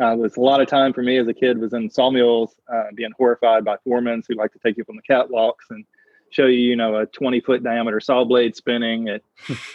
uh, 0.00 0.14
was 0.14 0.36
a 0.36 0.40
lot 0.40 0.60
of 0.60 0.68
time 0.68 0.92
for 0.92 1.02
me 1.02 1.18
as 1.18 1.28
a 1.28 1.34
kid 1.34 1.58
was 1.58 1.72
in 1.72 1.90
sawmills, 1.90 2.54
uh, 2.72 2.84
being 2.94 3.12
horrified 3.16 3.64
by 3.64 3.76
foremen 3.84 4.22
who 4.28 4.34
like 4.34 4.52
to 4.52 4.58
take 4.58 4.76
you 4.76 4.82
up 4.82 4.90
on 4.90 4.96
the 4.96 5.02
catwalks 5.02 5.70
and 5.70 5.84
show 6.30 6.46
you, 6.46 6.58
you 6.58 6.76
know, 6.76 6.96
a 6.96 7.06
20 7.06 7.40
foot 7.40 7.62
diameter 7.62 8.00
saw 8.00 8.24
blade 8.24 8.56
spinning 8.56 9.08
at, 9.08 9.22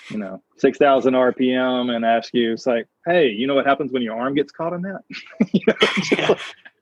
you 0.10 0.18
know, 0.18 0.42
6,000 0.58 1.13
RPM 1.13 1.96
and 1.96 2.06
ask 2.06 2.34
you, 2.34 2.54
it's 2.54 2.68
like, 2.68 2.88
hey, 3.06 3.30
you 3.30 3.48
know 3.48 3.56
what 3.56 3.66
happens 3.66 3.92
when 3.92 4.01
your 4.01 4.18
arm 4.18 4.36
gets 4.36 4.51
caught 4.51 4.74
in 4.74 4.82
that? 4.84 5.01
you 5.51 5.62
know, 5.68 5.75
yeah. 6.12 6.36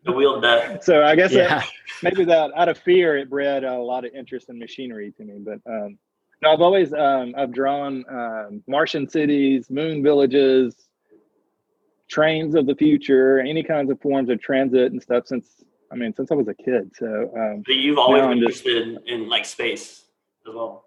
The 0.06 0.12
wheel 0.14 0.40
death. 0.40 0.84
So 0.84 1.04
I 1.04 1.16
guess 1.16 1.34
yeah. 1.34 1.60
that, 1.60 1.70
maybe 2.02 2.24
that 2.26 2.52
out 2.56 2.70
of 2.70 2.78
fear, 2.78 3.18
it 3.18 3.30
bred 3.30 3.64
a 3.64 3.78
lot 3.78 4.06
of 4.06 4.14
interest 4.14 4.50
in 4.50 4.58
machinery 4.58 5.12
to 5.18 5.24
me. 5.24 5.40
But 5.40 5.60
um, 5.70 5.98
no, 6.42 6.54
I've 6.54 6.62
always 6.62 6.94
um, 6.94 7.34
I've 7.38 7.52
drawn 7.52 8.06
um, 8.10 8.64
Martian 8.66 9.10
cities, 9.10 9.70
moon 9.70 10.02
villages, 10.02 10.89
trains 12.10 12.56
of 12.56 12.66
the 12.66 12.76
future, 12.76 13.40
any 13.40 13.64
kinds 13.64 13.90
of 13.92 14.02
forms 14.02 14.30
of 14.30 14.42
transit 14.42 14.92
and 14.92 15.02
stuff 15.02 15.28
since 15.28 15.64
I 15.92 15.96
mean 15.96 16.14
since 16.14 16.32
I 16.32 16.36
was 16.36 16.48
a 16.48 16.54
kid. 16.54 16.92
So, 16.96 17.32
um, 17.38 17.64
but 17.66 17.76
you've 17.76 17.98
always 17.98 18.22
been 18.24 18.38
interested 18.40 18.88
in, 18.88 19.00
in 19.08 19.30
like 19.30 19.46
space 19.46 20.06
as 20.48 20.54
well. 20.54 20.86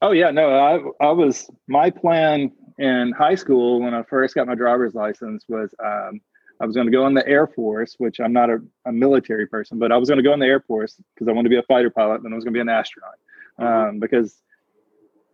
Oh 0.00 0.12
yeah, 0.12 0.30
no, 0.30 0.58
I 0.58 1.06
I 1.06 1.10
was 1.12 1.48
my 1.68 1.90
plan 1.90 2.50
in 2.78 3.12
high 3.12 3.34
school 3.36 3.80
when 3.80 3.94
I 3.94 4.02
first 4.02 4.34
got 4.34 4.46
my 4.46 4.54
driver's 4.54 4.94
license 4.94 5.44
was 5.48 5.74
um, 5.84 6.20
I 6.60 6.66
was 6.66 6.74
going 6.74 6.86
to 6.86 6.92
go 6.92 7.06
in 7.06 7.14
the 7.14 7.26
Air 7.26 7.46
Force, 7.46 7.96
which 7.98 8.20
I'm 8.20 8.32
not 8.32 8.48
a, 8.48 8.58
a 8.86 8.92
military 8.92 9.46
person, 9.46 9.78
but 9.78 9.92
I 9.92 9.96
was 9.96 10.08
going 10.08 10.18
to 10.18 10.22
go 10.22 10.32
in 10.32 10.40
the 10.40 10.46
Air 10.46 10.60
Force 10.60 11.00
because 11.14 11.28
I 11.28 11.32
wanted 11.32 11.48
to 11.48 11.54
be 11.54 11.58
a 11.58 11.62
fighter 11.64 11.90
pilot, 11.90 12.22
and 12.22 12.32
I 12.32 12.36
was 12.36 12.44
going 12.44 12.54
to 12.54 12.56
be 12.56 12.60
an 12.60 12.68
astronaut 12.68 13.14
mm-hmm. 13.60 13.88
um, 13.88 13.98
because 13.98 14.36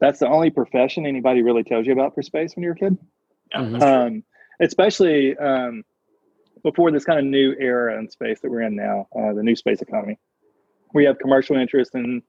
that's 0.01 0.21
the 0.21 0.29
only 0.29 0.51
profession 0.51 1.07
anybody 1.07 1.43
really 1.43 1.65
tells 1.65 1.87
you 1.87 1.93
about 1.93 2.15
for 2.15 2.23
space 2.23 2.57
when 2.57 2.63
you're 2.63 2.73
a 2.73 2.77
kid. 2.77 2.99
Mm-hmm. 3.55 3.83
Um, 3.83 4.25
especially 4.61 5.37
um, 5.37 5.85
before 6.63 6.91
this 6.91 7.05
kind 7.05 7.19
of 7.19 7.25
new 7.25 7.55
era 7.59 7.99
in 7.99 8.11
space 8.11 8.41
that 8.41 8.51
we're 8.51 8.63
in 8.63 8.77
now, 8.77 9.07
uh, 9.17 9.33
the 9.33 9.43
new 9.43 9.57
space 9.57 9.81
economy. 9.81 10.19
We 10.95 11.05
have 11.05 11.19
commercial 11.19 11.57
interest 11.57 11.95
and 11.95 12.23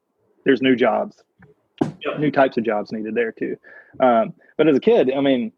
there's 0.45 0.61
new 0.61 0.75
jobs, 0.75 1.23
yep. 1.81 2.19
new 2.19 2.31
types 2.31 2.57
of 2.57 2.63
jobs 2.63 2.91
needed 2.91 3.15
there 3.15 3.31
too. 3.31 3.55
Um, 3.99 4.33
but 4.57 4.67
as 4.67 4.75
a 4.75 4.79
kid, 4.79 5.11
I 5.15 5.21
mean, 5.21 5.51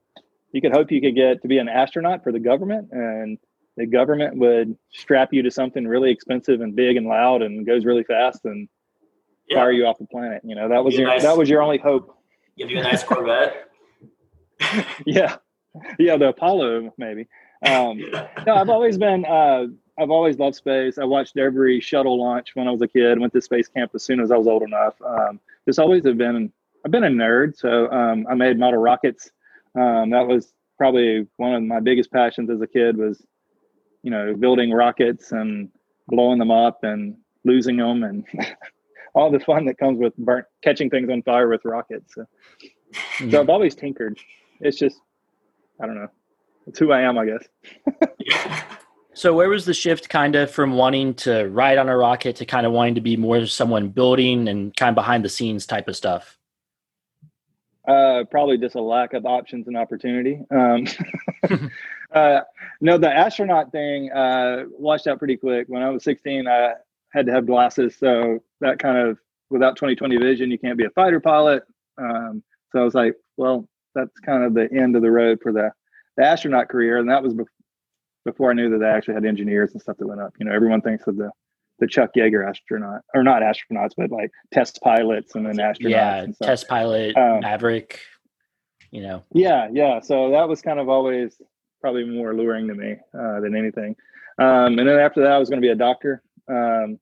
you 0.52 0.62
could 0.62 0.72
hope 0.72 0.92
you 0.92 1.02
could 1.02 1.16
get 1.16 1.42
to 1.42 1.48
be 1.48 1.58
an 1.58 1.70
astronaut 1.70 2.24
for 2.24 2.32
the 2.32 2.40
government 2.40 2.90
and 2.92 3.38
the 3.78 3.86
government 3.86 4.38
would 4.38 4.78
strap 4.92 5.30
you 5.32 5.42
to 5.44 5.52
something 5.52 5.88
really 5.88 6.12
expensive 6.12 6.62
and 6.62 6.76
big 6.76 6.98
and 6.98 7.08
loud 7.08 7.42
and 7.42 7.66
goes 7.66 7.86
really 7.86 8.04
fast 8.04 8.42
and 8.46 8.68
fire 9.52 9.72
you 9.72 9.86
off 9.86 9.98
the 9.98 10.08
planet. 10.08 10.42
You 10.44 10.56
know, 10.56 10.70
that 10.70 10.84
was 10.84 10.96
your 10.96 11.08
nice, 11.08 11.24
that 11.24 11.38
was 11.38 11.50
your 11.50 11.62
only 11.62 11.78
hope. 11.78 12.18
Give 12.58 12.70
you 12.70 12.80
a 12.80 12.84
nice 12.84 13.04
Corvette. 13.04 13.70
yeah, 15.06 15.38
yeah, 16.00 16.18
the 16.18 16.30
Apollo 16.30 16.94
maybe. 16.98 17.28
Um, 17.66 18.00
no, 18.46 18.56
I've 18.56 18.70
always 18.70 18.98
been. 18.98 19.26
Uh, 19.26 19.68
I've 20.00 20.10
always 20.10 20.40
loved 20.40 20.56
space. 20.56 20.98
I 20.98 21.04
watched 21.04 21.38
every 21.38 21.80
shuttle 21.80 22.20
launch 22.20 22.56
when 22.56 22.68
I 22.68 22.72
was 22.72 22.82
a 22.82 22.88
kid. 22.88 23.20
Went 23.20 23.34
to 23.34 23.42
space 23.42 23.68
camp 23.68 23.92
as 23.94 24.04
soon 24.04 24.20
as 24.20 24.32
I 24.32 24.38
was 24.38 24.48
old 24.48 24.64
enough. 24.64 24.96
Um, 25.06 25.40
just 25.66 25.80
always 25.80 26.06
have 26.06 26.18
been. 26.18 26.52
I've 26.84 26.92
been 26.92 27.04
a 27.04 27.10
nerd, 27.10 27.56
so 27.56 27.92
um, 27.92 28.26
I 28.30 28.34
made 28.34 28.58
model 28.58 28.80
rockets. 28.80 29.30
Um, 29.76 30.10
that 30.10 30.26
was 30.26 30.54
probably 30.78 31.28
one 31.38 31.54
of 31.54 31.62
my 31.62 31.80
biggest 31.80 32.12
passions 32.12 32.50
as 32.50 32.60
a 32.62 32.68
kid. 32.68 32.98
Was 32.98 33.24
you 34.02 34.10
know 34.10 34.36
building 34.36 34.72
rockets 34.72 35.32
and 35.32 35.70
blowing 36.08 36.40
them 36.40 36.52
up 36.52 36.84
and 36.84 37.16
losing 37.44 37.78
them 37.78 38.04
and 38.04 38.26
all 39.14 39.32
the 39.32 39.40
fun 39.40 39.66
that 39.66 39.78
comes 39.78 40.00
with 40.00 40.16
burnt, 40.18 40.46
catching 40.64 40.90
things 40.90 41.10
on 41.10 41.22
fire 41.24 41.48
with 41.50 41.66
rockets. 41.66 42.14
So, 42.16 42.22
mm-hmm. 42.22 43.32
so 43.32 43.42
I've 43.42 43.50
always 43.50 43.76
tinkered. 43.76 44.18
It's 44.60 44.78
just, 44.78 45.00
I 45.82 45.86
don't 45.86 45.96
know. 45.96 46.10
It's 46.68 46.80
who 46.80 46.92
I 46.92 47.02
am, 47.02 47.18
I 47.18 47.26
guess. 47.26 47.48
so 49.14 49.34
where 49.34 49.50
was 49.50 49.66
the 49.66 49.74
shift 49.74 50.10
kind 50.10 50.36
of 50.36 50.52
from 50.52 50.74
wanting 50.74 51.16
to 51.16 51.48
ride 51.50 51.78
on 51.78 51.90
a 51.90 51.98
rocket 51.98 52.36
to 52.38 52.46
kind 52.46 52.66
of 52.66 52.72
wanting 52.72 52.96
to 52.96 53.02
be 53.02 53.18
more 53.18 53.46
someone 53.46 53.90
building 53.90 54.48
and 54.48 54.76
kind 54.76 54.90
of 54.90 54.96
behind 54.96 55.26
the 55.26 55.30
scenes 55.30 55.66
type 55.66 55.88
of 55.88 55.96
stuff? 55.96 56.38
Uh, 57.88 58.24
probably 58.30 58.58
just 58.58 58.76
a 58.76 58.82
lack 58.82 59.14
of 59.14 59.26
options 59.26 59.68
and 59.68 59.76
opportunity. 59.76 60.40
Um, 60.52 60.86
uh, 62.14 62.42
no, 62.80 62.98
the 63.00 63.12
astronaut 63.12 63.72
thing 63.72 64.12
uh, 64.12 64.66
washed 64.70 65.08
out 65.08 65.18
pretty 65.18 65.38
quick. 65.38 65.66
When 65.68 65.82
I 65.82 65.90
was 65.90 66.04
16, 66.04 66.48
I 66.48 66.74
had 67.10 67.26
to 67.26 67.32
have 67.32 67.48
glasses. 67.48 67.96
So 67.98 68.40
that 68.60 68.78
kind 68.78 68.98
of, 68.98 69.18
without 69.50 69.76
2020 69.78 70.18
vision, 70.18 70.52
you 70.52 70.60
can't 70.60 70.78
be 70.78 70.86
a 70.86 70.92
fighter 70.92 71.20
pilot. 71.20 71.64
Um, 71.98 72.44
so 72.72 72.80
I 72.80 72.84
was 72.84 72.94
like, 72.94 73.16
well, 73.36 73.68
that's 73.96 74.20
kind 74.20 74.44
of 74.44 74.54
the 74.54 74.70
end 74.72 74.96
of 74.96 75.02
the 75.02 75.12
road 75.12 75.40
for 75.42 75.52
the, 75.52 75.72
the 76.18 76.26
astronaut 76.26 76.70
career. 76.70 76.98
And 76.98 77.10
that 77.10 77.24
was 77.24 77.34
be- 77.34 77.44
before 78.26 78.52
I 78.52 78.54
knew 78.54 78.70
that 78.70 78.80
they 78.80 78.86
actually 78.86 79.16
had 79.16 79.26
engineers 79.26 79.72
and 79.74 79.82
stuff 79.82 79.98
that 79.98 80.08
went 80.08 80.22
up. 80.22 80.34
You 80.40 80.46
know, 80.46 80.54
everyone 80.54 80.82
thinks 80.82 81.08
of 81.08 81.18
the, 81.18 81.32
the 81.80 81.88
Chuck 81.88 82.12
Yeager 82.16 82.48
astronaut, 82.48 83.02
or 83.14 83.24
not 83.24 83.42
astronauts, 83.42 83.92
but 83.98 84.12
like 84.12 84.32
test 84.54 84.80
pilots 84.84 85.36
and 85.36 85.46
then 85.46 85.56
astronauts. 85.56 85.90
Yeah, 85.90 86.26
test 86.42 86.68
pilot, 86.68 87.18
um, 87.18 87.40
Maverick, 87.40 88.00
you 88.92 89.02
know. 89.02 89.24
Yeah, 89.34 89.68
yeah. 89.74 90.00
So 90.00 90.32
that 90.32 90.48
was 90.48 90.62
kind 90.62 90.80
of 90.80 90.90
always 90.90 91.42
probably 91.82 92.06
more 92.06 92.32
alluring 92.32 92.68
to 92.68 92.76
me 92.76 92.98
uh, 93.18 93.40
than 93.40 93.56
anything. 93.56 93.96
Um, 94.38 94.78
and 94.80 94.88
then 94.88 95.00
after 95.00 95.22
that, 95.22 95.32
I 95.32 95.38
was 95.40 95.50
going 95.50 95.62
to 95.62 95.66
be 95.66 95.72
a 95.72 95.76
doctor. 95.76 96.22
Um, 96.48 97.00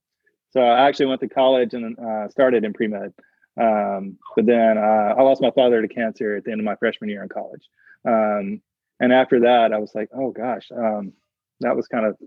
so 0.52 0.62
I 0.62 0.88
actually 0.88 1.08
went 1.08 1.21
to 1.21 1.30
college 1.30 1.73
and 1.73 1.97
uh, 1.99 2.30
started 2.30 2.63
in 2.63 2.73
pre 2.73 2.88
med. 2.88 3.13
Um, 3.60 4.17
but 4.36 4.45
then 4.45 4.78
uh, 4.78 5.15
I 5.17 5.22
lost 5.22 5.41
my 5.41 5.52
father 5.52 5.82
to 5.82 5.88
cancer 5.88 6.38
at 6.38 6.45
the 6.45 6.52
end 6.52 6.62
of 6.62 6.65
my 6.65 6.76
freshman 6.76 7.10
year 7.10 7.24
in 7.24 7.30
college. 7.30 7.67
Um, 8.08 8.62
and 9.00 9.13
after 9.13 9.41
that, 9.41 9.74
I 9.74 9.78
was 9.78 9.93
like, 9.93 10.10
oh 10.13 10.32
gosh, 10.32 10.69
um, 10.76 11.13
that 11.62 11.76
was 11.76 11.88
kind 11.88 12.06
of, 12.06 12.17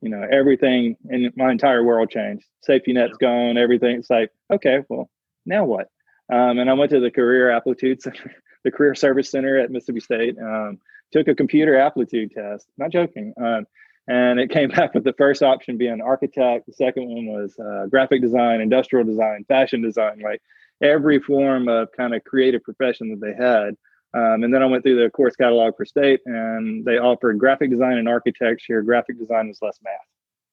you 0.00 0.08
know, 0.08 0.26
everything 0.30 0.96
in 1.10 1.32
my 1.36 1.50
entire 1.50 1.84
world 1.84 2.10
changed. 2.10 2.46
Safety 2.62 2.92
net's 2.92 3.16
gone, 3.18 3.58
everything. 3.58 3.96
It's 3.96 4.10
like, 4.10 4.30
okay, 4.50 4.78
well, 4.88 5.10
now 5.44 5.64
what? 5.64 5.90
Um, 6.32 6.58
and 6.58 6.68
I 6.70 6.74
went 6.74 6.90
to 6.92 7.00
the 7.00 7.10
career 7.10 7.50
aptitude 7.50 8.02
center, 8.02 8.34
the 8.64 8.70
career 8.70 8.94
service 8.94 9.30
center 9.30 9.58
at 9.58 9.70
Mississippi 9.70 10.00
State. 10.00 10.36
Um, 10.38 10.78
took 11.12 11.28
a 11.28 11.34
computer 11.34 11.78
aptitude 11.78 12.32
test. 12.32 12.66
Not 12.76 12.90
joking. 12.90 13.32
Um, 13.42 13.66
and 14.08 14.40
it 14.40 14.50
came 14.50 14.68
back 14.76 14.94
with 14.94 15.04
the 15.04 15.14
first 15.14 15.42
option 15.42 15.76
being 15.78 16.00
architect. 16.00 16.66
The 16.66 16.72
second 16.72 17.08
one 17.08 17.26
was 17.26 17.58
uh, 17.58 17.86
graphic 17.86 18.22
design, 18.22 18.60
industrial 18.60 19.04
design, 19.04 19.44
fashion 19.48 19.82
design, 19.82 20.20
like 20.20 20.42
every 20.82 21.20
form 21.20 21.68
of 21.68 21.88
kind 21.96 22.14
of 22.14 22.24
creative 22.24 22.62
profession 22.62 23.10
that 23.10 23.20
they 23.20 23.34
had. 23.34 23.74
Um, 24.14 24.42
and 24.42 24.54
then 24.54 24.62
I 24.62 24.66
went 24.66 24.84
through 24.84 25.02
the 25.02 25.10
course 25.10 25.36
catalog 25.36 25.76
for 25.76 25.84
state, 25.84 26.20
and 26.24 26.84
they 26.84 26.98
offered 26.98 27.38
graphic 27.38 27.70
design 27.70 27.98
and 27.98 28.08
architecture. 28.08 28.80
Graphic 28.82 29.18
design 29.18 29.48
was 29.48 29.58
less 29.60 29.78
math. 29.82 29.92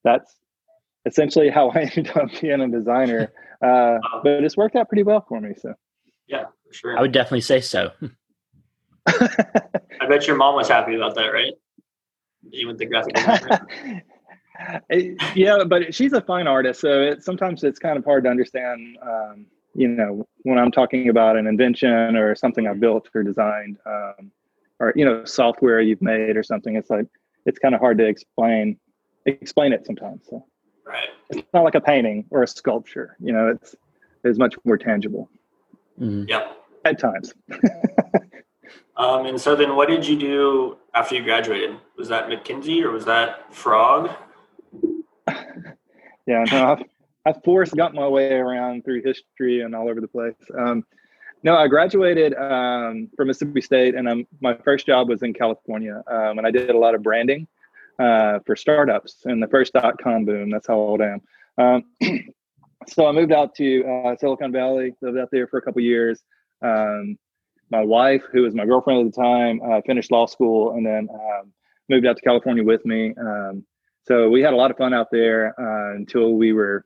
That's 0.03 0.35
essentially 1.05 1.49
how 1.49 1.69
I 1.75 1.81
ended 1.81 2.09
up 2.17 2.29
being 2.41 2.61
a 2.61 2.67
designer. 2.67 3.31
Uh, 3.61 3.97
but 4.23 4.43
it's 4.43 4.57
worked 4.57 4.75
out 4.75 4.89
pretty 4.89 5.03
well 5.03 5.25
for 5.27 5.39
me. 5.39 5.53
So, 5.57 5.73
yeah, 6.27 6.45
for 6.67 6.73
sure. 6.73 6.97
I 6.97 7.01
would 7.01 7.13
definitely 7.13 7.41
say 7.41 7.61
so. 7.61 7.91
I 9.07 10.07
bet 10.09 10.27
your 10.27 10.35
mom 10.35 10.55
was 10.55 10.67
happy 10.67 10.95
about 10.95 11.15
that, 11.15 11.27
right? 11.27 11.53
You 12.49 12.67
went 12.67 12.79
the 12.79 12.85
graphic 12.87 13.13
design. 13.13 14.01
yeah, 15.35 15.63
but 15.63 15.93
she's 15.93 16.13
a 16.13 16.21
fine 16.21 16.47
artist, 16.47 16.81
so 16.81 17.01
it, 17.01 17.23
sometimes 17.23 17.63
it's 17.63 17.79
kind 17.79 17.97
of 17.97 18.03
hard 18.03 18.23
to 18.23 18.29
understand 18.29 18.97
um, 19.01 19.45
you 19.75 19.89
know, 19.89 20.25
when 20.43 20.57
I'm 20.57 20.71
talking 20.71 21.09
about 21.09 21.35
an 21.35 21.47
invention 21.47 22.15
or 22.15 22.35
something 22.35 22.67
I 22.67 22.73
built 22.73 23.09
or 23.13 23.23
designed, 23.23 23.77
um, 23.85 24.31
or 24.79 24.93
you 24.95 25.05
know, 25.05 25.25
software 25.25 25.81
you've 25.81 26.01
made 26.01 26.37
or 26.37 26.43
something, 26.43 26.75
it's 26.75 26.89
like 26.89 27.07
it's 27.45 27.59
kind 27.59 27.75
of 27.75 27.81
hard 27.81 27.97
to 27.97 28.05
explain 28.05 28.77
explain 29.25 29.73
it 29.73 29.85
sometimes. 29.85 30.21
So 30.29 30.45
right. 30.85 31.09
it's 31.29 31.47
not 31.53 31.63
like 31.63 31.75
a 31.75 31.81
painting 31.81 32.25
or 32.29 32.43
a 32.43 32.47
sculpture. 32.47 33.17
You 33.19 33.33
know, 33.33 33.49
it's 33.49 33.75
it's 34.23 34.39
much 34.39 34.55
more 34.63 34.77
tangible. 34.77 35.29
Mm-hmm. 35.99 36.29
Yep. 36.29 36.57
At 36.85 36.99
times. 36.99 37.33
um, 38.97 39.25
and 39.25 39.39
so 39.39 39.55
then, 39.55 39.75
what 39.75 39.89
did 39.89 40.07
you 40.07 40.17
do 40.17 40.77
after 40.93 41.15
you 41.15 41.23
graduated? 41.23 41.77
Was 41.97 42.07
that 42.09 42.27
McKinsey 42.27 42.81
or 42.83 42.91
was 42.91 43.05
that 43.05 43.53
Frog? 43.53 44.11
yeah, 46.27 46.43
no, 46.51 46.77
I've 47.25 47.43
forced 47.43 47.75
got 47.75 47.93
my 47.93 48.07
way 48.07 48.33
around 48.33 48.85
through 48.85 49.01
history 49.03 49.61
and 49.61 49.75
all 49.75 49.89
over 49.89 49.99
the 49.99 50.07
place. 50.07 50.35
Um, 50.57 50.85
no, 51.43 51.55
I 51.55 51.67
graduated 51.67 52.33
um, 52.35 53.09
from 53.15 53.27
Mississippi 53.27 53.61
State, 53.61 53.95
and 53.95 54.09
I'm, 54.09 54.27
my 54.41 54.55
first 54.63 54.85
job 54.85 55.09
was 55.09 55.21
in 55.23 55.33
California, 55.33 56.03
um, 56.07 56.37
and 56.37 56.47
I 56.47 56.51
did 56.51 56.69
a 56.69 56.77
lot 56.77 56.95
of 56.95 57.03
branding 57.03 57.47
uh, 57.99 58.39
for 58.45 58.55
startups 58.55 59.17
in 59.25 59.39
the 59.39 59.47
first 59.47 59.73
dot 59.73 60.01
com 60.01 60.25
boom. 60.25 60.49
That's 60.49 60.67
how 60.67 60.75
old 60.75 61.01
I 61.01 61.17
am. 61.57 61.83
Um, 62.01 62.19
so 62.87 63.07
I 63.07 63.11
moved 63.11 63.31
out 63.31 63.55
to 63.55 63.85
uh, 63.85 64.15
Silicon 64.17 64.51
Valley, 64.51 64.93
lived 65.01 65.17
out 65.17 65.29
there 65.31 65.47
for 65.47 65.57
a 65.57 65.61
couple 65.61 65.81
years. 65.81 66.21
Um, 66.61 67.17
my 67.71 67.83
wife, 67.83 68.23
who 68.31 68.43
was 68.43 68.53
my 68.53 68.65
girlfriend 68.65 69.07
at 69.07 69.13
the 69.13 69.21
time, 69.21 69.59
uh, 69.65 69.81
finished 69.85 70.11
law 70.11 70.25
school 70.27 70.71
and 70.71 70.85
then 70.85 71.07
um, 71.11 71.51
moved 71.89 72.05
out 72.05 72.15
to 72.15 72.21
California 72.21 72.63
with 72.63 72.85
me. 72.85 73.13
So 74.07 74.29
we 74.29 74.41
had 74.41 74.53
a 74.53 74.55
lot 74.55 74.69
of 74.69 74.77
fun 74.77 74.93
out 74.93 75.07
there 75.11 75.59
uh, 75.59 75.95
until 75.95 76.33
we 76.33 76.53
were. 76.53 76.85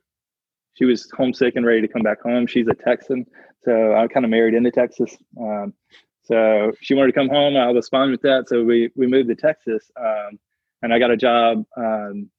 She 0.74 0.84
was 0.84 1.10
homesick 1.16 1.56
and 1.56 1.66
ready 1.66 1.80
to 1.80 1.88
come 1.88 2.02
back 2.02 2.22
home. 2.22 2.46
She's 2.46 2.68
a 2.68 2.74
Texan, 2.74 3.26
so 3.64 3.94
I 3.94 4.06
kind 4.06 4.24
of 4.24 4.30
married 4.30 4.54
into 4.54 4.70
Texas. 4.70 5.16
Um, 5.38 5.74
so 6.22 6.72
she 6.80 6.94
wanted 6.94 7.12
to 7.12 7.18
come 7.18 7.28
home. 7.28 7.56
I 7.56 7.70
was 7.70 7.88
fine 7.88 8.10
with 8.10 8.22
that. 8.22 8.48
So 8.48 8.62
we 8.62 8.90
we 8.94 9.06
moved 9.06 9.28
to 9.28 9.34
Texas, 9.34 9.90
um, 9.98 10.38
and 10.82 10.94
I 10.94 10.98
got 10.98 11.10
a 11.10 11.16
job 11.16 11.64
um, 11.76 12.30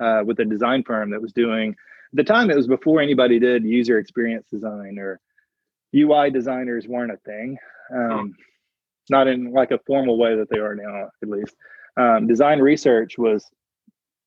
uh, 0.00 0.22
with 0.24 0.38
a 0.40 0.44
design 0.44 0.82
firm 0.84 1.10
that 1.10 1.20
was 1.20 1.32
doing. 1.32 1.70
At 1.70 2.16
the 2.16 2.24
time, 2.24 2.50
it 2.50 2.56
was 2.56 2.66
before 2.66 3.00
anybody 3.00 3.38
did 3.38 3.64
user 3.64 3.98
experience 3.98 4.46
design 4.50 4.98
or 4.98 5.20
UI 5.94 6.30
designers 6.30 6.86
weren't 6.86 7.12
a 7.12 7.16
thing, 7.18 7.56
um, 7.94 8.34
not 9.08 9.28
in 9.28 9.52
like 9.52 9.70
a 9.70 9.80
formal 9.86 10.18
way 10.18 10.36
that 10.36 10.48
they 10.50 10.58
are 10.58 10.74
now, 10.74 11.08
at 11.22 11.28
least. 11.28 11.54
Um, 11.96 12.26
design 12.26 12.60
research 12.60 13.18
was, 13.18 13.48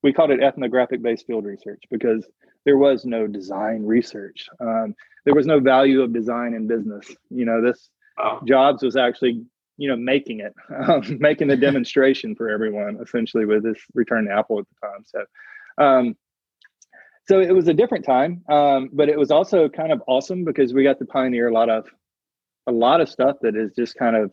we 0.01 0.13
called 0.13 0.31
it 0.31 0.43
ethnographic 0.43 1.01
based 1.01 1.25
field 1.25 1.45
research 1.45 1.83
because 1.89 2.25
there 2.65 2.77
was 2.77 3.05
no 3.05 3.27
design 3.27 3.83
research. 3.85 4.47
Um, 4.59 4.95
there 5.25 5.33
was 5.33 5.45
no 5.45 5.59
value 5.59 6.01
of 6.01 6.13
design 6.13 6.53
in 6.53 6.67
business. 6.67 7.09
You 7.29 7.45
know, 7.45 7.61
this 7.61 7.89
wow. 8.17 8.41
Jobs 8.47 8.83
was 8.83 8.95
actually, 8.95 9.43
you 9.77 9.89
know, 9.89 9.95
making 9.95 10.41
it, 10.41 10.53
um, 10.89 11.17
making 11.19 11.49
a 11.51 11.57
demonstration 11.57 12.35
for 12.35 12.49
everyone 12.49 12.99
essentially 13.01 13.45
with 13.45 13.63
this 13.63 13.79
return 13.93 14.25
to 14.25 14.33
Apple 14.33 14.59
at 14.59 14.65
the 14.69 14.87
time. 14.87 15.03
So, 15.05 15.83
um, 15.83 16.15
so 17.25 17.39
it 17.39 17.51
was 17.51 17.69
a 17.69 17.73
different 17.73 18.03
time, 18.03 18.43
um, 18.49 18.89
but 18.91 19.07
it 19.07 19.17
was 19.17 19.31
also 19.31 19.69
kind 19.69 19.93
of 19.93 20.03
awesome 20.07 20.43
because 20.43 20.73
we 20.73 20.83
got 20.83 20.99
to 20.99 21.05
pioneer 21.05 21.47
a 21.47 21.53
lot 21.53 21.69
of 21.69 21.87
a 22.67 22.71
lot 22.71 23.01
of 23.01 23.09
stuff 23.09 23.37
that 23.41 23.55
is 23.55 23.71
just 23.75 23.95
kind 23.95 24.15
of 24.15 24.31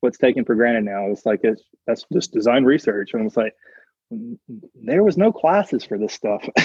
what's 0.00 0.18
taken 0.18 0.44
for 0.44 0.54
granted 0.54 0.84
now. 0.84 1.06
It's 1.06 1.26
like 1.26 1.40
it's 1.42 1.62
that's 1.86 2.04
just 2.12 2.32
design 2.32 2.64
research, 2.64 3.10
and 3.12 3.26
it's 3.26 3.36
like 3.36 3.54
there 4.10 5.04
was 5.04 5.16
no 5.16 5.32
classes 5.32 5.84
for 5.84 5.96
this 5.98 6.12
stuff 6.12 6.42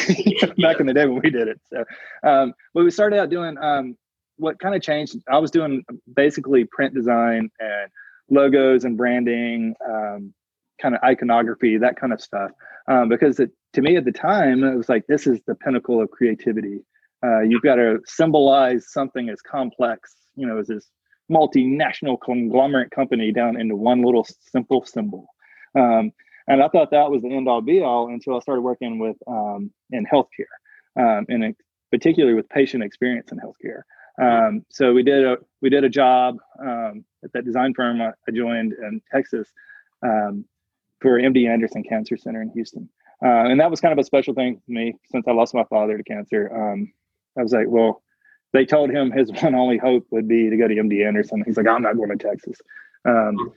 back 0.57 0.79
in 0.79 0.87
the 0.87 0.93
day 0.93 1.05
when 1.05 1.21
we 1.23 1.29
did 1.29 1.47
it. 1.47 1.61
So, 1.71 1.83
um, 2.27 2.53
but 2.73 2.83
we 2.83 2.91
started 2.91 3.19
out 3.19 3.29
doing 3.29 3.55
um, 3.61 3.95
what 4.37 4.59
kind 4.59 4.75
of 4.75 4.81
changed. 4.81 5.15
I 5.29 5.37
was 5.37 5.51
doing 5.51 5.83
basically 6.15 6.65
print 6.65 6.95
design 6.95 7.49
and 7.59 7.91
logos 8.29 8.83
and 8.83 8.97
branding, 8.97 9.75
um, 9.87 10.33
kind 10.81 10.95
of 10.95 11.01
iconography, 11.03 11.77
that 11.77 11.99
kind 11.99 12.13
of 12.13 12.19
stuff. 12.19 12.51
Um, 12.87 13.09
because 13.09 13.39
it, 13.39 13.51
to 13.73 13.81
me 13.81 13.95
at 13.95 14.05
the 14.05 14.11
time, 14.11 14.63
it 14.63 14.75
was 14.75 14.89
like, 14.89 15.05
this 15.07 15.27
is 15.27 15.39
the 15.45 15.55
pinnacle 15.55 16.01
of 16.01 16.09
creativity. 16.09 16.81
Uh, 17.23 17.41
you've 17.41 17.61
got 17.61 17.75
to 17.75 17.99
symbolize 18.05 18.91
something 18.91 19.29
as 19.29 19.41
complex, 19.41 20.15
you 20.35 20.47
know, 20.47 20.57
as 20.57 20.67
this 20.67 20.89
multinational 21.31 22.17
conglomerate 22.23 22.91
company 22.91 23.31
down 23.31 23.59
into 23.59 23.75
one 23.75 24.01
little 24.03 24.25
simple 24.51 24.85
symbol. 24.85 25.27
Um, 25.75 26.11
and 26.47 26.61
I 26.61 26.67
thought 26.67 26.91
that 26.91 27.09
was 27.09 27.21
the 27.21 27.33
end 27.33 27.47
all 27.47 27.61
be 27.61 27.81
all 27.81 28.09
until 28.09 28.35
I 28.35 28.39
started 28.39 28.61
working 28.61 28.99
with 28.99 29.17
um, 29.27 29.71
in 29.91 30.05
healthcare, 30.05 30.51
um, 30.97 31.25
and 31.29 31.55
particularly 31.91 32.35
with 32.35 32.49
patient 32.49 32.83
experience 32.83 33.31
in 33.31 33.39
healthcare. 33.39 33.81
Um, 34.21 34.65
so 34.69 34.93
we 34.93 35.03
did 35.03 35.25
a 35.25 35.37
we 35.61 35.69
did 35.69 35.83
a 35.83 35.89
job 35.89 36.37
um, 36.59 37.03
at 37.23 37.33
that 37.33 37.45
design 37.45 37.73
firm 37.73 38.01
I, 38.01 38.11
joined 38.31 38.73
in 38.73 39.01
Texas 39.11 39.49
um, 40.03 40.45
for 41.01 41.19
MD 41.19 41.49
Anderson 41.49 41.83
Cancer 41.83 42.17
Center 42.17 42.41
in 42.41 42.49
Houston. 42.51 42.89
Uh, 43.23 43.45
and 43.45 43.59
that 43.59 43.71
was 43.71 43.81
kind 43.81 43.91
of 43.91 43.99
a 43.99 44.03
special 44.03 44.33
thing 44.33 44.61
for 44.65 44.71
me 44.71 44.93
since 45.11 45.25
I 45.27 45.31
lost 45.31 45.53
my 45.53 45.63
father 45.65 45.97
to 45.97 46.03
cancer. 46.03 46.51
Um, 46.53 46.93
I 47.37 47.43
was 47.43 47.53
like, 47.53 47.67
well, 47.67 48.03
they 48.53 48.65
told 48.65 48.89
him 48.89 49.11
his 49.11 49.31
one 49.41 49.55
only 49.55 49.77
hope 49.77 50.05
would 50.11 50.27
be 50.27 50.49
to 50.49 50.57
go 50.57 50.67
to 50.67 50.75
MD 50.75 51.05
Anderson. 51.05 51.43
He's 51.45 51.57
like, 51.57 51.67
I'm 51.67 51.81
not 51.81 51.97
going 51.97 52.09
to 52.09 52.17
Texas. 52.17 52.57
Um, 53.05 53.53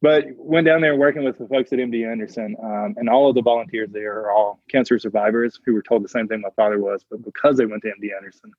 but 0.00 0.26
went 0.36 0.66
down 0.66 0.80
there 0.80 0.96
working 0.96 1.24
with 1.24 1.38
the 1.38 1.48
folks 1.48 1.72
at 1.72 1.78
MD 1.78 2.08
Anderson, 2.10 2.56
um, 2.62 2.94
and 2.96 3.08
all 3.08 3.28
of 3.28 3.34
the 3.34 3.42
volunteers 3.42 3.90
there 3.90 4.20
are 4.20 4.30
all 4.30 4.62
cancer 4.70 4.98
survivors 4.98 5.58
who 5.64 5.74
were 5.74 5.82
told 5.82 6.04
the 6.04 6.08
same 6.08 6.28
thing 6.28 6.40
my 6.40 6.50
father 6.56 6.80
was, 6.80 7.04
but 7.10 7.24
because 7.24 7.56
they 7.56 7.66
went 7.66 7.82
to 7.82 7.88
MD 7.88 8.14
Anderson, 8.16 8.52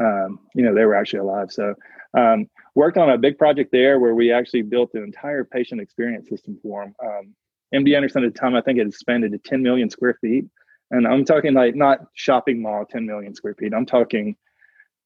um, 0.00 0.40
you 0.54 0.62
know, 0.62 0.74
they 0.74 0.84
were 0.84 0.94
actually 0.94 1.20
alive. 1.20 1.50
So 1.50 1.74
um, 2.16 2.48
worked 2.74 2.98
on 2.98 3.10
a 3.10 3.18
big 3.18 3.38
project 3.38 3.72
there 3.72 3.98
where 3.98 4.14
we 4.14 4.32
actually 4.32 4.62
built 4.62 4.90
an 4.94 5.02
entire 5.02 5.44
patient 5.44 5.80
experience 5.80 6.28
system 6.28 6.58
for 6.62 6.84
them. 6.84 6.94
Um, 7.02 7.34
MD 7.74 7.96
Anderson 7.96 8.24
at 8.24 8.34
the 8.34 8.38
time, 8.38 8.54
I 8.54 8.60
think 8.60 8.78
it 8.78 8.86
expanded 8.86 9.32
to 9.32 9.38
10 9.38 9.62
million 9.62 9.88
square 9.88 10.18
feet. 10.20 10.44
And 10.90 11.06
I'm 11.06 11.24
talking 11.24 11.54
like 11.54 11.74
not 11.74 12.00
shopping 12.14 12.60
mall, 12.60 12.84
10 12.84 13.06
million 13.06 13.34
square 13.34 13.54
feet. 13.54 13.72
I'm 13.74 13.86
talking 13.86 14.36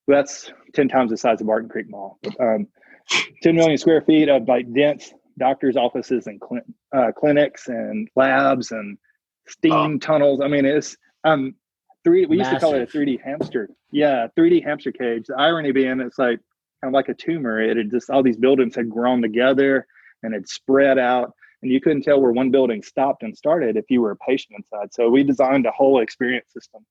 that's 0.09 0.53
10 0.75 0.89
times 0.89 1.11
the 1.11 1.17
size 1.17 1.41
of 1.41 1.47
Barton 1.47 1.69
Creek 1.69 1.89
Mall. 1.89 2.19
But, 2.23 2.41
um, 2.41 2.69
10 3.43 3.55
million 3.55 3.79
square 3.79 4.03
feet 4.03 4.29
of 4.29 4.49
like 4.49 4.73
dense 4.73 5.13
doctors' 5.39 5.77
offices 5.77 6.27
and 6.27 6.41
cl- 6.49 6.63
uh, 6.93 7.13
clinics 7.13 7.69
and 7.69 8.09
labs 8.17 8.73
and 8.73 8.99
steam 9.47 9.73
oh. 9.73 9.99
tunnels. 9.99 10.41
I 10.41 10.49
mean, 10.49 10.65
it's 10.65 10.97
um, 11.25 11.55
three. 12.05 12.27
We 12.27 12.39
Massive. 12.39 12.53
used 12.53 12.61
to 12.61 12.67
call 12.67 12.75
it 12.75 12.83
a 12.83 12.87
3D 12.87 13.23
hamster. 13.23 13.69
Yeah, 13.91 14.29
3D 14.39 14.65
hamster 14.65 14.93
cage. 14.93 15.27
The 15.29 15.37
irony 15.37 15.73
being, 15.73 16.01
it's 16.01 16.19
like 16.19 16.41
kind 16.83 16.89
of 16.89 16.93
like 16.93 17.09
a 17.09 17.15
tumor. 17.15 17.61
It 17.61 17.77
had 17.77 17.91
just 17.91 18.11
all 18.11 18.23
these 18.23 18.37
buildings 18.37 18.75
had 18.75 18.91
grown 18.91 19.23
together 19.23 19.87
and 20.23 20.35
had 20.35 20.49
spread 20.49 20.99
out 20.99 21.33
and 21.63 21.73
you 21.73 21.81
couldn't 21.81 22.03
tell 22.03 22.21
where 22.21 22.33
one 22.33 22.51
building 22.51 22.83
stopped 22.83 23.23
and 23.23 23.37
started 23.37 23.77
if 23.77 23.87
you 23.89 24.01
were 24.01 24.13
a 24.13 24.17
patient 24.17 24.55
inside. 24.57 24.93
So 24.93 25.09
we 25.09 25.23
designed 25.25 25.67
a 25.67 25.71
whole 25.71 26.01
experience 26.01 26.53
system 26.53 26.85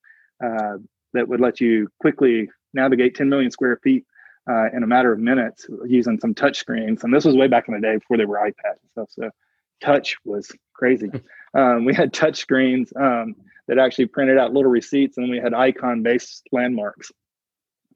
uh, 0.43 0.77
that 1.13 1.27
would 1.27 1.39
let 1.39 1.61
you 1.61 1.87
quickly 1.99 2.49
navigate 2.73 3.15
10 3.15 3.29
million 3.29 3.51
square 3.51 3.79
feet 3.83 4.05
uh, 4.49 4.69
in 4.73 4.83
a 4.83 4.87
matter 4.87 5.11
of 5.11 5.19
minutes 5.19 5.67
using 5.85 6.19
some 6.19 6.33
touch 6.33 6.57
screens. 6.57 7.03
And 7.03 7.13
this 7.13 7.25
was 7.25 7.35
way 7.35 7.47
back 7.47 7.67
in 7.67 7.73
the 7.73 7.79
day 7.79 7.95
before 7.95 8.17
there 8.17 8.27
were 8.27 8.37
iPads 8.37 8.81
and 8.81 8.91
stuff. 8.91 9.09
So 9.11 9.29
touch 9.81 10.17
was 10.23 10.51
crazy. 10.73 11.09
Um, 11.55 11.85
we 11.85 11.93
had 11.93 12.11
touch 12.11 12.35
screens 12.35 12.91
um, 12.99 13.33
that 13.69 13.79
actually 13.79 14.07
printed 14.07 14.37
out 14.37 14.51
little 14.51 14.69
receipts, 14.69 15.15
and 15.15 15.29
we 15.29 15.37
had 15.37 15.53
icon 15.53 16.03
based 16.03 16.45
landmarks 16.51 17.13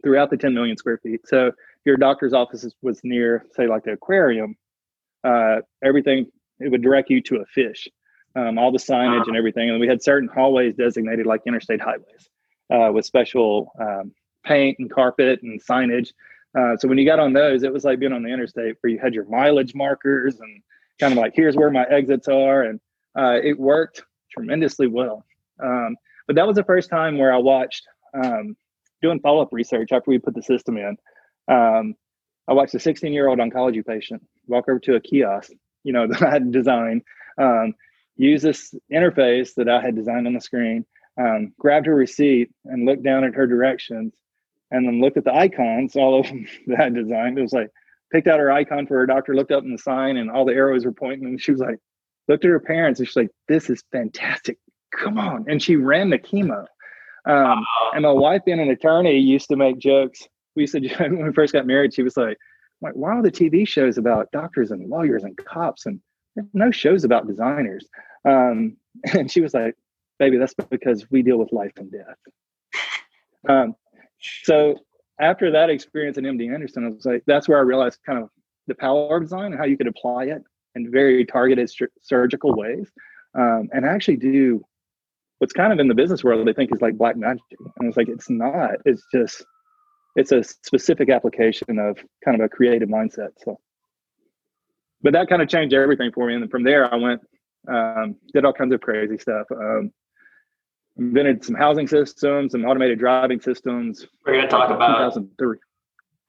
throughout 0.02 0.30
the 0.30 0.38
10 0.38 0.54
million 0.54 0.78
square 0.78 0.98
feet. 0.98 1.28
So 1.28 1.52
your 1.86 1.98
doctor's 1.98 2.32
office 2.32 2.66
was 2.82 3.02
near, 3.04 3.46
say, 3.56 3.68
like 3.68 3.84
the 3.84 3.92
aquarium. 3.92 4.56
Uh, 5.26 5.58
everything 5.84 6.28
it 6.60 6.70
would 6.70 6.82
direct 6.82 7.10
you 7.10 7.22
to 7.24 7.38
a 7.38 7.46
fish, 7.46 7.88
um, 8.36 8.58
all 8.58 8.72
the 8.72 8.78
signage 8.78 9.28
and 9.28 9.36
everything. 9.36 9.70
And 9.70 9.80
we 9.80 9.88
had 9.88 10.02
certain 10.02 10.30
hallways 10.30 10.76
designated 10.76 11.26
like 11.26 11.42
interstate 11.46 11.82
highways 11.82 12.30
uh, 12.74 12.92
with 12.94 13.06
special 13.06 13.72
um, 13.80 14.14
paint 14.46 14.78
and 14.80 14.90
carpet 14.90 15.42
and 15.42 15.62
signage. 15.64 16.14
Uh, 16.58 16.76
so 16.78 16.88
when 16.88 16.98
you 16.98 17.06
got 17.06 17.20
on 17.20 17.34
those, 17.34 17.64
it 17.64 17.72
was 17.72 17.84
like 17.84 18.00
being 18.00 18.14
on 18.14 18.24
the 18.24 18.30
interstate 18.30 18.76
where 18.82 18.92
you 18.92 19.00
had 19.00 19.14
your 19.14 19.26
mileage 19.26 19.76
markers 19.76 20.40
and 20.40 20.62
kind 21.00 21.14
of 21.14 21.18
like 21.18 21.34
here's 21.36 21.56
where 21.56 21.72
my 21.72 21.86
exits 21.86 22.28
are, 22.28 22.64
and 22.64 22.80
uh, 23.18 23.40
it 23.44 23.60
worked 23.60 24.04
tremendously 24.32 24.88
well. 24.88 25.26
Um, 25.64 25.96
but 26.28 26.36
that 26.36 26.48
was 26.48 26.56
the 26.56 26.64
first 26.64 26.90
time 26.90 27.18
where 27.18 27.34
I 27.34 27.38
watched 27.38 27.84
um, 28.14 28.56
doing 29.02 29.20
follow 29.20 29.42
up 29.42 29.50
research 29.52 29.92
after 29.92 30.10
we 30.10 30.20
put 30.20 30.36
the 30.36 30.44
system 30.44 30.78
in. 30.78 30.98
Um, 31.48 31.96
I 32.48 32.54
watched 32.54 32.74
a 32.74 32.80
16 32.80 33.14
year 33.14 33.28
old 33.28 33.40
oncology 33.40 33.86
patient 33.86 34.26
walk 34.48 34.68
over 34.68 34.80
to 34.80 34.96
a 34.96 35.00
kiosk 35.00 35.52
you 35.84 35.94
know 35.94 36.08
that 36.12 36.22
I 36.22 36.32
had 36.32 36.52
designed. 36.52 37.04
Um, 37.38 37.74
use 38.16 38.42
this 38.42 38.74
interface 38.92 39.54
that 39.56 39.70
I 39.70 39.82
had 39.82 39.96
designed 39.96 40.28
on 40.28 40.34
the 40.34 40.42
screen. 40.42 40.86
Um, 41.20 41.54
grabbed 41.60 41.86
her 41.88 41.96
receipt 41.96 42.50
and 42.66 42.86
looked 42.86 43.04
down 43.04 43.24
at 43.24 43.34
her 43.34 43.46
directions, 43.46 44.14
and 44.72 44.88
then 44.88 45.02
looked 45.02 45.18
at 45.18 45.24
the 45.24 45.34
icons, 45.34 45.96
all 45.96 46.20
of 46.20 46.28
them 46.28 46.46
that 46.68 46.80
I 46.80 46.90
designed. 46.90 47.38
It 47.38 47.42
was 47.42 47.54
like 47.54 47.70
picked 48.12 48.28
out 48.28 48.40
her 48.40 48.52
icon 48.52 48.88
for 48.88 48.96
her 48.98 49.06
doctor, 49.06 49.36
looked 49.36 49.52
up 49.52 49.64
in 49.64 49.72
the 49.72 49.78
sign, 49.78 50.18
and 50.18 50.30
all 50.30 50.46
the 50.46 50.54
arrows 50.54 50.86
were 50.86 50.92
pointing. 50.92 51.28
And 51.28 51.42
she 51.42 51.52
was 51.52 51.62
like, 51.62 51.78
looked 52.30 52.46
at 52.46 52.52
her 52.52 52.60
parents, 52.60 53.00
and 53.00 53.08
she's 53.08 53.16
like, 53.16 53.32
"This 53.48 53.70
is 53.70 53.84
fantastic! 53.92 54.58
Come 54.96 55.18
on!" 55.18 55.46
And 55.50 55.62
she 55.62 55.76
ran 55.76 56.10
the 56.10 56.20
chemo. 56.20 56.66
Um, 57.26 57.66
and 57.94 58.04
my 58.04 58.12
wife, 58.12 58.46
being 58.46 58.60
an 58.60 58.70
attorney, 58.70 59.18
used 59.18 59.50
to 59.50 59.58
make 59.58 59.80
jokes. 59.80 60.26
We 60.56 60.64
used 60.64 60.74
to 60.74 60.88
when 60.98 61.26
we 61.26 61.34
first 61.34 61.52
got 61.54 61.68
married. 61.68 61.94
She 61.94 62.04
was 62.04 62.16
like, 62.16 62.38
"Why 62.80 63.12
are 63.12 63.24
the 63.24 63.32
TV 63.32 63.68
shows 63.68 63.98
about 63.98 64.32
doctors 64.32 64.72
and 64.72 64.88
lawyers 64.88 65.24
and 65.24 65.36
cops 65.36 65.86
and 65.86 66.00
no 66.54 66.72
shows 66.72 67.04
about 67.04 67.28
designers?" 67.28 67.88
Um, 68.26 68.78
and 69.14 69.30
she 69.30 69.42
was 69.42 69.54
like, 69.54 69.76
"Baby, 70.20 70.38
that's 70.38 70.54
because 70.54 71.10
we 71.10 71.24
deal 71.24 71.38
with 71.38 71.52
life 71.52 71.74
and 71.78 71.92
death." 71.92 72.18
Um, 73.48 73.76
so 74.44 74.78
after 75.20 75.52
that 75.52 75.70
experience 75.70 76.18
in 76.18 76.24
MD 76.24 76.54
Anderson, 76.54 76.86
I 76.86 76.90
was 76.90 77.06
like, 77.06 77.24
that's 77.28 77.48
where 77.48 77.58
I 77.58 77.62
realized 77.62 78.00
kind 78.06 78.20
of 78.24 78.30
the 78.68 78.76
power 78.76 79.18
of 79.18 79.24
design 79.24 79.52
and 79.52 79.58
how 79.58 79.66
you 79.66 79.78
could 79.78 79.88
apply 79.88 80.26
it 80.26 80.42
in 80.76 80.92
very 80.92 81.26
targeted 81.26 81.70
surgical 82.02 82.56
ways, 82.56 82.90
um, 83.38 83.70
and 83.74 83.86
actually 83.86 84.18
do 84.18 84.64
what's 85.40 85.54
kind 85.54 85.74
of 85.74 85.80
in 85.80 85.88
the 85.88 85.96
business 85.96 86.24
world 86.24 86.48
they 86.48 86.54
think 86.54 86.74
is 86.74 86.82
like 86.82 86.98
black 86.98 87.18
magic, 87.18 87.42
and 87.78 87.88
it's 87.88 87.98
like 87.98 88.08
it's 88.08 88.30
not. 88.30 88.72
It's 88.86 89.04
just 89.14 89.44
it's 90.16 90.32
a 90.32 90.44
specific 90.44 91.10
application 91.10 91.80
of 91.80 91.98
kind 92.24 92.40
of 92.40 92.46
a 92.46 92.50
creative 92.50 92.90
mindset. 92.90 93.30
So, 93.44 93.60
but 95.02 95.14
that 95.14 95.28
kind 95.28 95.42
of 95.42 95.50
changed 95.50 95.74
everything 95.74 96.12
for 96.12 96.28
me, 96.28 96.36
and 96.36 96.50
from 96.52 96.64
there 96.64 96.94
I 96.94 96.98
went 96.98 97.22
um, 97.68 98.16
did 98.34 98.46
all 98.46 98.54
kinds 98.54 98.74
of 98.74 98.82
crazy 98.82 99.18
stuff. 99.18 99.48
Um, 99.52 99.92
invented 101.00 101.44
some 101.44 101.56
housing 101.56 101.88
systems, 101.88 102.52
some 102.52 102.66
automated 102.66 103.00
driving 103.00 103.40
systems. 103.40 104.08
We're 104.26 104.34
going 104.34 104.46
to 104.46 104.50
talk 104.50 104.70
about 104.70 105.14
2003. 105.14 105.58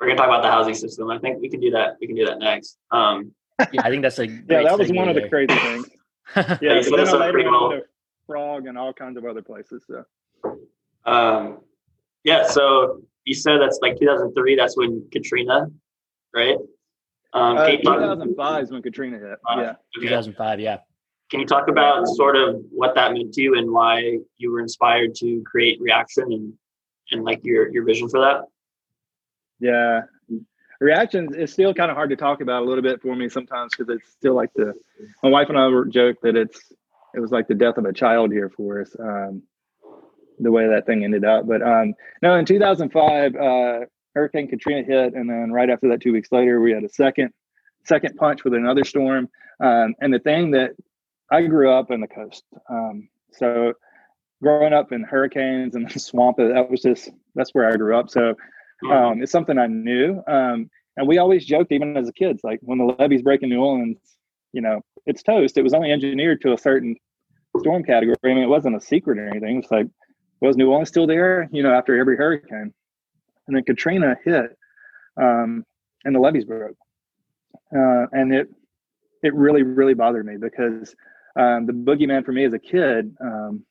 We're 0.00 0.06
going 0.06 0.16
to 0.16 0.22
talk 0.22 0.28
about 0.28 0.42
the 0.42 0.50
housing 0.50 0.74
system. 0.74 1.10
I 1.10 1.18
think 1.18 1.40
we 1.40 1.48
can 1.48 1.60
do 1.60 1.70
that. 1.72 1.96
We 2.00 2.06
can 2.06 2.16
do 2.16 2.26
that 2.26 2.38
next. 2.38 2.78
Um, 2.90 3.32
yeah, 3.72 3.82
I 3.84 3.90
think 3.90 4.02
that's 4.02 4.18
a 4.18 4.26
yeah. 4.26 4.62
That 4.62 4.78
was 4.78 4.90
one 4.92 5.08
of 5.08 5.14
the 5.14 5.28
crazy 5.28 5.54
things. 5.54 5.88
yeah, 6.60 6.80
so 6.80 6.96
then 6.96 7.08
I 7.08 7.30
later 7.30 7.50
well. 7.50 7.80
Frog 8.26 8.66
and 8.66 8.78
all 8.78 8.92
kinds 8.92 9.18
of 9.18 9.24
other 9.24 9.42
places. 9.42 9.84
So. 9.86 10.04
Um, 11.04 11.58
yeah. 12.24 12.46
So 12.46 13.02
you 13.24 13.34
said 13.34 13.58
that's 13.60 13.80
like 13.82 13.98
2003. 13.98 14.56
That's 14.56 14.76
when 14.76 15.06
Katrina, 15.12 15.66
right? 16.34 16.56
Um, 17.32 17.58
uh, 17.58 17.66
2005 17.70 18.62
is 18.62 18.70
when 18.70 18.82
Katrina 18.82 19.18
hit. 19.18 19.38
Uh, 19.48 19.56
yeah. 19.60 19.74
Okay. 19.98 20.08
2005. 20.08 20.60
Yeah. 20.60 20.78
Can 21.30 21.40
you 21.40 21.46
talk 21.46 21.68
about 21.68 22.06
sort 22.08 22.36
of 22.36 22.60
what 22.70 22.94
that 22.96 23.12
meant 23.12 23.32
to 23.34 23.42
you 23.42 23.56
and 23.56 23.70
why 23.70 24.18
you 24.38 24.50
were 24.50 24.60
inspired 24.60 25.14
to 25.16 25.42
create 25.46 25.80
Reaction 25.80 26.24
and 26.32 26.52
and 27.12 27.24
like 27.24 27.40
your 27.44 27.72
your 27.72 27.84
vision 27.84 28.08
for 28.08 28.20
that? 28.20 28.42
Yeah, 29.60 30.02
reactions 30.80 31.36
is 31.36 31.52
still 31.52 31.72
kind 31.72 31.90
of 31.90 31.96
hard 31.96 32.10
to 32.10 32.16
talk 32.16 32.40
about 32.40 32.62
a 32.62 32.66
little 32.66 32.82
bit 32.82 33.00
for 33.00 33.14
me 33.14 33.28
sometimes 33.28 33.74
because 33.76 33.94
it's 33.94 34.10
still 34.10 34.34
like 34.34 34.52
the 34.54 34.74
my 35.22 35.28
wife 35.28 35.48
and 35.48 35.58
I 35.58 35.68
were 35.68 35.84
joke 35.84 36.16
that 36.22 36.36
it's 36.36 36.72
it 37.14 37.20
was 37.20 37.30
like 37.30 37.48
the 37.48 37.54
death 37.54 37.76
of 37.76 37.84
a 37.84 37.92
child 37.92 38.32
here 38.32 38.48
for 38.48 38.80
us. 38.80 38.94
Um, 38.98 39.42
the 40.42 40.50
way 40.50 40.66
that 40.66 40.86
thing 40.86 41.04
ended 41.04 41.24
up, 41.24 41.46
but 41.46 41.60
um, 41.60 41.92
no, 42.22 42.34
in 42.36 42.46
2005, 42.46 43.36
uh, 43.36 43.80
Hurricane 44.14 44.48
Katrina 44.48 44.82
hit, 44.82 45.12
and 45.12 45.28
then 45.28 45.52
right 45.52 45.68
after 45.68 45.90
that, 45.90 46.00
two 46.00 46.14
weeks 46.14 46.32
later, 46.32 46.62
we 46.62 46.72
had 46.72 46.82
a 46.82 46.88
second 46.88 47.30
second 47.84 48.16
punch 48.16 48.42
with 48.42 48.54
another 48.54 48.84
storm. 48.84 49.28
Um, 49.60 49.94
and 50.00 50.12
the 50.12 50.18
thing 50.18 50.52
that 50.52 50.72
I 51.30 51.42
grew 51.42 51.70
up 51.70 51.90
in 51.90 52.00
the 52.00 52.08
coast. 52.08 52.44
Um, 52.68 53.08
so 53.32 53.72
growing 54.42 54.72
up 54.72 54.92
in 54.92 55.02
hurricanes 55.04 55.74
and 55.74 55.88
the 55.88 55.98
swamp, 55.98 56.38
that 56.38 56.70
was 56.70 56.82
just, 56.82 57.10
that's 57.34 57.50
where 57.52 57.68
I 57.68 57.76
grew 57.76 57.96
up. 57.96 58.10
So 58.10 58.20
mm-hmm. 58.20 58.90
um, 58.90 59.22
it's 59.22 59.32
something 59.32 59.58
I 59.58 59.66
knew. 59.66 60.22
Um, 60.26 60.70
and 60.96 61.06
we 61.06 61.18
always 61.18 61.44
joked, 61.44 61.72
even 61.72 61.96
as 61.96 62.10
kids, 62.12 62.40
like 62.42 62.58
when 62.62 62.78
the 62.78 62.96
levees 62.98 63.22
break 63.22 63.42
in 63.42 63.48
New 63.48 63.60
Orleans, 63.60 63.98
you 64.52 64.60
know, 64.60 64.80
it's 65.06 65.22
toast. 65.22 65.56
It 65.56 65.62
was 65.62 65.74
only 65.74 65.92
engineered 65.92 66.40
to 66.42 66.52
a 66.52 66.58
certain 66.58 66.96
storm 67.58 67.84
category. 67.84 68.16
I 68.24 68.28
mean, 68.28 68.38
it 68.38 68.48
wasn't 68.48 68.76
a 68.76 68.80
secret 68.80 69.18
or 69.18 69.28
anything. 69.28 69.58
It's 69.58 69.70
like, 69.70 69.86
was 70.40 70.56
New 70.56 70.70
Orleans 70.70 70.88
still 70.88 71.06
there? 71.06 71.48
You 71.52 71.62
know, 71.62 71.72
after 71.72 71.98
every 71.98 72.16
hurricane. 72.16 72.72
And 73.46 73.56
then 73.56 73.64
Katrina 73.64 74.16
hit 74.24 74.56
um, 75.16 75.64
and 76.04 76.14
the 76.14 76.20
levees 76.20 76.44
broke. 76.44 76.76
Uh, 77.74 78.06
and 78.12 78.34
it, 78.34 78.48
it 79.22 79.34
really, 79.34 79.62
really 79.62 79.94
bothered 79.94 80.26
me 80.26 80.36
because 80.36 80.94
um, 81.36 81.66
the 81.66 81.72
boogeyman 81.72 82.24
for 82.24 82.32
me 82.32 82.44
as 82.44 82.52
a 82.52 82.58
kid, 82.58 83.14
um, 83.20 83.64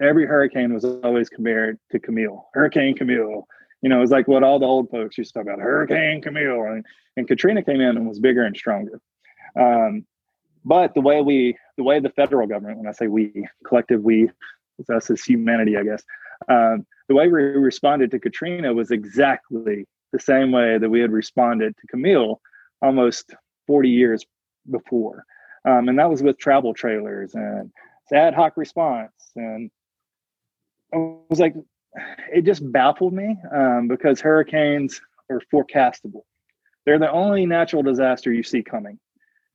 every 0.00 0.26
hurricane 0.26 0.72
was 0.74 0.84
always 0.84 1.28
compared 1.28 1.78
to 1.92 1.98
Camille, 1.98 2.48
Hurricane 2.54 2.96
Camille. 2.96 3.46
You 3.82 3.90
know, 3.90 3.98
it 3.98 4.00
was 4.00 4.10
like 4.10 4.26
what 4.26 4.42
all 4.42 4.58
the 4.58 4.66
old 4.66 4.90
folks 4.90 5.18
used 5.18 5.32
to 5.34 5.40
talk 5.40 5.46
about, 5.46 5.60
Hurricane 5.60 6.20
Camille. 6.22 6.62
And, 6.64 6.84
and 7.16 7.28
Katrina 7.28 7.62
came 7.62 7.80
in 7.80 7.96
and 7.96 8.08
was 8.08 8.20
bigger 8.20 8.44
and 8.44 8.56
stronger. 8.56 9.00
Um, 9.58 10.04
but 10.64 10.94
the 10.94 11.00
way 11.00 11.22
we, 11.22 11.56
the 11.76 11.84
way 11.84 12.00
the 12.00 12.10
federal 12.10 12.46
government, 12.46 12.78
when 12.78 12.88
I 12.88 12.92
say 12.92 13.06
we, 13.06 13.46
collective 13.66 14.02
we, 14.02 14.30
it's 14.78 14.90
us 14.90 15.10
as 15.10 15.22
humanity, 15.22 15.76
I 15.76 15.84
guess, 15.84 16.02
um, 16.48 16.86
the 17.08 17.14
way 17.14 17.28
we 17.28 17.40
responded 17.40 18.10
to 18.10 18.18
Katrina 18.18 18.74
was 18.74 18.90
exactly 18.90 19.86
the 20.12 20.18
same 20.18 20.50
way 20.50 20.78
that 20.78 20.88
we 20.88 21.00
had 21.00 21.12
responded 21.12 21.76
to 21.76 21.86
Camille 21.86 22.40
almost 22.82 23.34
40 23.66 23.88
years 23.88 24.24
before. 24.70 25.24
Um, 25.66 25.88
and 25.88 25.98
that 25.98 26.08
was 26.08 26.22
with 26.22 26.38
travel 26.38 26.74
trailers 26.74 27.34
and 27.34 27.70
ad 28.12 28.34
hoc 28.34 28.56
response. 28.56 29.12
And 29.34 29.70
I 30.94 30.96
was 31.28 31.40
like, 31.40 31.54
it 32.32 32.44
just 32.44 32.70
baffled 32.72 33.12
me 33.12 33.36
um, 33.54 33.88
because 33.88 34.20
hurricanes 34.20 35.00
are 35.30 35.40
forecastable. 35.52 36.22
They're 36.84 36.98
the 36.98 37.10
only 37.10 37.46
natural 37.46 37.82
disaster 37.82 38.32
you 38.32 38.42
see 38.42 38.62
coming. 38.62 38.98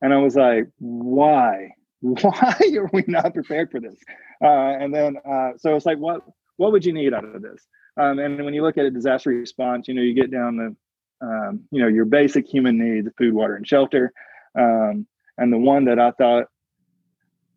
And 0.02 0.12
I 0.12 0.18
was 0.18 0.36
like, 0.36 0.68
why? 0.78 1.70
Why 2.02 2.56
are 2.76 2.90
we 2.92 3.04
not 3.06 3.32
prepared 3.32 3.70
for 3.70 3.78
this? 3.78 3.96
Uh, 4.42 4.48
and 4.48 4.92
then, 4.92 5.18
uh, 5.24 5.52
so 5.56 5.76
it's 5.76 5.86
like, 5.86 5.98
what, 5.98 6.22
what 6.56 6.72
would 6.72 6.84
you 6.84 6.92
need 6.92 7.14
out 7.14 7.24
of 7.24 7.40
this? 7.42 7.64
Um, 7.96 8.18
and 8.18 8.44
when 8.44 8.54
you 8.54 8.62
look 8.62 8.76
at 8.76 8.84
a 8.84 8.90
disaster 8.90 9.30
response, 9.30 9.86
you 9.86 9.94
know, 9.94 10.02
you 10.02 10.12
get 10.12 10.32
down 10.32 10.56
to, 10.56 11.26
um, 11.26 11.60
you 11.70 11.80
know, 11.80 11.86
your 11.86 12.04
basic 12.04 12.48
human 12.48 12.76
needs, 12.76 13.08
food, 13.16 13.32
water, 13.32 13.54
and 13.54 13.68
shelter. 13.68 14.12
Um, 14.58 15.06
and 15.42 15.52
the 15.52 15.58
one 15.58 15.84
that 15.86 15.98
I 15.98 16.12
thought 16.12 16.46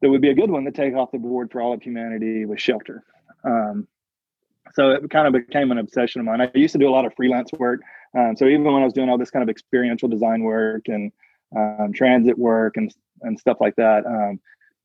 that 0.01 0.09
would 0.09 0.21
be 0.21 0.31
a 0.31 0.33
good 0.33 0.49
one 0.49 0.65
to 0.65 0.71
take 0.71 0.95
off 0.95 1.11
the 1.11 1.19
board 1.19 1.51
for 1.51 1.61
all 1.61 1.71
of 1.71 1.83
humanity 1.83 2.43
was 2.45 2.59
shelter. 2.59 3.03
Um, 3.43 3.87
so 4.73 4.89
it 4.89 5.09
kind 5.11 5.27
of 5.27 5.33
became 5.33 5.71
an 5.71 5.77
obsession 5.77 6.19
of 6.19 6.25
mine. 6.25 6.41
I 6.41 6.49
used 6.55 6.73
to 6.73 6.79
do 6.79 6.89
a 6.89 6.91
lot 6.91 7.05
of 7.05 7.13
freelance 7.15 7.51
work. 7.53 7.81
Um, 8.17 8.35
so 8.35 8.45
even 8.45 8.63
when 8.63 8.81
I 8.81 8.83
was 8.83 8.93
doing 8.93 9.07
all 9.07 9.19
this 9.19 9.29
kind 9.29 9.43
of 9.43 9.49
experiential 9.49 10.09
design 10.09 10.41
work 10.41 10.87
and 10.87 11.11
um, 11.55 11.93
transit 11.93 12.37
work 12.37 12.75
and 12.75 12.93
and 13.21 13.39
stuff 13.39 13.57
like 13.61 13.75
that, 13.75 14.05
um, 14.05 14.39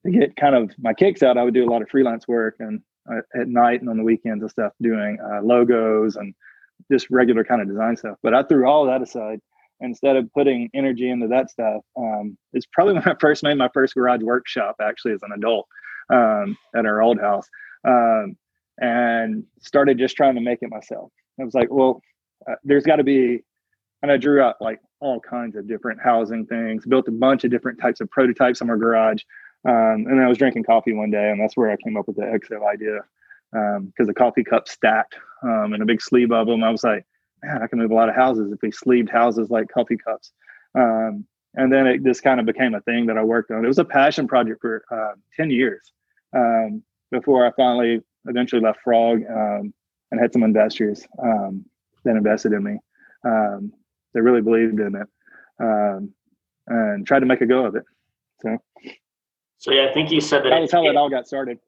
to 0.04 0.12
get 0.12 0.36
kind 0.36 0.54
of 0.54 0.70
my 0.78 0.92
kicks 0.92 1.22
out, 1.22 1.38
I 1.38 1.42
would 1.42 1.54
do 1.54 1.64
a 1.64 1.70
lot 1.70 1.80
of 1.80 1.88
freelance 1.88 2.28
work 2.28 2.56
and 2.60 2.82
uh, 3.10 3.22
at 3.34 3.48
night 3.48 3.80
and 3.80 3.88
on 3.88 3.96
the 3.96 4.04
weekends 4.04 4.42
and 4.42 4.50
stuff, 4.50 4.72
doing 4.82 5.18
uh, 5.24 5.40
logos 5.42 6.16
and 6.16 6.34
just 6.92 7.10
regular 7.10 7.44
kind 7.44 7.62
of 7.62 7.68
design 7.68 7.96
stuff. 7.96 8.18
But 8.22 8.34
I 8.34 8.42
threw 8.42 8.68
all 8.68 8.84
that 8.86 9.00
aside 9.02 9.40
instead 9.80 10.16
of 10.16 10.32
putting 10.32 10.68
energy 10.74 11.10
into 11.10 11.28
that 11.28 11.50
stuff. 11.50 11.82
Um, 11.96 12.36
it's 12.52 12.66
probably 12.72 12.94
when 12.94 13.08
I 13.08 13.14
first 13.20 13.42
made 13.42 13.58
my 13.58 13.70
first 13.72 13.94
garage 13.94 14.22
workshop, 14.22 14.76
actually, 14.80 15.12
as 15.12 15.22
an 15.22 15.32
adult 15.34 15.66
um, 16.12 16.56
at 16.74 16.86
our 16.86 17.02
old 17.02 17.20
house, 17.20 17.48
um, 17.86 18.36
and 18.78 19.44
started 19.60 19.98
just 19.98 20.16
trying 20.16 20.34
to 20.34 20.40
make 20.40 20.60
it 20.62 20.70
myself. 20.70 21.10
I 21.40 21.44
was 21.44 21.54
like, 21.54 21.68
well, 21.70 22.02
uh, 22.50 22.54
there's 22.64 22.84
got 22.84 22.96
to 22.96 23.04
be, 23.04 23.40
and 24.02 24.10
I 24.10 24.16
drew 24.16 24.42
up 24.42 24.58
like 24.60 24.80
all 25.00 25.20
kinds 25.20 25.56
of 25.56 25.68
different 25.68 26.00
housing 26.02 26.46
things, 26.46 26.84
built 26.86 27.08
a 27.08 27.12
bunch 27.12 27.44
of 27.44 27.50
different 27.50 27.80
types 27.80 28.00
of 28.00 28.10
prototypes 28.10 28.60
in 28.60 28.66
my 28.66 28.76
garage. 28.76 29.22
Um, 29.66 30.06
and 30.08 30.20
I 30.20 30.28
was 30.28 30.38
drinking 30.38 30.64
coffee 30.64 30.94
one 30.94 31.10
day, 31.10 31.30
and 31.30 31.40
that's 31.40 31.56
where 31.56 31.70
I 31.70 31.76
came 31.76 31.96
up 31.96 32.06
with 32.06 32.16
the 32.16 32.22
Exo 32.22 32.66
idea 32.66 33.00
because 33.52 33.78
um, 33.78 34.06
the 34.06 34.14
coffee 34.14 34.44
cup 34.44 34.68
stacked 34.68 35.16
um, 35.42 35.72
and 35.72 35.82
a 35.82 35.86
big 35.86 36.00
sleeve 36.00 36.30
of 36.30 36.46
them. 36.46 36.62
I 36.62 36.70
was 36.70 36.84
like, 36.84 37.04
man, 37.42 37.62
I 37.62 37.66
can 37.66 37.78
move 37.78 37.90
a 37.90 37.94
lot 37.94 38.08
of 38.08 38.14
houses 38.14 38.52
if 38.52 38.60
we 38.62 38.70
sleeved 38.70 39.10
houses 39.10 39.50
like 39.50 39.68
coffee 39.68 39.96
cups. 39.96 40.32
Um, 40.74 41.26
and 41.54 41.72
then 41.72 41.86
it 41.86 42.04
just 42.04 42.22
kind 42.22 42.38
of 42.38 42.46
became 42.46 42.74
a 42.74 42.80
thing 42.82 43.06
that 43.06 43.18
I 43.18 43.24
worked 43.24 43.50
on. 43.50 43.64
It 43.64 43.68
was 43.68 43.78
a 43.78 43.84
passion 43.84 44.28
project 44.28 44.60
for 44.60 44.84
uh, 44.90 45.16
10 45.36 45.50
years 45.50 45.92
um, 46.36 46.82
before 47.10 47.46
I 47.46 47.50
finally 47.56 48.00
eventually 48.26 48.62
left 48.62 48.80
Frog 48.82 49.22
um, 49.28 49.74
and 50.10 50.20
had 50.20 50.32
some 50.32 50.42
investors 50.42 51.06
um, 51.22 51.64
that 52.04 52.16
invested 52.16 52.52
in 52.52 52.62
me. 52.62 52.78
Um, 53.24 53.72
they 54.14 54.20
really 54.20 54.40
believed 54.40 54.78
in 54.78 54.94
it 54.94 55.08
um, 55.60 56.12
and 56.66 57.06
tried 57.06 57.20
to 57.20 57.26
make 57.26 57.40
a 57.40 57.46
go 57.46 57.64
of 57.64 57.74
it. 57.74 57.84
So, 58.42 58.58
so 59.58 59.72
yeah, 59.72 59.88
I 59.90 59.92
think 59.92 60.10
you 60.10 60.20
said 60.20 60.44
that 60.44 60.50
that 60.50 60.60
was 60.60 60.72
how 60.72 60.86
it 60.86 60.96
all 60.96 61.10
got 61.10 61.26
started. 61.26 61.58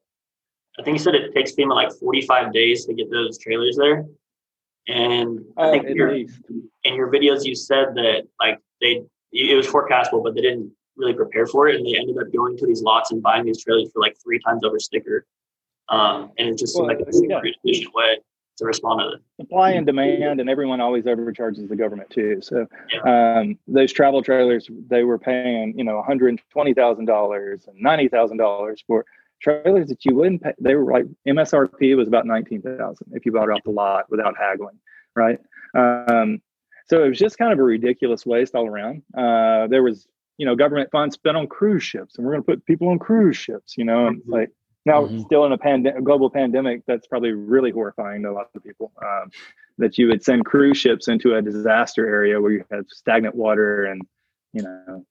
I 0.79 0.83
think 0.83 0.97
you 0.97 1.03
said 1.03 1.13
it 1.13 1.33
takes 1.33 1.51
FEMA 1.51 1.75
like 1.75 1.91
45 1.93 2.51
days 2.51 2.85
to 2.85 2.93
get 2.93 3.11
those 3.11 3.37
trailers 3.37 3.77
there. 3.77 4.05
And 4.87 5.45
I 5.57 5.71
think 5.71 5.89
your, 5.89 6.13
in 6.13 6.29
your 6.83 7.11
videos 7.11 7.45
you 7.45 7.55
said 7.55 7.95
that 7.95 8.23
like 8.39 8.59
they 8.81 9.03
it 9.31 9.55
was 9.55 9.67
forecastable, 9.67 10.23
but 10.23 10.35
they 10.35 10.41
didn't 10.41 10.71
really 10.95 11.13
prepare 11.13 11.47
for 11.47 11.67
it, 11.67 11.75
and 11.75 11.85
they 11.85 11.97
ended 11.97 12.17
up 12.17 12.31
going 12.33 12.57
to 12.57 12.67
these 12.67 12.81
lots 12.81 13.11
and 13.11 13.21
buying 13.21 13.45
these 13.45 13.63
trailers 13.63 13.89
for 13.93 14.01
like 14.01 14.15
three 14.23 14.39
times 14.39 14.63
over 14.63 14.79
sticker. 14.79 15.25
Um, 15.89 16.31
and 16.37 16.49
it 16.49 16.57
just 16.57 16.75
seemed 16.75 16.87
like 16.87 16.99
a 16.99 17.11
super 17.11 17.45
yeah. 17.45 17.51
efficient 17.63 17.93
way 17.93 18.19
to 18.57 18.65
respond 18.65 18.99
to 18.99 19.17
the 19.17 19.43
supply 19.43 19.71
and 19.71 19.85
demand, 19.85 20.39
and 20.39 20.49
everyone 20.49 20.79
always 20.79 21.07
overcharges 21.07 21.67
the 21.67 21.75
government 21.75 22.09
too. 22.09 22.39
So 22.41 22.67
yeah. 22.93 23.39
um, 23.39 23.57
those 23.67 23.91
travel 23.91 24.21
trailers, 24.21 24.69
they 24.87 25.03
were 25.03 25.17
paying 25.17 25.77
you 25.77 25.83
know 25.83 25.95
one 25.95 26.05
hundred 26.05 26.39
twenty 26.51 26.73
thousand 26.73 27.05
dollars 27.05 27.65
and 27.67 27.79
ninety 27.81 28.07
thousand 28.07 28.37
dollars 28.37 28.83
for 28.85 29.05
trailers 29.43 29.89
that 29.89 30.05
you 30.05 30.15
wouldn't 30.15 30.41
pay. 30.41 30.53
They 30.59 30.75
were 30.75 30.91
like 30.91 31.05
MSRP 31.27 31.95
was 31.95 32.07
about 32.07 32.25
nineteen 32.25 32.61
thousand 32.61 33.11
if 33.13 33.25
you 33.25 33.31
bought 33.31 33.49
it 33.49 33.53
off 33.53 33.63
the 33.63 33.71
lot 33.71 34.05
without 34.09 34.35
haggling, 34.37 34.79
right? 35.15 35.39
Um, 35.75 36.41
so 36.87 37.03
it 37.03 37.09
was 37.09 37.19
just 37.19 37.37
kind 37.37 37.53
of 37.53 37.59
a 37.59 37.63
ridiculous 37.63 38.25
waste 38.25 38.55
all 38.55 38.67
around. 38.67 39.03
Uh, 39.15 39.67
there 39.67 39.83
was 39.83 40.07
you 40.37 40.45
know 40.45 40.55
government 40.55 40.89
funds 40.91 41.15
spent 41.15 41.37
on 41.37 41.47
cruise 41.47 41.83
ships, 41.83 42.17
and 42.17 42.25
we're 42.25 42.33
going 42.33 42.43
to 42.43 42.47
put 42.47 42.65
people 42.65 42.89
on 42.89 42.99
cruise 42.99 43.37
ships, 43.37 43.75
you 43.77 43.85
know, 43.85 44.07
and 44.07 44.21
mm-hmm. 44.21 44.33
like 44.33 44.49
now 44.85 45.03
mm-hmm. 45.03 45.19
still 45.21 45.45
in 45.45 45.51
a 45.53 46.01
global 46.01 46.29
pandemic, 46.29 46.81
that's 46.87 47.07
probably 47.07 47.31
really 47.31 47.71
horrifying 47.71 48.23
to 48.23 48.29
a 48.29 48.33
lot 48.33 48.47
of 48.55 48.63
people. 48.63 48.91
Um, 49.01 49.29
that 49.79 49.97
you 49.97 50.07
would 50.07 50.23
send 50.23 50.45
cruise 50.45 50.77
ships 50.77 51.07
into 51.07 51.35
a 51.35 51.41
disaster 51.41 52.07
area 52.07 52.39
where 52.39 52.51
you 52.51 52.63
have 52.71 52.85
stagnant 52.89 53.33
water 53.33 53.85
and 53.85 54.03
you 54.53 54.61
know 54.61 55.03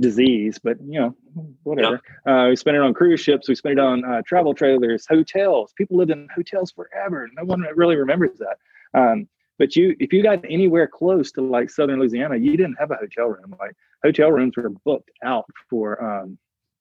disease, 0.00 0.58
but 0.62 0.76
you 0.82 1.00
know, 1.00 1.16
whatever. 1.62 2.00
Uh, 2.26 2.48
we 2.48 2.56
spent 2.56 2.76
it 2.76 2.82
on 2.82 2.94
cruise 2.94 3.20
ships. 3.20 3.48
We 3.48 3.54
spent 3.54 3.78
it 3.78 3.78
on 3.78 4.04
uh, 4.04 4.22
travel 4.26 4.54
trailers, 4.54 5.06
hotels. 5.06 5.72
People 5.76 5.96
lived 5.96 6.10
in 6.10 6.28
hotels 6.34 6.72
forever. 6.72 7.28
No 7.36 7.44
one 7.44 7.64
really 7.74 7.96
remembers 7.96 8.38
that. 8.38 8.58
Um, 8.98 9.28
but 9.58 9.76
you, 9.76 9.94
if 10.00 10.12
you 10.12 10.22
got 10.22 10.44
anywhere 10.48 10.88
close 10.88 11.30
to 11.32 11.40
like 11.40 11.70
Southern 11.70 12.00
Louisiana, 12.00 12.36
you 12.36 12.56
didn't 12.56 12.76
have 12.78 12.90
a 12.90 12.96
hotel 12.96 13.26
room. 13.26 13.54
Like 13.58 13.76
hotel 14.02 14.32
rooms 14.32 14.56
were 14.56 14.68
booked 14.68 15.12
out 15.22 15.46
for 15.70 16.02
um, 16.02 16.38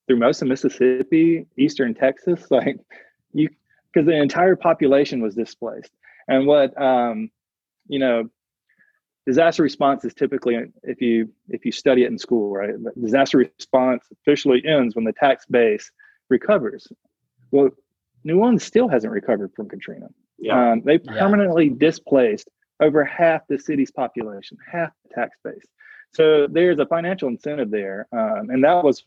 through 0.07 0.17
most 0.17 0.41
of 0.41 0.47
Mississippi, 0.47 1.45
Eastern 1.57 1.93
Texas. 1.93 2.47
Like 2.51 2.77
you, 3.33 3.49
because 3.91 4.07
the 4.07 4.15
entire 4.15 4.55
population 4.55 5.21
was 5.21 5.35
displaced. 5.35 5.91
And 6.27 6.47
what 6.47 6.79
um, 6.81 7.29
you 7.87 7.99
know, 7.99 8.29
disaster 9.25 9.63
response 9.63 10.03
is 10.05 10.13
typically 10.13 10.57
if 10.83 11.01
you 11.01 11.29
if 11.49 11.65
you 11.65 11.71
study 11.71 12.03
it 12.03 12.07
in 12.11 12.17
school 12.17 12.53
right? 12.53 12.73
Disaster 13.01 13.37
response 13.37 14.05
officially 14.11 14.63
ends 14.65 14.95
when 14.95 15.05
the 15.05 15.13
tax 15.13 15.45
base 15.45 15.91
recovers. 16.29 16.87
Well 17.51 17.69
new 18.23 18.39
orleans 18.39 18.63
still 18.63 18.87
hasn't 18.87 19.11
recovered 19.11 19.51
from 19.55 19.69
katrina. 19.69 20.07
Yeah. 20.39 20.71
Um, 20.71 20.81
they 20.83 20.97
permanently 20.97 21.67
yeah. 21.67 21.75
displaced 21.77 22.49
over 22.79 23.03
half 23.05 23.47
the 23.47 23.57
city's 23.59 23.91
population 23.91 24.57
half 24.71 24.91
the 25.03 25.13
tax 25.15 25.37
base. 25.43 25.65
So 26.11 26.47
there's 26.47 26.79
a 26.79 26.85
financial 26.85 27.29
incentive 27.29 27.71
there 27.71 28.07
um, 28.11 28.49
and 28.49 28.63
that 28.63 28.83
was 28.83 29.03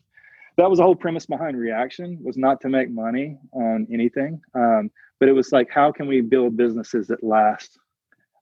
that 0.57 0.69
was 0.69 0.79
the 0.79 0.83
whole 0.83 0.95
premise 0.95 1.27
behind 1.27 1.55
reaction 1.55 2.17
was 2.23 2.35
not 2.35 2.59
to 2.61 2.69
make 2.69 2.89
money 2.89 3.37
on 3.51 3.85
anything. 3.91 4.41
Um, 4.55 4.89
but 5.19 5.29
it 5.29 5.33
was 5.33 5.51
like 5.51 5.69
how 5.69 5.91
can 5.91 6.07
we 6.07 6.21
build 6.21 6.57
businesses 6.57 7.07
that 7.07 7.23
last? 7.23 7.77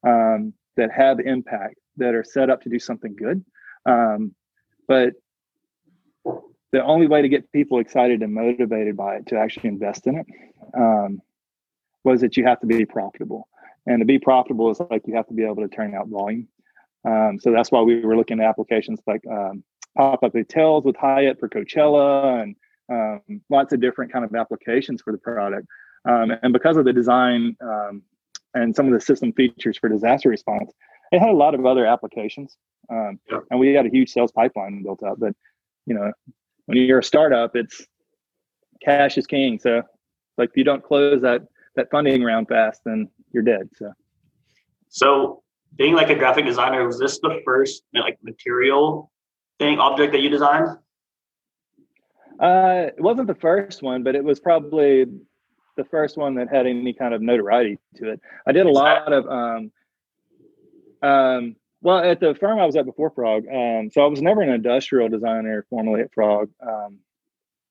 Um, 0.06 0.54
that 0.78 0.92
have 0.92 1.20
impact 1.20 1.76
that 1.98 2.14
are 2.14 2.24
set 2.24 2.50
up 2.50 2.62
to 2.64 2.70
do 2.70 2.80
something 2.80 3.16
good. 3.16 3.44
Um, 3.86 4.34
but 4.88 5.14
the 6.72 6.84
only 6.84 7.08
way 7.08 7.22
to 7.22 7.30
get 7.30 7.52
people 7.52 7.80
excited 7.80 8.22
and 8.22 8.34
motivated 8.34 8.98
by 8.98 9.16
it 9.16 9.28
to 9.28 9.38
actually 9.38 9.70
invest 9.70 10.08
in 10.08 10.18
it 10.18 10.26
um, 10.78 11.22
was 12.04 12.22
that 12.22 12.36
you 12.36 12.46
have 12.46 12.60
to 12.60 12.68
be 12.68 12.86
profitable. 12.86 13.48
And 13.88 14.02
to 14.02 14.06
be 14.06 14.20
profitable 14.20 14.72
is 14.72 14.80
like 14.90 15.04
you 15.06 15.16
have 15.16 15.28
to 15.28 15.34
be 15.34 15.44
able 15.44 15.58
to 15.58 15.68
turn 15.68 15.94
out 15.96 16.08
volume. 16.08 16.48
Um, 17.06 17.40
so 17.40 17.52
that's 17.52 17.72
why 17.72 17.82
we 17.82 18.04
were 18.04 18.18
looking 18.18 18.40
at 18.40 18.48
applications 18.48 19.00
like 19.06 19.24
um, 19.28 19.64
pop-up 19.96 20.34
hotels 20.34 20.84
with 20.84 20.96
Hyatt 20.96 21.40
for 21.40 21.48
Coachella 21.48 22.42
and 22.42 22.56
um, 22.92 23.42
lots 23.50 23.74
of 23.74 23.80
different 23.80 24.12
kind 24.12 24.26
of 24.26 24.34
applications 24.36 25.02
for 25.02 25.12
the 25.14 25.20
product. 25.20 25.68
Um, 26.08 26.32
and 26.44 26.52
because 26.52 26.78
of 26.78 26.86
the 26.86 26.94
design 26.94 27.56
um, 27.62 28.04
and 28.56 28.76
some 28.76 28.88
of 28.88 28.94
the 28.94 29.00
system 29.00 29.32
features 29.34 29.78
for 29.78 29.90
disaster 29.90 30.30
response. 30.30 30.72
It 31.12 31.20
had 31.20 31.30
a 31.30 31.34
lot 31.34 31.54
of 31.54 31.66
other 31.66 31.86
applications, 31.86 32.58
um, 32.90 33.20
yeah. 33.30 33.40
and 33.52 33.60
we 33.60 33.74
had 33.74 33.86
a 33.86 33.90
huge 33.90 34.10
sales 34.10 34.32
pipeline 34.32 34.82
built 34.82 35.04
up. 35.04 35.20
But 35.20 35.34
you 35.86 35.94
know, 35.94 36.12
when 36.66 36.80
you're 36.80 37.00
a 37.00 37.04
startup, 37.04 37.56
it's 37.56 37.86
cash 38.84 39.18
is 39.18 39.28
king. 39.28 39.60
So, 39.60 39.84
like, 40.38 40.50
if 40.50 40.58
you 40.58 40.64
don't 40.64 40.84
close 40.84 41.22
that 41.22 41.44
that 41.76 41.92
funding 41.92 42.24
round 42.24 42.48
fast, 42.48 42.82
then 42.86 43.10
you're 43.32 43.44
dead. 43.44 43.70
So, 43.76 43.94
so 44.90 45.44
being 45.78 45.94
like 45.94 46.10
a 46.10 46.16
graphic 46.16 46.46
designer, 46.46 46.86
was 46.88 46.98
this 46.98 47.20
the 47.20 47.42
first 47.46 47.84
like 47.94 48.18
material 48.24 49.12
thing 49.60 49.78
object 49.78 50.14
that 50.14 50.22
you 50.22 50.30
designed? 50.30 50.70
Uh, 52.40 52.88
it 52.98 53.02
wasn't 53.02 53.28
the 53.28 53.36
first 53.36 53.82
one, 53.82 54.04
but 54.04 54.16
it 54.16 54.24
was 54.24 54.40
probably 54.40 55.06
the 55.76 55.86
first 55.86 56.18
one 56.18 56.36
that 56.36 56.50
had 56.50 56.68
any 56.68 56.94
kind 56.94 57.14
of 57.14 57.22
notoriety 57.22 57.80
to 57.96 58.12
it. 58.12 58.22
I 58.48 58.52
did 58.52 58.66
a 58.66 58.72
lot 58.72 59.12
of 59.12 59.28
um, 59.28 59.72
um, 61.02 61.56
well 61.82 62.00
at 62.00 62.20
the 62.20 62.36
firm 62.36 62.60
I 62.60 62.66
was 62.66 62.76
at 62.76 62.86
before 62.86 63.12
Frog. 63.12 63.46
Um, 63.48 63.90
so 63.92 64.02
I 64.02 64.08
was 64.08 64.22
never 64.22 64.42
an 64.42 64.50
industrial 64.50 65.10
designer 65.10 65.66
formally 65.70 66.02
at 66.02 66.14
Frog. 66.14 66.50
Um, 66.66 67.00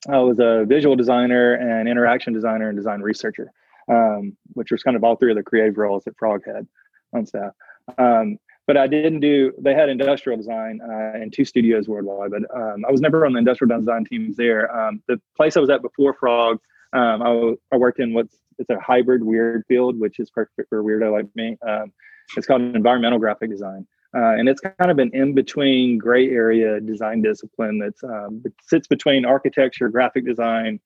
I 0.09 0.19
was 0.19 0.38
a 0.38 0.64
visual 0.67 0.97
designer 0.97 1.55
and 1.55 1.88
interaction 1.88 2.33
designer 2.33 2.69
and 2.69 2.77
design 2.77 3.01
researcher, 3.01 3.51
um, 3.88 4.37
which 4.53 4.71
was 4.71 4.83
kind 4.83 4.97
of 4.97 5.05
all 5.05 5.17
three 5.17 5.33
of 5.33 5.37
the 5.37 5.43
creative 5.43 5.79
roles 5.79 6.05
that 6.05 6.17
Frog 6.19 6.43
had 6.47 6.67
on 7.14 7.27
staff. 7.27 7.53
Um, 7.97 8.38
but 8.67 8.77
I 8.77 8.87
didn't 8.87 9.21
do. 9.21 9.53
They 9.59 9.75
had 9.75 9.88
industrial 9.88 10.38
design 10.38 10.81
uh, 10.83 11.19
in 11.19 11.31
two 11.31 11.45
studios 11.45 11.87
worldwide, 11.87 12.31
but 12.31 12.43
um, 12.55 12.85
I 12.87 12.90
was 12.90 13.01
never 13.01 13.27
on 13.27 13.33
the 13.33 13.38
industrial 13.38 13.79
design 13.79 14.05
teams 14.05 14.37
there. 14.37 14.75
Um, 14.75 15.03
the 15.07 15.21
place 15.37 15.57
I 15.57 15.61
was 15.61 15.71
at 15.71 15.83
before 15.83 16.14
Frog 16.14 16.61
um, 16.94 17.22
I, 17.22 17.54
I 17.72 17.76
worked 17.76 18.00
in 18.00 18.14
what's 18.14 18.37
it's 18.59 18.70
a 18.70 18.78
hybrid 18.78 19.22
weird 19.22 19.64
field, 19.66 19.98
which 19.98 20.20
is 20.20 20.30
perfect 20.30 20.68
for 20.68 20.80
a 20.80 20.83
weirdo 20.83 21.12
like 21.12 21.26
me. 21.35 21.57
Um, 21.66 21.92
it's 22.37 22.46
called 22.46 22.62
environmental 22.62 23.18
graphic 23.18 23.50
design. 23.50 23.87
Uh, 24.16 24.35
and 24.38 24.48
it's 24.48 24.61
kind 24.61 24.90
of 24.92 24.98
an 25.00 25.11
in 25.12 25.35
between 25.35 25.98
gray 25.98 26.30
area 26.30 26.80
design 26.80 27.20
discipline 27.20 27.78
that 27.78 27.94
um, 28.09 28.42
sits 28.62 28.87
between 28.87 29.24
architecture, 29.24 29.88
graphic 29.88 30.24
design, 30.24 30.78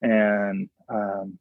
and 0.00 0.68
um, 0.88 1.38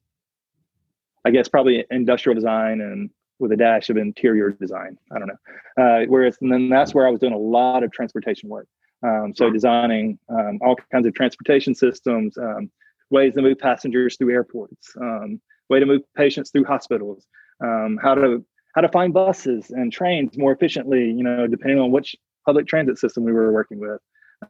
I 1.23 1.32
guess 1.32 1.47
probably 1.47 1.86
industrial 1.91 2.36
design 2.36 2.82
and 2.82 3.10
with 3.39 3.53
a 3.53 3.55
dash 3.55 3.89
of 3.89 3.95
interior 3.95 4.51
design. 4.51 4.97
I 5.13 5.19
don't 5.19 5.29
know. 5.29 5.82
Uh, 5.82 6.05
whereas, 6.08 6.38
and 6.41 6.51
then 6.51 6.67
that's 6.67 6.93
where 6.93 7.08
I 7.08 7.10
was 7.10 7.21
doing 7.21 7.32
a 7.32 7.38
lot 7.38 7.84
of 7.84 7.91
transportation 7.93 8.49
work. 8.49 8.67
Um, 9.01 9.34
so 9.34 9.49
designing 9.49 10.19
um, 10.27 10.60
all 10.62 10.75
kinds 10.91 11.08
of 11.08 11.13
transportation 11.13 11.73
systems, 11.73 12.38
um, 12.38 12.69
ways 13.10 13.34
to 13.36 13.41
move 13.41 13.60
passengers 13.60 14.17
through 14.17 14.32
airports, 14.32 14.91
um, 15.02 15.41
way 15.69 15.80
to 15.80 15.86
move 15.86 16.02
patients 16.15 16.52
through 16.52 16.65
hospitals, 16.65 17.26
um, 17.63 18.00
how 18.02 18.15
to 18.15 18.45
how 18.76 18.82
to 18.82 18.89
find 18.89 19.13
buses 19.13 19.72
and 19.72 19.91
trains 19.91 20.38
more 20.38 20.52
efficiently. 20.52 21.06
You 21.12 21.24
know, 21.24 21.48
depending 21.48 21.80
on 21.80 21.91
which 21.91 22.15
public 22.45 22.67
transit 22.67 22.98
system 22.98 23.24
we 23.24 23.32
were 23.32 23.52
working 23.52 23.80
with, 23.80 24.00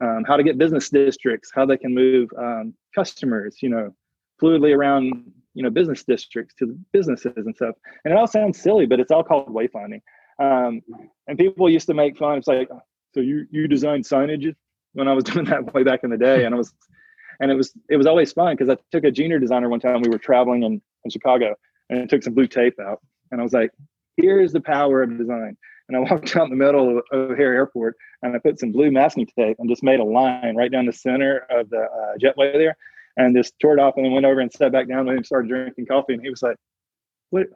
um, 0.01 0.23
how 0.27 0.37
to 0.37 0.43
get 0.43 0.57
business 0.57 0.89
districts, 0.89 1.51
how 1.53 1.65
they 1.65 1.77
can 1.77 1.93
move 1.93 2.29
um, 2.37 2.73
customers. 2.93 3.57
You 3.61 3.69
know, 3.69 3.95
fluidly 4.41 4.75
around 4.75 5.31
you 5.53 5.63
know 5.63 5.69
business 5.69 6.03
districts 6.03 6.55
to 6.55 6.77
businesses 6.93 7.33
and 7.35 7.55
stuff. 7.55 7.75
And 8.05 8.13
it 8.13 8.17
all 8.17 8.27
sounds 8.27 8.59
silly, 8.59 8.85
but 8.85 8.99
it's 8.99 9.11
all 9.11 9.23
called 9.23 9.47
wayfinding. 9.49 10.01
Um, 10.41 10.81
and 11.27 11.37
people 11.37 11.69
used 11.69 11.87
to 11.87 11.93
make 11.93 12.17
fun. 12.17 12.37
It's 12.37 12.47
like, 12.47 12.69
so 13.13 13.19
you 13.19 13.45
you 13.51 13.67
designed 13.67 14.05
signage 14.05 14.55
when 14.93 15.07
I 15.07 15.13
was 15.13 15.23
doing 15.29 15.45
that 15.45 15.73
way 15.73 15.83
back 15.83 16.03
in 16.03 16.09
the 16.09 16.17
day, 16.17 16.45
and 16.45 16.53
I 16.53 16.57
was 16.57 16.73
and 17.39 17.51
it 17.51 17.55
was 17.55 17.73
it 17.89 17.97
was 17.97 18.05
always 18.05 18.31
fun 18.31 18.55
because 18.55 18.69
I 18.69 18.77
took 18.91 19.03
a 19.03 19.11
junior 19.11 19.39
designer 19.39 19.69
one 19.69 19.79
time. 19.79 20.01
We 20.01 20.09
were 20.09 20.17
traveling 20.17 20.63
in, 20.63 20.81
in 21.03 21.11
Chicago, 21.11 21.55
and 21.89 22.01
I 22.01 22.05
took 22.05 22.23
some 22.23 22.33
blue 22.33 22.47
tape 22.47 22.79
out, 22.79 22.99
and 23.31 23.39
I 23.39 23.43
was 23.43 23.53
like, 23.53 23.71
"Here's 24.17 24.51
the 24.51 24.61
power 24.61 25.03
of 25.03 25.17
design." 25.17 25.57
And 25.87 25.97
I 25.97 25.99
walked 26.11 26.35
out 26.35 26.45
in 26.45 26.49
the 26.49 26.55
middle 26.55 26.97
of 26.97 27.03
O'Hare 27.13 27.53
Airport, 27.53 27.95
and 28.21 28.35
I 28.35 28.39
put 28.39 28.59
some 28.59 28.71
blue 28.71 28.91
masking 28.91 29.27
tape 29.37 29.57
and 29.59 29.69
just 29.69 29.83
made 29.83 29.99
a 29.99 30.03
line 30.03 30.55
right 30.55 30.71
down 30.71 30.85
the 30.85 30.93
center 30.93 31.45
of 31.49 31.69
the 31.69 31.83
uh, 31.83 32.17
jetway 32.21 32.53
there, 32.53 32.75
and 33.17 33.35
just 33.35 33.53
tore 33.61 33.73
it 33.73 33.79
off, 33.79 33.95
and 33.95 34.05
then 34.05 34.13
went 34.13 34.25
over 34.25 34.39
and 34.39 34.51
sat 34.51 34.71
back 34.71 34.87
down 34.87 35.07
and 35.07 35.25
started 35.25 35.49
drinking 35.49 35.85
coffee. 35.85 36.13
And 36.13 36.21
he 36.21 36.29
was 36.29 36.43
like, 36.43 36.57
"What? 37.29 37.47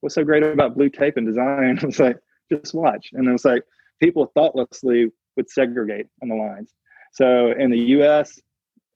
What's 0.00 0.14
so 0.14 0.24
great 0.24 0.42
about 0.42 0.76
blue 0.76 0.88
tape 0.88 1.16
and 1.16 1.26
design?" 1.26 1.78
I 1.82 1.86
was 1.86 1.98
like, 1.98 2.18
"Just 2.50 2.74
watch." 2.74 3.10
And 3.12 3.26
it 3.26 3.32
was 3.32 3.44
like 3.44 3.64
people 4.00 4.30
thoughtlessly 4.34 5.10
would 5.36 5.50
segregate 5.50 6.06
on 6.22 6.28
the 6.28 6.34
lines. 6.36 6.72
So 7.12 7.52
in 7.52 7.70
the 7.70 7.78
U.S., 7.78 8.38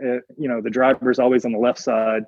uh, 0.03 0.19
you 0.37 0.49
know 0.49 0.61
the 0.61 0.71
driver's 0.71 1.19
always 1.19 1.45
on 1.45 1.53
the 1.53 1.59
left 1.59 1.79
side 1.79 2.23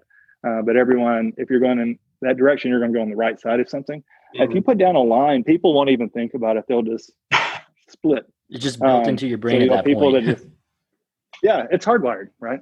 uh, 0.47 0.63
but 0.63 0.77
everyone 0.77 1.33
if 1.37 1.51
you're 1.51 1.61
going 1.61 1.79
in 1.79 1.99
that 2.23 2.37
direction 2.37 2.71
you're 2.71 2.81
going 2.81 2.93
to 2.93 2.97
go 2.97 3.03
on 3.03 3.11
the 3.11 3.17
right 3.17 3.41
side 3.41 3.61
of 3.61 3.69
something. 3.69 4.01
Mm-hmm. 4.01 4.43
if 4.43 4.55
you 4.55 4.63
put 4.63 4.79
down 4.79 4.97
a 4.97 5.03
line 5.03 5.45
people 5.45 5.75
won't 5.75 5.91
even 5.91 6.09
think 6.11 6.35
about 6.35 6.57
it. 6.57 6.65
They'll 6.69 6.83
just 6.83 7.13
split. 7.89 8.27
It's 8.51 8.63
just 8.63 8.81
built 8.81 9.05
um, 9.05 9.09
into 9.09 9.27
your 9.27 9.39
brain 9.39 9.61
so 9.61 9.65
you 9.65 9.71
at 9.71 9.77
that 9.77 9.85
people 9.85 10.11
point. 10.13 10.27
that 10.27 10.37
just 10.37 10.47
yeah 11.43 11.67
it's 11.71 11.85
hardwired 11.85 12.29
right? 12.41 12.61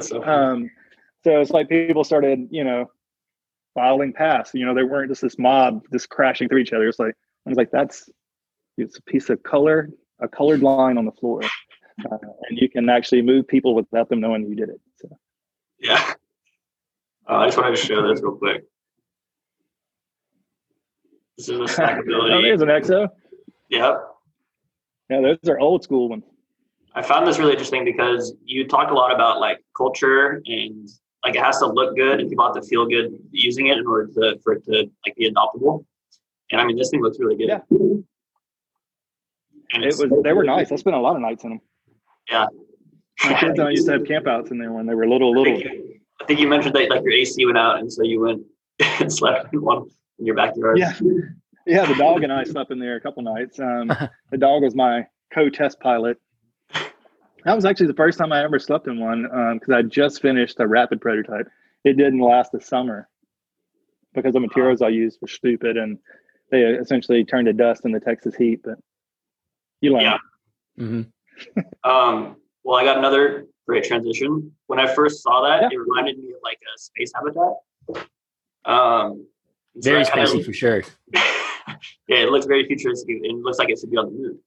So, 0.00 0.24
um, 0.24 0.70
so 1.22 1.40
it's 1.40 1.50
like 1.50 1.68
people 1.68 2.04
started 2.04 2.48
you 2.50 2.64
know 2.64 2.90
filing 3.74 4.12
past 4.12 4.54
you 4.54 4.64
know 4.64 4.74
they 4.74 4.82
weren't 4.84 5.10
just 5.10 5.22
this 5.22 5.38
mob 5.38 5.82
just 5.92 6.08
crashing 6.08 6.48
through 6.48 6.58
each 6.58 6.72
other. 6.72 6.88
It's 6.88 6.98
like 6.98 7.14
i 7.46 7.50
was 7.50 7.58
like 7.58 7.70
that's 7.70 8.08
it's 8.76 8.98
a 8.98 9.02
piece 9.02 9.30
of 9.30 9.42
color 9.42 9.90
a 10.20 10.28
colored 10.28 10.62
line 10.62 10.98
on 10.98 11.04
the 11.04 11.12
floor 11.12 11.42
uh, 12.00 12.16
and 12.48 12.58
you 12.58 12.68
can 12.68 12.88
actually 12.88 13.22
move 13.22 13.46
people 13.46 13.74
without 13.74 14.08
them 14.08 14.20
knowing 14.20 14.46
you 14.46 14.56
did 14.56 14.68
it. 14.68 14.80
So. 14.96 15.08
Yeah. 15.80 16.14
Uh, 17.28 17.36
I 17.36 17.46
just 17.46 17.56
wanted 17.56 17.76
to 17.76 17.82
show 17.82 18.06
this 18.06 18.22
real 18.22 18.36
quick. 18.36 18.64
This 21.36 21.48
is 21.48 21.58
a 21.58 21.62
stackability. 21.80 22.32
oh, 22.32 22.42
there's 22.42 22.62
an 22.62 22.68
EXO. 22.68 23.08
Yep. 23.70 24.00
Yeah, 25.10 25.20
those 25.20 25.48
are 25.48 25.58
old 25.58 25.82
school 25.82 26.08
ones. 26.08 26.24
I 26.94 27.02
found 27.02 27.26
this 27.26 27.38
really 27.38 27.52
interesting 27.52 27.84
because 27.84 28.34
you 28.44 28.66
talk 28.66 28.90
a 28.90 28.94
lot 28.94 29.12
about 29.12 29.40
like 29.40 29.58
culture 29.76 30.40
and 30.46 30.88
like 31.24 31.34
it 31.34 31.42
has 31.42 31.58
to 31.58 31.66
look 31.66 31.96
good 31.96 32.20
and 32.20 32.28
people 32.28 32.44
have 32.44 32.54
to 32.54 32.62
feel 32.62 32.86
good 32.86 33.18
using 33.32 33.66
it 33.66 33.78
in 33.78 33.86
order 33.86 34.06
to 34.14 34.38
for 34.44 34.54
it 34.54 34.64
to 34.66 34.90
like 35.04 35.16
be 35.16 35.30
adoptable. 35.30 35.84
And 36.52 36.60
I 36.60 36.64
mean, 36.64 36.76
this 36.76 36.90
thing 36.90 37.02
looks 37.02 37.18
really 37.18 37.36
good. 37.36 37.48
Yeah. 37.48 37.60
And 39.72 39.82
it 39.82 39.96
was 39.98 40.04
they 40.22 40.32
were 40.32 40.44
nice. 40.44 40.70
I 40.70 40.76
spent 40.76 40.94
a 40.94 41.00
lot 41.00 41.16
of 41.16 41.22
nights 41.22 41.42
in 41.42 41.50
them. 41.50 41.60
Yeah. 42.30 42.46
My 43.24 43.34
kids 43.40 43.58
I 43.58 43.70
used 43.70 43.86
to 43.86 43.92
have 43.92 44.02
campouts 44.02 44.50
in 44.50 44.58
there 44.58 44.72
when 44.72 44.86
they 44.86 44.94
were 44.94 45.06
little 45.06 45.32
little. 45.32 45.54
I 45.54 45.56
think, 45.56 45.64
you, 45.64 46.00
I 46.20 46.24
think 46.24 46.40
you 46.40 46.48
mentioned 46.48 46.74
that 46.74 46.90
like 46.90 47.02
your 47.02 47.12
AC 47.12 47.44
went 47.44 47.58
out 47.58 47.78
and 47.78 47.92
so 47.92 48.02
you 48.02 48.20
went 48.20 48.42
and 49.00 49.12
slept 49.12 49.52
in 49.52 49.62
one 49.62 49.84
in 50.18 50.26
your 50.26 50.34
backyard. 50.34 50.78
Yeah. 50.78 50.92
Yeah, 51.66 51.86
the 51.86 51.94
dog 51.94 52.22
and 52.22 52.32
I 52.32 52.44
slept 52.44 52.70
in 52.70 52.78
there 52.78 52.96
a 52.96 53.00
couple 53.00 53.22
nights. 53.22 53.58
Um, 53.58 53.88
the 54.30 54.36
dog 54.38 54.62
was 54.62 54.74
my 54.74 55.06
co-test 55.32 55.80
pilot. 55.80 56.18
That 56.72 57.54
was 57.54 57.64
actually 57.64 57.88
the 57.88 57.94
first 57.94 58.18
time 58.18 58.32
I 58.32 58.42
ever 58.42 58.58
slept 58.58 58.86
in 58.86 59.00
one 59.00 59.22
because 59.22 59.68
um, 59.68 59.74
I 59.74 59.82
just 59.82 60.22
finished 60.22 60.60
a 60.60 60.66
rapid 60.66 61.00
prototype. 61.00 61.46
It 61.84 61.96
didn't 61.96 62.20
last 62.20 62.52
the 62.52 62.60
summer 62.60 63.08
because 64.14 64.32
the 64.32 64.40
materials 64.40 64.80
I 64.80 64.88
used 64.88 65.18
were 65.20 65.28
stupid 65.28 65.76
and 65.76 65.98
they 66.50 66.62
essentially 66.62 67.24
turned 67.24 67.46
to 67.46 67.52
dust 67.52 67.84
in 67.84 67.92
the 67.92 68.00
Texas 68.00 68.34
heat. 68.34 68.60
But 68.64 68.78
you 69.80 69.92
learn. 69.92 70.02
Yeah. 70.02 70.18
Mm-hmm. 70.78 71.02
Um, 71.84 72.36
well, 72.62 72.76
I 72.76 72.84
got 72.84 72.98
another 72.98 73.46
great 73.66 73.84
transition. 73.84 74.52
When 74.66 74.78
I 74.78 74.92
first 74.92 75.22
saw 75.22 75.42
that, 75.42 75.62
yeah. 75.62 75.68
it 75.70 75.78
reminded 75.78 76.18
me 76.18 76.30
of 76.30 76.38
like 76.42 76.58
a 76.74 76.78
space 76.78 77.12
habitat. 77.14 78.04
Um, 78.64 79.26
very 79.76 80.04
so 80.04 80.12
spacey 80.12 80.44
for 80.44 80.52
sure. 80.52 80.82
yeah, 81.12 82.18
it 82.18 82.30
looks 82.30 82.46
very 82.46 82.66
futuristic. 82.66 83.08
It 83.22 83.34
looks 83.36 83.58
like 83.58 83.70
it 83.70 83.78
should 83.78 83.90
be 83.90 83.96
on 83.96 84.06
the 84.06 84.12
moon. 84.12 84.38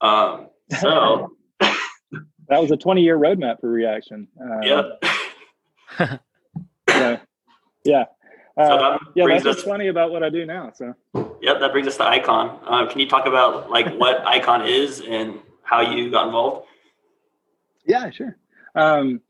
Um, 0.00 0.48
so 0.80 1.36
that 1.60 2.60
was 2.60 2.70
a 2.70 2.76
20 2.76 3.02
year 3.02 3.18
roadmap 3.18 3.60
for 3.60 3.68
reaction. 3.68 4.28
Uh, 4.40 4.60
yeah. 5.98 6.16
yeah. 6.88 7.18
Yeah. 7.84 8.04
Uh, 8.56 8.68
so 8.68 8.78
that 8.78 9.00
yeah, 9.16 9.26
that's 9.26 9.44
what's 9.44 9.62
funny 9.62 9.88
about 9.88 10.12
what 10.12 10.22
I 10.22 10.30
do 10.30 10.46
now. 10.46 10.72
So. 10.74 10.94
Yep, 11.42 11.60
that 11.60 11.72
brings 11.72 11.88
us 11.88 11.96
to 11.96 12.04
Icon. 12.04 12.58
Uh, 12.64 12.86
can 12.86 13.00
you 13.00 13.08
talk 13.08 13.26
about 13.26 13.68
like 13.70 13.92
what 13.96 14.24
Icon 14.26 14.66
is 14.66 15.00
and 15.00 15.40
how 15.64 15.80
you 15.80 16.10
got 16.10 16.26
involved? 16.26 16.66
Yeah, 17.86 18.10
sure. 18.10 18.36
Um, 18.74 19.20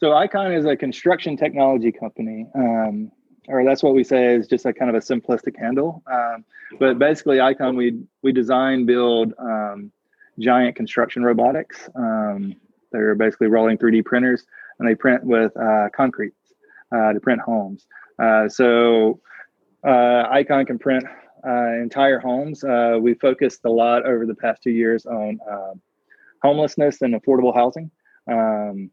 so 0.00 0.12
Icon 0.12 0.52
is 0.52 0.64
a 0.64 0.76
construction 0.76 1.36
technology 1.36 1.92
company. 1.92 2.46
Um, 2.54 3.10
or 3.48 3.64
that's 3.64 3.82
what 3.82 3.94
we 3.94 4.04
say 4.04 4.34
is 4.34 4.46
just 4.46 4.66
a 4.66 4.72
kind 4.72 4.94
of 4.94 4.96
a 4.96 5.04
simplistic 5.04 5.58
handle. 5.58 6.02
Um, 6.10 6.44
but 6.78 6.98
basically, 6.98 7.40
Icon 7.40 7.76
we 7.76 8.00
we 8.22 8.32
design, 8.32 8.86
build 8.86 9.32
um, 9.38 9.92
giant 10.38 10.76
construction 10.76 11.22
robotics. 11.22 11.88
Um, 11.94 12.54
they're 12.92 13.14
basically 13.14 13.48
rolling 13.48 13.78
3D 13.78 14.04
printers, 14.04 14.44
and 14.78 14.88
they 14.88 14.94
print 14.94 15.24
with 15.24 15.56
uh, 15.56 15.88
concrete 15.94 16.32
uh, 16.94 17.12
to 17.12 17.20
print 17.20 17.40
homes. 17.40 17.86
Uh, 18.18 18.48
so 18.48 19.20
uh, 19.86 20.24
Icon 20.30 20.66
can 20.66 20.78
print 20.78 21.04
entire 21.44 22.18
homes. 22.18 22.64
Uh, 22.64 22.98
we 23.00 23.14
focused 23.14 23.60
a 23.64 23.70
lot 23.70 24.06
over 24.06 24.26
the 24.26 24.34
past 24.34 24.62
two 24.62 24.70
years 24.70 25.06
on 25.06 25.38
homelessness 26.42 27.02
and 27.02 27.14
affordable 27.14 27.54
housing. 27.54 27.90
Um, 28.30 28.90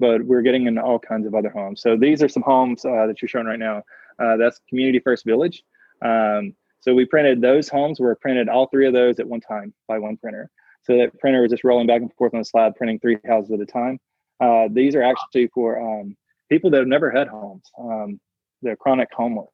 but 0.00 0.24
we're 0.24 0.42
getting 0.42 0.66
into 0.66 0.82
all 0.82 0.98
kinds 0.98 1.26
of 1.26 1.34
other 1.34 1.50
homes. 1.50 1.80
So 1.80 1.96
these 1.96 2.22
are 2.22 2.28
some 2.28 2.42
homes 2.42 2.84
uh, 2.84 3.06
that 3.06 3.22
you're 3.22 3.28
showing 3.28 3.46
right 3.46 3.58
now. 3.58 3.82
Uh, 4.18 4.36
that's 4.36 4.60
Community 4.68 4.98
First 4.98 5.24
Village. 5.24 5.62
Um, 6.04 6.54
so 6.80 6.94
we 6.94 7.04
printed 7.04 7.40
those 7.40 7.68
homes. 7.68 8.00
Were 8.00 8.14
printed 8.16 8.48
all 8.48 8.66
three 8.66 8.86
of 8.86 8.92
those 8.92 9.18
at 9.18 9.26
one 9.26 9.40
time 9.40 9.72
by 9.88 9.98
one 9.98 10.16
printer. 10.16 10.50
So 10.82 10.96
that 10.98 11.18
printer 11.18 11.42
was 11.42 11.50
just 11.50 11.64
rolling 11.64 11.86
back 11.86 12.02
and 12.02 12.12
forth 12.14 12.34
on 12.34 12.40
the 12.40 12.44
slab, 12.44 12.76
printing 12.76 12.98
three 12.98 13.18
houses 13.26 13.52
at 13.52 13.60
a 13.60 13.66
time. 13.66 13.98
Uh, 14.40 14.68
these 14.70 14.94
are 14.94 15.02
actually 15.02 15.46
for 15.48 15.80
um, 15.80 16.16
people 16.50 16.70
that 16.70 16.78
have 16.78 16.88
never 16.88 17.10
had 17.10 17.28
homes. 17.28 17.64
Um, 17.78 18.20
they're 18.60 18.76
chronic 18.76 19.08
homeless. 19.12 19.48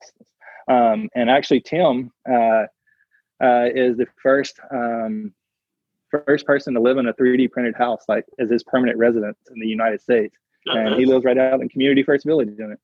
Um, 0.68 1.08
and 1.14 1.30
actually, 1.30 1.60
Tim 1.60 2.10
uh, 2.30 2.64
uh, 3.42 3.66
is 3.74 3.96
the 3.96 4.06
first 4.22 4.60
um, 4.70 5.32
first 6.10 6.44
person 6.46 6.74
to 6.74 6.80
live 6.80 6.98
in 6.98 7.06
a 7.06 7.14
3D 7.14 7.50
printed 7.50 7.74
house, 7.76 8.04
like 8.08 8.24
as 8.38 8.50
his 8.50 8.62
permanent 8.64 8.98
residence 8.98 9.38
in 9.52 9.60
the 9.60 9.68
United 9.68 10.00
States. 10.00 10.36
And 10.66 10.96
he 10.96 11.06
lives 11.06 11.24
right 11.24 11.38
out 11.38 11.60
in 11.62 11.68
Community 11.68 12.02
First 12.02 12.26
Village 12.26 12.50
in 12.58 12.72
it. 12.72 12.78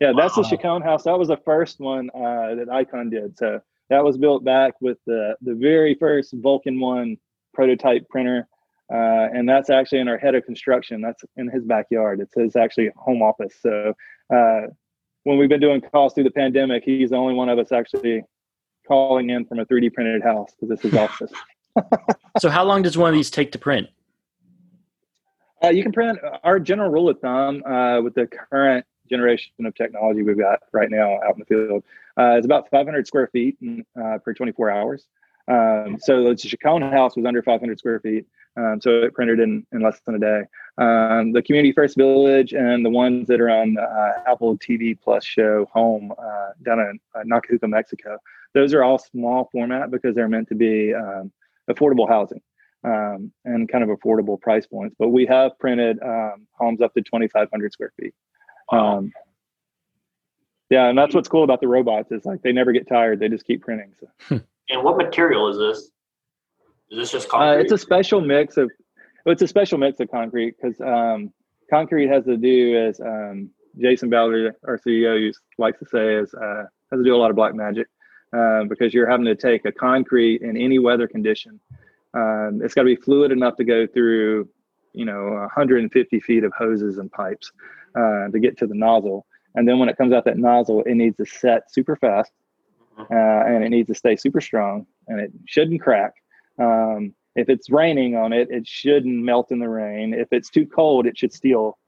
Yeah, 0.00 0.12
that's 0.16 0.36
wow. 0.36 0.42
the 0.42 0.48
Chicon 0.48 0.80
house. 0.82 1.02
That 1.04 1.18
was 1.18 1.28
the 1.28 1.36
first 1.36 1.78
one 1.78 2.08
uh, 2.14 2.54
that 2.54 2.68
Icon 2.72 3.10
did. 3.10 3.36
So 3.36 3.60
that 3.90 4.02
was 4.02 4.16
built 4.16 4.42
back 4.44 4.74
with 4.80 4.96
the 5.06 5.36
the 5.42 5.54
very 5.54 5.94
first 5.94 6.32
Vulcan 6.34 6.80
One 6.80 7.18
prototype 7.52 8.08
printer, 8.08 8.48
uh, 8.90 9.28
and 9.34 9.46
that's 9.46 9.68
actually 9.68 9.98
in 9.98 10.08
our 10.08 10.16
head 10.16 10.34
of 10.34 10.46
construction. 10.46 11.02
That's 11.02 11.22
in 11.36 11.48
his 11.48 11.64
backyard. 11.64 12.20
It's 12.20 12.34
his 12.34 12.56
actually 12.56 12.90
home 12.96 13.20
office. 13.20 13.54
So 13.60 13.92
uh, 14.34 14.68
when 15.24 15.38
we've 15.38 15.48
been 15.48 15.60
doing 15.60 15.80
calls 15.80 16.14
through 16.14 16.24
the 16.24 16.30
pandemic, 16.30 16.82
he's 16.84 17.10
the 17.10 17.16
only 17.16 17.34
one 17.34 17.48
of 17.48 17.58
us 17.58 17.72
actually 17.72 18.22
calling 18.86 19.30
in 19.30 19.44
from 19.44 19.58
a 19.58 19.66
3D 19.66 19.92
printed 19.92 20.22
house 20.22 20.50
because 20.52 20.68
this 20.68 20.84
is 20.84 20.98
office 20.98 21.32
so 22.40 22.48
how 22.48 22.64
long 22.64 22.82
does 22.82 22.96
one 22.98 23.08
of 23.08 23.14
these 23.14 23.30
take 23.30 23.52
to 23.52 23.58
print? 23.58 23.88
Uh, 25.62 25.68
you 25.68 25.82
can 25.82 25.92
print 25.92 26.18
our 26.42 26.58
general 26.58 26.90
rule 26.90 27.08
of 27.08 27.18
thumb 27.20 27.62
uh, 27.64 28.00
with 28.00 28.14
the 28.14 28.26
current 28.26 28.84
generation 29.08 29.52
of 29.64 29.74
technology 29.74 30.22
we've 30.22 30.38
got 30.38 30.60
right 30.72 30.90
now 30.90 31.16
out 31.22 31.34
in 31.34 31.40
the 31.40 31.44
field. 31.44 31.84
Uh, 32.18 32.36
it's 32.36 32.46
about 32.46 32.70
500 32.70 33.06
square 33.06 33.28
feet 33.28 33.58
uh, 34.00 34.18
per 34.24 34.32
24 34.32 34.70
hours. 34.70 35.06
Um, 35.50 35.98
so 35.98 36.22
the 36.22 36.36
Chicon 36.36 36.82
house 36.82 37.16
was 37.16 37.26
under 37.26 37.42
500 37.42 37.78
square 37.78 38.00
feet. 38.00 38.26
Um, 38.56 38.80
so 38.80 39.02
it 39.02 39.14
printed 39.14 39.40
in, 39.40 39.66
in 39.72 39.80
less 39.80 40.00
than 40.04 40.16
a 40.16 40.18
day. 40.18 40.42
Um, 40.78 41.32
the 41.32 41.42
Community 41.42 41.72
First 41.72 41.96
Village 41.96 42.52
and 42.52 42.84
the 42.84 42.90
ones 42.90 43.28
that 43.28 43.40
are 43.40 43.50
on 43.50 43.74
the 43.74 43.82
uh, 43.82 44.30
Apple 44.30 44.56
TV 44.58 44.98
Plus 45.00 45.24
show 45.24 45.66
Home 45.72 46.12
uh, 46.18 46.50
down 46.62 46.80
in 46.80 46.98
uh, 47.14 47.22
Nacajuca, 47.24 47.68
Mexico, 47.68 48.18
those 48.54 48.74
are 48.74 48.82
all 48.82 48.98
small 48.98 49.48
format 49.52 49.90
because 49.90 50.14
they're 50.14 50.28
meant 50.28 50.48
to 50.48 50.54
be 50.54 50.92
um, 50.94 51.30
affordable 51.68 52.08
housing 52.08 52.40
um, 52.84 53.32
and 53.44 53.68
kind 53.68 53.84
of 53.84 53.90
affordable 53.90 54.40
price 54.40 54.66
points. 54.66 54.96
But 54.98 55.08
we 55.08 55.26
have 55.26 55.58
printed 55.58 56.02
um, 56.02 56.46
homes 56.52 56.80
up 56.80 56.94
to 56.94 57.02
2,500 57.02 57.72
square 57.72 57.92
feet. 58.00 58.14
Um, 58.72 59.12
yeah, 60.70 60.88
and 60.88 60.96
that's 60.96 61.14
what's 61.14 61.28
cool 61.28 61.42
about 61.42 61.60
the 61.60 61.68
robots 61.68 62.12
is 62.12 62.24
like 62.24 62.42
they 62.42 62.52
never 62.52 62.72
get 62.72 62.88
tired; 62.88 63.18
they 63.18 63.28
just 63.28 63.44
keep 63.44 63.62
printing. 63.62 63.92
So. 63.98 64.40
and 64.70 64.82
what 64.82 64.96
material 64.96 65.48
is 65.48 65.58
this? 65.58 65.90
Is 66.90 66.98
this 66.98 67.12
just 67.12 67.28
concrete? 67.28 67.48
Uh, 67.48 67.58
it's 67.60 67.72
a 67.72 67.78
special 67.78 68.20
mix 68.20 68.56
of. 68.56 68.70
It's 69.26 69.42
a 69.42 69.48
special 69.48 69.78
mix 69.78 70.00
of 70.00 70.10
concrete 70.10 70.56
because 70.60 70.80
um, 70.80 71.32
concrete 71.68 72.08
has 72.08 72.24
to 72.24 72.36
do 72.36 72.76
as 72.88 73.00
um, 73.00 73.50
Jason 73.78 74.08
Ballard, 74.08 74.54
our 74.66 74.78
CEO, 74.78 75.32
likes 75.58 75.78
to 75.78 75.86
say, 75.86 76.14
is 76.14 76.32
uh, 76.34 76.64
has 76.90 76.98
to 76.98 77.04
do 77.04 77.14
a 77.14 77.18
lot 77.18 77.30
of 77.30 77.36
black 77.36 77.54
magic. 77.54 77.86
Um, 78.32 78.68
because 78.68 78.94
you're 78.94 79.10
having 79.10 79.26
to 79.26 79.34
take 79.34 79.64
a 79.64 79.72
concrete 79.72 80.42
in 80.42 80.56
any 80.56 80.78
weather 80.78 81.08
condition. 81.08 81.58
Um, 82.14 82.60
it's 82.62 82.74
got 82.74 82.82
to 82.82 82.86
be 82.86 82.94
fluid 82.94 83.32
enough 83.32 83.56
to 83.56 83.64
go 83.64 83.88
through, 83.88 84.48
you 84.92 85.04
know, 85.04 85.30
150 85.30 86.20
feet 86.20 86.44
of 86.44 86.52
hoses 86.56 86.98
and 86.98 87.10
pipes 87.10 87.50
uh, 87.96 88.28
to 88.28 88.38
get 88.38 88.56
to 88.58 88.68
the 88.68 88.74
nozzle. 88.74 89.26
And 89.56 89.66
then 89.66 89.80
when 89.80 89.88
it 89.88 89.96
comes 89.96 90.12
out 90.12 90.24
that 90.26 90.38
nozzle, 90.38 90.84
it 90.84 90.94
needs 90.94 91.16
to 91.16 91.26
set 91.26 91.72
super 91.72 91.96
fast 91.96 92.30
uh, 93.10 93.44
and 93.46 93.64
it 93.64 93.70
needs 93.70 93.88
to 93.88 93.94
stay 93.94 94.16
super 94.16 94.40
strong 94.40 94.86
and 95.08 95.20
it 95.20 95.32
shouldn't 95.46 95.80
crack. 95.80 96.14
Um, 96.58 97.14
if 97.36 97.48
it's 97.48 97.70
raining 97.70 98.16
on 98.16 98.32
it, 98.32 98.48
it 98.50 98.66
shouldn't 98.66 99.24
melt 99.24 99.52
in 99.52 99.58
the 99.58 99.68
rain. 99.68 100.14
If 100.14 100.28
it's 100.32 100.50
too 100.50 100.66
cold, 100.66 101.06
it 101.06 101.16
should 101.16 101.32
still 101.32 101.78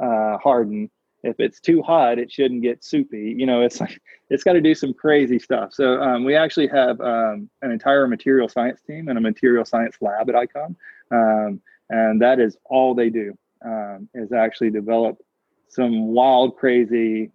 uh, 0.00 0.38
harden 0.38 0.90
if 1.22 1.40
it's 1.40 1.60
too 1.60 1.82
hot, 1.82 2.18
it 2.18 2.30
shouldn't 2.30 2.62
get 2.62 2.84
soupy. 2.84 3.34
You 3.36 3.46
know, 3.46 3.62
it's 3.62 3.80
like 3.80 4.00
it's 4.30 4.44
got 4.44 4.52
to 4.52 4.60
do 4.60 4.74
some 4.74 4.94
crazy 4.94 5.38
stuff. 5.38 5.72
So 5.72 6.00
um, 6.00 6.24
we 6.24 6.36
actually 6.36 6.68
have 6.68 7.00
um, 7.00 7.50
an 7.62 7.70
entire 7.70 8.06
material 8.06 8.48
science 8.48 8.80
team 8.86 9.08
and 9.08 9.18
a 9.18 9.20
material 9.20 9.64
science 9.64 9.96
lab 10.00 10.28
at 10.28 10.36
Icon, 10.36 10.76
um, 11.10 11.60
and 11.90 12.20
that 12.22 12.38
is 12.38 12.56
all 12.64 12.94
they 12.94 13.10
do 13.10 13.36
um, 13.64 14.08
is 14.14 14.32
actually 14.32 14.70
develop 14.70 15.18
some 15.68 16.08
wild, 16.08 16.56
crazy 16.56 17.30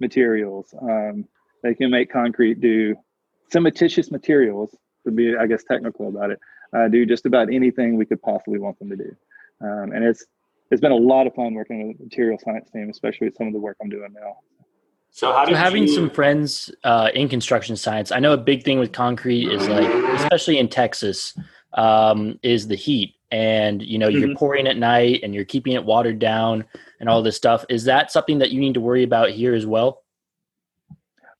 materials. 0.00 0.74
Um, 0.80 1.26
they 1.66 1.74
can 1.74 1.90
make 1.90 2.10
concrete 2.10 2.60
do 2.60 2.96
cementitious 3.52 4.10
materials 4.10 4.74
to 5.04 5.10
be, 5.10 5.36
I 5.36 5.46
guess, 5.46 5.64
technical 5.64 6.08
about 6.08 6.30
it. 6.30 6.40
Uh, 6.76 6.88
do 6.88 7.06
just 7.06 7.26
about 7.26 7.52
anything 7.52 7.96
we 7.96 8.04
could 8.04 8.20
possibly 8.22 8.58
want 8.58 8.78
them 8.78 8.90
to 8.90 8.96
do, 8.96 9.16
um, 9.60 9.92
and 9.92 10.04
it's 10.04 10.26
it's 10.70 10.80
been 10.80 10.92
a 10.92 10.96
lot 10.96 11.26
of 11.26 11.34
fun 11.34 11.54
working 11.54 11.88
with 11.88 11.98
the 11.98 12.04
material 12.04 12.38
science 12.42 12.68
team, 12.70 12.90
especially 12.90 13.28
with 13.28 13.36
some 13.36 13.46
of 13.46 13.52
the 13.52 13.60
work 13.60 13.76
I'm 13.80 13.88
doing 13.88 14.12
now. 14.12 14.38
So, 15.10 15.32
how 15.32 15.46
so 15.46 15.54
having 15.54 15.84
you... 15.84 15.94
some 15.94 16.10
friends 16.10 16.70
uh, 16.84 17.10
in 17.14 17.28
construction 17.28 17.76
science, 17.76 18.10
I 18.10 18.18
know 18.18 18.32
a 18.32 18.36
big 18.38 18.64
thing 18.64 18.78
with 18.78 18.92
concrete 18.92 19.48
is 19.48 19.66
like, 19.68 19.88
especially 20.20 20.58
in 20.58 20.68
Texas, 20.68 21.38
um, 21.74 22.38
is 22.42 22.66
the 22.66 22.74
heat. 22.74 23.14
And 23.30 23.80
you 23.82 23.98
know, 23.98 24.08
you're 24.08 24.28
mm-hmm. 24.28 24.38
pouring 24.38 24.66
at 24.66 24.76
night 24.76 25.20
and 25.22 25.34
you're 25.34 25.44
keeping 25.44 25.72
it 25.72 25.84
watered 25.84 26.18
down 26.18 26.64
and 27.00 27.08
all 27.08 27.22
this 27.22 27.36
stuff. 27.36 27.64
Is 27.68 27.84
that 27.84 28.10
something 28.10 28.38
that 28.38 28.50
you 28.50 28.60
need 28.60 28.74
to 28.74 28.80
worry 28.80 29.04
about 29.04 29.30
here 29.30 29.54
as 29.54 29.66
well? 29.66 30.02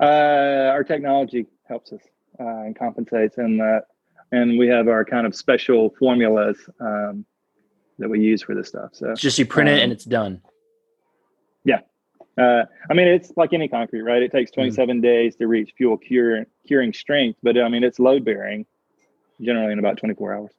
Uh, 0.01 0.71
our 0.73 0.85
technology 0.85 1.47
helps 1.69 1.93
us 1.93 2.01
uh, 2.39 2.45
and 2.45 2.79
compensates, 2.79 3.39
and 3.39 3.59
that, 3.61 3.85
and 4.33 4.59
we 4.59 4.69
have 4.69 4.89
our 4.89 5.05
kind 5.05 5.27
of 5.27 5.35
special 5.35 5.95
formulas 5.99 6.59
um, 6.81 7.25
that 7.99 8.09
we 8.09 8.21
use 8.21 8.43
for 8.43 8.55
this 8.55 8.69
stuff. 8.69 8.91
So 8.93 9.15
just 9.15 9.39
you 9.39 9.47
print 9.47 9.69
um, 9.69 9.75
it 9.75 9.83
and 9.83 9.91
um, 9.91 9.95
it's 9.95 10.05
done. 10.05 10.43
Yeah, 11.65 11.81
uh, 12.39 12.65
I 12.91 12.95
mean, 12.95 13.09
it's 13.09 13.33
like 13.37 13.53
any 13.53 13.69
concrete, 13.69 14.03
right? 14.03 14.23
It 14.23 14.31
takes 14.31 14.51
mm-hmm. 14.51 14.63
27 14.63 14.97
mm-hmm. 14.97 15.03
days 15.03 15.37
to 15.37 15.47
reach 15.47 15.73
fuel 15.77 15.97
cure, 15.97 16.47
curing 16.67 16.93
strength, 16.93 17.39
but 17.43 17.59
I 17.59 17.69
mean, 17.69 17.83
it's 17.83 17.99
load 17.99 18.25
bearing 18.25 18.67
generally 19.41 19.73
in 19.73 19.79
about 19.79 19.97
24 19.99 20.35
hours. 20.35 20.51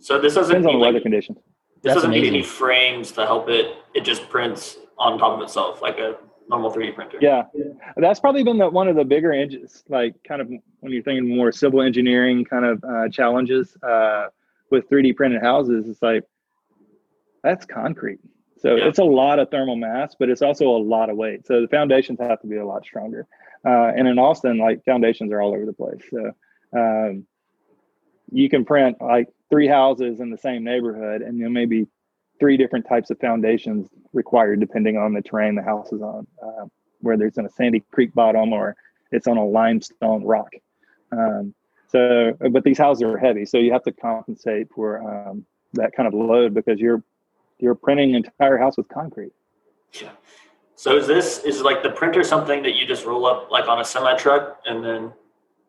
So 0.00 0.20
this 0.20 0.34
doesn't 0.34 0.48
depends 0.48 0.66
on 0.66 0.74
the 0.74 0.78
like, 0.78 0.88
weather 0.88 1.00
conditions. 1.00 1.38
This 1.38 1.44
That's 1.82 1.94
doesn't 1.96 2.10
amazing. 2.10 2.32
need 2.32 2.38
any 2.38 2.46
frames 2.46 3.12
to 3.12 3.24
help 3.24 3.48
it. 3.48 3.76
It 3.94 4.04
just 4.04 4.28
prints 4.28 4.76
on 4.98 5.18
top 5.18 5.38
of 5.38 5.42
itself 5.42 5.80
like 5.80 5.98
a 5.98 6.16
normal 6.48 6.70
3D 6.70 6.94
printer. 6.94 7.18
Yeah, 7.20 7.44
that's 7.96 8.20
probably 8.20 8.44
been 8.44 8.58
the, 8.58 8.68
one 8.68 8.88
of 8.88 8.96
the 8.96 9.04
bigger 9.04 9.32
engines, 9.32 9.84
like 9.88 10.14
kind 10.26 10.40
of 10.40 10.48
when 10.48 10.92
you're 10.92 11.02
thinking 11.02 11.34
more 11.34 11.52
civil 11.52 11.82
engineering 11.82 12.44
kind 12.44 12.64
of 12.64 12.84
uh, 12.84 13.08
challenges 13.08 13.76
uh, 13.82 14.28
with 14.70 14.88
3D 14.88 15.16
printed 15.16 15.42
houses. 15.42 15.88
It's 15.88 16.02
like 16.02 16.24
that's 17.42 17.64
concrete. 17.64 18.20
So 18.58 18.74
yeah. 18.74 18.88
it's 18.88 18.98
a 18.98 19.04
lot 19.04 19.38
of 19.38 19.50
thermal 19.50 19.76
mass, 19.76 20.16
but 20.18 20.28
it's 20.28 20.42
also 20.42 20.68
a 20.68 20.78
lot 20.78 21.10
of 21.10 21.16
weight. 21.16 21.46
So 21.46 21.60
the 21.60 21.68
foundations 21.68 22.18
have 22.20 22.40
to 22.40 22.46
be 22.46 22.56
a 22.56 22.66
lot 22.66 22.84
stronger. 22.84 23.26
Uh, 23.64 23.92
and 23.96 24.08
in 24.08 24.18
Austin, 24.18 24.58
like 24.58 24.84
foundations 24.84 25.32
are 25.32 25.40
all 25.40 25.54
over 25.54 25.66
the 25.66 25.72
place. 25.72 26.02
So 26.10 26.32
um, 26.76 27.26
you 28.30 28.48
can 28.48 28.64
print 28.64 28.96
like 29.00 29.28
three 29.50 29.68
houses 29.68 30.20
in 30.20 30.30
the 30.30 30.38
same 30.38 30.64
neighborhood, 30.64 31.22
and 31.22 31.40
there 31.40 31.50
may 31.50 31.66
be 31.66 31.86
three 32.38 32.56
different 32.56 32.86
types 32.88 33.10
of 33.10 33.18
foundations 33.18 33.88
required 34.12 34.60
depending 34.60 34.96
on 34.96 35.12
the 35.12 35.22
terrain 35.22 35.54
the 35.54 35.62
house 35.62 35.92
is 35.92 36.02
on, 36.02 36.26
uh, 36.42 36.66
whether 37.00 37.26
it's 37.26 37.38
in 37.38 37.46
a 37.46 37.50
sandy 37.50 37.82
creek 37.92 38.12
bottom 38.14 38.52
or 38.52 38.76
it's 39.12 39.26
on 39.26 39.36
a 39.36 39.44
limestone 39.44 40.24
rock. 40.24 40.50
Um, 41.12 41.54
so, 41.88 42.36
but 42.50 42.64
these 42.64 42.78
houses 42.78 43.02
are 43.04 43.16
heavy, 43.16 43.46
so 43.46 43.58
you 43.58 43.72
have 43.72 43.84
to 43.84 43.92
compensate 43.92 44.68
for 44.74 45.28
um, 45.28 45.46
that 45.74 45.92
kind 45.96 46.06
of 46.06 46.14
load 46.14 46.52
because 46.52 46.80
you're 46.80 47.02
you're 47.58 47.74
printing 47.74 48.10
an 48.14 48.24
entire 48.24 48.58
house 48.58 48.76
with 48.76 48.88
concrete. 48.88 49.32
Yeah. 49.92 50.10
So 50.74 50.96
is 50.96 51.06
this 51.06 51.38
is 51.44 51.62
like 51.62 51.82
the 51.82 51.90
printer 51.90 52.22
something 52.22 52.62
that 52.62 52.74
you 52.74 52.86
just 52.86 53.06
roll 53.06 53.24
up 53.24 53.50
like 53.50 53.66
on 53.66 53.80
a 53.80 53.84
semi 53.84 54.14
truck 54.16 54.60
and 54.66 54.84
then 54.84 55.12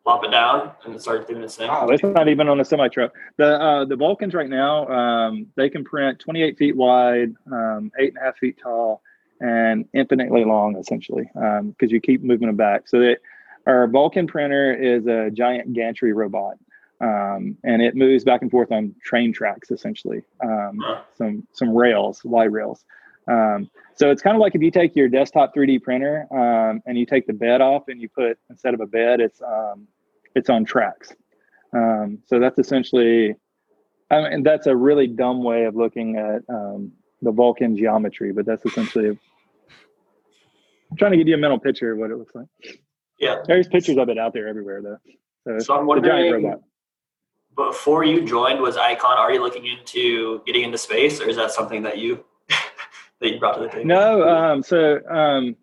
plop 0.08 0.24
it 0.24 0.30
down 0.30 0.72
and 0.84 0.94
it 0.94 1.02
starts 1.02 1.26
doing 1.26 1.42
its 1.42 1.56
thing? 1.56 1.68
Oh, 1.70 1.90
it's 1.90 2.02
not 2.02 2.28
even 2.28 2.48
on 2.48 2.60
a 2.60 2.64
semi 2.64 2.88
truck. 2.88 3.12
The 3.36 3.60
uh, 3.60 3.84
the 3.84 3.96
Vulcans 3.96 4.32
right 4.32 4.48
now 4.48 4.88
um, 4.88 5.46
they 5.54 5.68
can 5.68 5.84
print 5.84 6.18
28 6.18 6.56
feet 6.56 6.76
wide, 6.76 7.34
um, 7.52 7.92
eight 7.98 8.10
and 8.10 8.18
a 8.18 8.20
half 8.24 8.38
feet 8.38 8.58
tall, 8.62 9.02
and 9.40 9.86
infinitely 9.92 10.44
long 10.44 10.76
essentially 10.76 11.24
because 11.34 11.60
um, 11.60 11.74
you 11.80 12.00
keep 12.00 12.22
moving 12.22 12.46
them 12.46 12.56
back. 12.56 12.88
So 12.88 13.00
that 13.00 13.18
our 13.66 13.86
Vulcan 13.86 14.26
printer 14.26 14.72
is 14.72 15.06
a 15.06 15.30
giant 15.30 15.74
gantry 15.74 16.14
robot 16.14 16.56
um, 17.00 17.56
and 17.62 17.82
it 17.82 17.94
moves 17.94 18.24
back 18.24 18.42
and 18.42 18.50
forth 18.50 18.72
on 18.72 18.94
train 19.04 19.32
tracks 19.32 19.70
essentially 19.70 20.22
um, 20.42 20.80
some 21.16 21.46
some 21.52 21.76
rails 21.76 22.22
y 22.24 22.44
rails 22.44 22.84
um, 23.28 23.70
so 23.94 24.10
it's 24.10 24.22
kind 24.22 24.34
of 24.34 24.40
like 24.40 24.54
if 24.54 24.62
you 24.62 24.70
take 24.70 24.96
your 24.96 25.08
desktop 25.08 25.54
3d 25.54 25.82
printer 25.82 26.26
um, 26.32 26.82
and 26.86 26.98
you 26.98 27.06
take 27.06 27.26
the 27.26 27.32
bed 27.32 27.60
off 27.60 27.88
and 27.88 28.00
you 28.00 28.08
put 28.08 28.38
instead 28.50 28.74
of 28.74 28.80
a 28.80 28.86
bed 28.86 29.20
it's 29.20 29.40
um, 29.42 29.86
it's 30.34 30.50
on 30.50 30.64
tracks 30.64 31.12
um, 31.74 32.18
so 32.26 32.38
that's 32.38 32.58
essentially 32.58 33.34
I 34.10 34.30
mean, 34.30 34.42
that's 34.42 34.66
a 34.66 34.74
really 34.74 35.06
dumb 35.06 35.44
way 35.44 35.64
of 35.64 35.76
looking 35.76 36.16
at 36.16 36.46
the 36.46 37.32
vulcan 37.32 37.76
geometry 37.76 38.32
but 38.32 38.46
that's 38.46 38.64
essentially 38.64 39.08
a, 39.08 39.12
i'm 40.90 40.96
trying 40.96 41.10
to 41.12 41.18
give 41.18 41.28
you 41.28 41.34
a 41.34 41.38
mental 41.38 41.58
picture 41.58 41.92
of 41.92 41.98
what 41.98 42.10
it 42.10 42.16
looks 42.16 42.34
like 42.34 42.46
yeah 43.18 43.42
there's 43.46 43.68
pictures 43.68 43.96
of 43.98 44.08
it 44.08 44.18
out 44.18 44.32
there 44.32 44.48
everywhere 44.48 44.80
though 44.82 44.98
so, 45.44 45.58
so 45.58 45.78
i'm 45.78 45.86
wondering 45.86 46.58
before 47.58 48.04
you 48.04 48.24
joined, 48.24 48.60
was 48.60 48.76
Icon 48.76 49.18
already 49.18 49.38
looking 49.38 49.66
into 49.66 50.42
getting 50.46 50.62
into 50.62 50.78
space, 50.78 51.20
or 51.20 51.28
is 51.28 51.36
that 51.36 51.50
something 51.50 51.82
that 51.82 51.98
you 51.98 52.24
that 53.20 53.32
you 53.32 53.38
brought 53.38 53.56
to 53.56 53.60
the 53.60 53.68
table? 53.68 53.84
No. 53.84 54.26
Um, 54.26 54.62
so 54.62 55.00
um, 55.06 55.56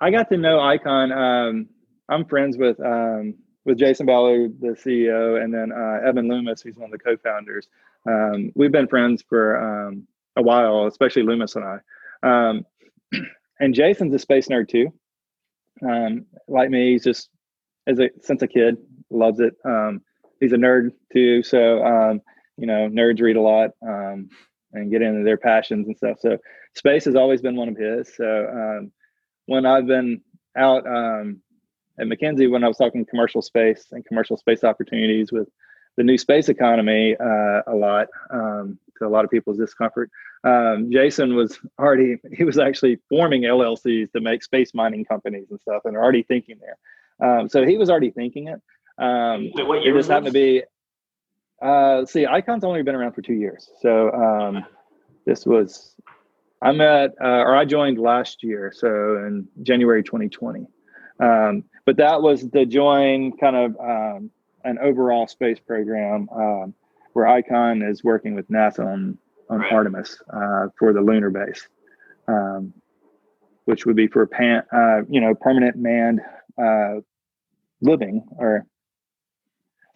I 0.00 0.10
got 0.10 0.28
to 0.28 0.36
know 0.36 0.60
Icon. 0.60 1.10
Um, 1.10 1.68
I'm 2.08 2.26
friends 2.26 2.56
with 2.56 2.78
um, 2.80 3.34
with 3.64 3.78
Jason 3.78 4.06
Ballard, 4.06 4.60
the 4.60 4.68
CEO, 4.68 5.42
and 5.42 5.52
then 5.52 5.72
uh, 5.72 6.06
Evan 6.06 6.28
Loomis, 6.28 6.62
who's 6.62 6.76
one 6.76 6.92
of 6.92 6.98
the 6.98 7.04
co-founders. 7.04 7.68
Um, 8.08 8.52
we've 8.54 8.72
been 8.72 8.88
friends 8.88 9.22
for 9.28 9.88
um, 9.88 10.06
a 10.36 10.42
while, 10.42 10.86
especially 10.86 11.22
Loomis 11.22 11.56
and 11.56 11.64
I. 11.64 12.60
and 13.60 13.74
Jason's 13.74 14.14
a 14.14 14.18
space 14.18 14.48
nerd 14.48 14.68
too. 14.68 14.92
like 16.48 16.70
me, 16.70 16.92
he's 16.92 17.04
just 17.04 17.28
as 17.86 17.98
a 17.98 18.10
since 18.22 18.42
a 18.42 18.48
kid 18.48 18.76
loves 19.10 19.40
it. 19.40 19.54
Um, 19.64 20.02
he's 20.40 20.52
a 20.52 20.56
nerd 20.56 20.92
too. 21.12 21.42
So, 21.42 21.84
um, 21.84 22.22
you 22.56 22.66
know, 22.66 22.88
nerds 22.88 23.20
read 23.20 23.36
a 23.36 23.40
lot 23.40 23.70
um, 23.86 24.28
and 24.72 24.90
get 24.90 25.02
into 25.02 25.24
their 25.24 25.36
passions 25.36 25.86
and 25.86 25.96
stuff. 25.96 26.18
So, 26.20 26.38
space 26.74 27.04
has 27.04 27.16
always 27.16 27.42
been 27.42 27.56
one 27.56 27.68
of 27.68 27.76
his. 27.76 28.14
So, 28.14 28.48
um, 28.48 28.92
when 29.46 29.66
I've 29.66 29.86
been 29.86 30.22
out 30.56 30.86
um, 30.86 31.40
at 31.98 32.06
McKinsey, 32.06 32.50
when 32.50 32.64
I 32.64 32.68
was 32.68 32.76
talking 32.76 33.04
commercial 33.04 33.42
space 33.42 33.88
and 33.92 34.04
commercial 34.04 34.36
space 34.36 34.64
opportunities 34.64 35.32
with 35.32 35.48
the 35.96 36.04
new 36.04 36.16
space 36.16 36.48
economy 36.48 37.16
uh, 37.18 37.62
a 37.66 37.74
lot 37.74 38.08
um, 38.30 38.78
to 38.98 39.06
a 39.06 39.08
lot 39.08 39.24
of 39.24 39.30
people's 39.30 39.58
discomfort. 39.58 40.10
Um, 40.44 40.90
Jason 40.90 41.34
was 41.34 41.58
already, 41.78 42.16
he 42.32 42.44
was 42.44 42.58
actually 42.58 42.98
forming 43.08 43.42
LLCs 43.42 44.12
to 44.12 44.20
make 44.20 44.42
space 44.42 44.72
mining 44.74 45.04
companies 45.04 45.46
and 45.50 45.60
stuff 45.60 45.82
and 45.84 45.96
already 45.96 46.22
thinking 46.22 46.56
there. 46.60 46.78
Um, 47.22 47.48
so 47.48 47.66
he 47.66 47.76
was 47.76 47.90
already 47.90 48.10
thinking 48.10 48.48
it. 48.48 48.60
Um, 48.98 49.50
what 49.54 49.82
year 49.82 49.94
it 49.94 49.98
just 49.98 50.10
happened 50.10 50.26
to 50.26 50.32
be. 50.32 50.62
Uh, 51.60 52.06
see, 52.06 52.24
Icon's 52.24 52.64
only 52.64 52.82
been 52.82 52.94
around 52.94 53.12
for 53.12 53.22
two 53.22 53.34
years, 53.34 53.68
so 53.82 54.10
um, 54.12 54.64
this 55.26 55.44
was. 55.44 55.94
I'm 56.62 56.80
at, 56.82 57.12
uh, 57.22 57.26
or 57.26 57.56
I 57.56 57.64
joined 57.64 57.98
last 57.98 58.42
year, 58.42 58.72
so 58.74 58.88
in 59.26 59.48
January 59.62 60.02
2020. 60.02 60.66
Um, 61.18 61.64
but 61.86 61.96
that 61.96 62.22
was 62.22 62.48
the 62.50 62.66
join 62.66 63.36
kind 63.36 63.56
of 63.56 63.76
um, 63.80 64.30
an 64.64 64.78
overall 64.78 65.26
space 65.26 65.58
program 65.58 66.28
um, 66.34 66.74
where 67.12 67.26
Icon 67.26 67.82
is 67.82 68.04
working 68.04 68.34
with 68.34 68.48
NASA 68.48 68.86
on 68.86 69.18
on 69.48 69.58
right. 69.58 69.72
Artemis 69.72 70.22
uh, 70.32 70.68
for 70.78 70.92
the 70.92 71.00
lunar 71.00 71.28
base, 71.28 71.68
um, 72.28 72.72
which 73.64 73.84
would 73.84 73.96
be 73.96 74.06
for 74.06 74.24
pan, 74.26 74.62
uh, 74.72 75.02
you 75.08 75.20
know, 75.20 75.34
permanent 75.34 75.76
manned 75.76 76.20
uh, 76.56 77.00
living 77.80 78.24
or 78.38 78.64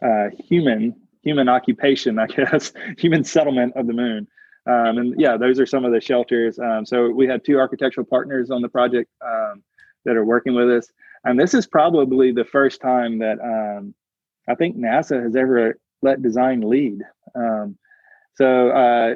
uh, 0.04 0.28
human 0.48 0.94
human 1.22 1.48
occupation, 1.48 2.18
I 2.18 2.26
guess, 2.26 2.72
human 2.98 3.24
settlement 3.24 3.74
of 3.76 3.86
the 3.86 3.94
moon. 3.94 4.26
Um, 4.66 4.98
and 4.98 5.14
yeah, 5.18 5.36
those 5.36 5.60
are 5.60 5.66
some 5.66 5.84
of 5.84 5.92
the 5.92 6.00
shelters. 6.00 6.58
Um, 6.58 6.84
so 6.84 7.10
we 7.10 7.26
had 7.26 7.44
two 7.44 7.58
architectural 7.58 8.06
partners 8.06 8.50
on 8.50 8.62
the 8.62 8.68
project 8.68 9.10
um, 9.24 9.62
that 10.04 10.16
are 10.16 10.24
working 10.24 10.54
with 10.54 10.70
us, 10.70 10.90
and 11.24 11.38
this 11.38 11.54
is 11.54 11.66
probably 11.66 12.32
the 12.32 12.44
first 12.44 12.80
time 12.80 13.18
that 13.18 13.38
um, 13.40 13.94
I 14.48 14.54
think 14.54 14.76
NASA 14.76 15.22
has 15.22 15.36
ever 15.36 15.78
let 16.02 16.22
design 16.22 16.60
lead. 16.60 17.00
Um, 17.34 17.78
so 18.34 18.70
uh, 18.70 19.14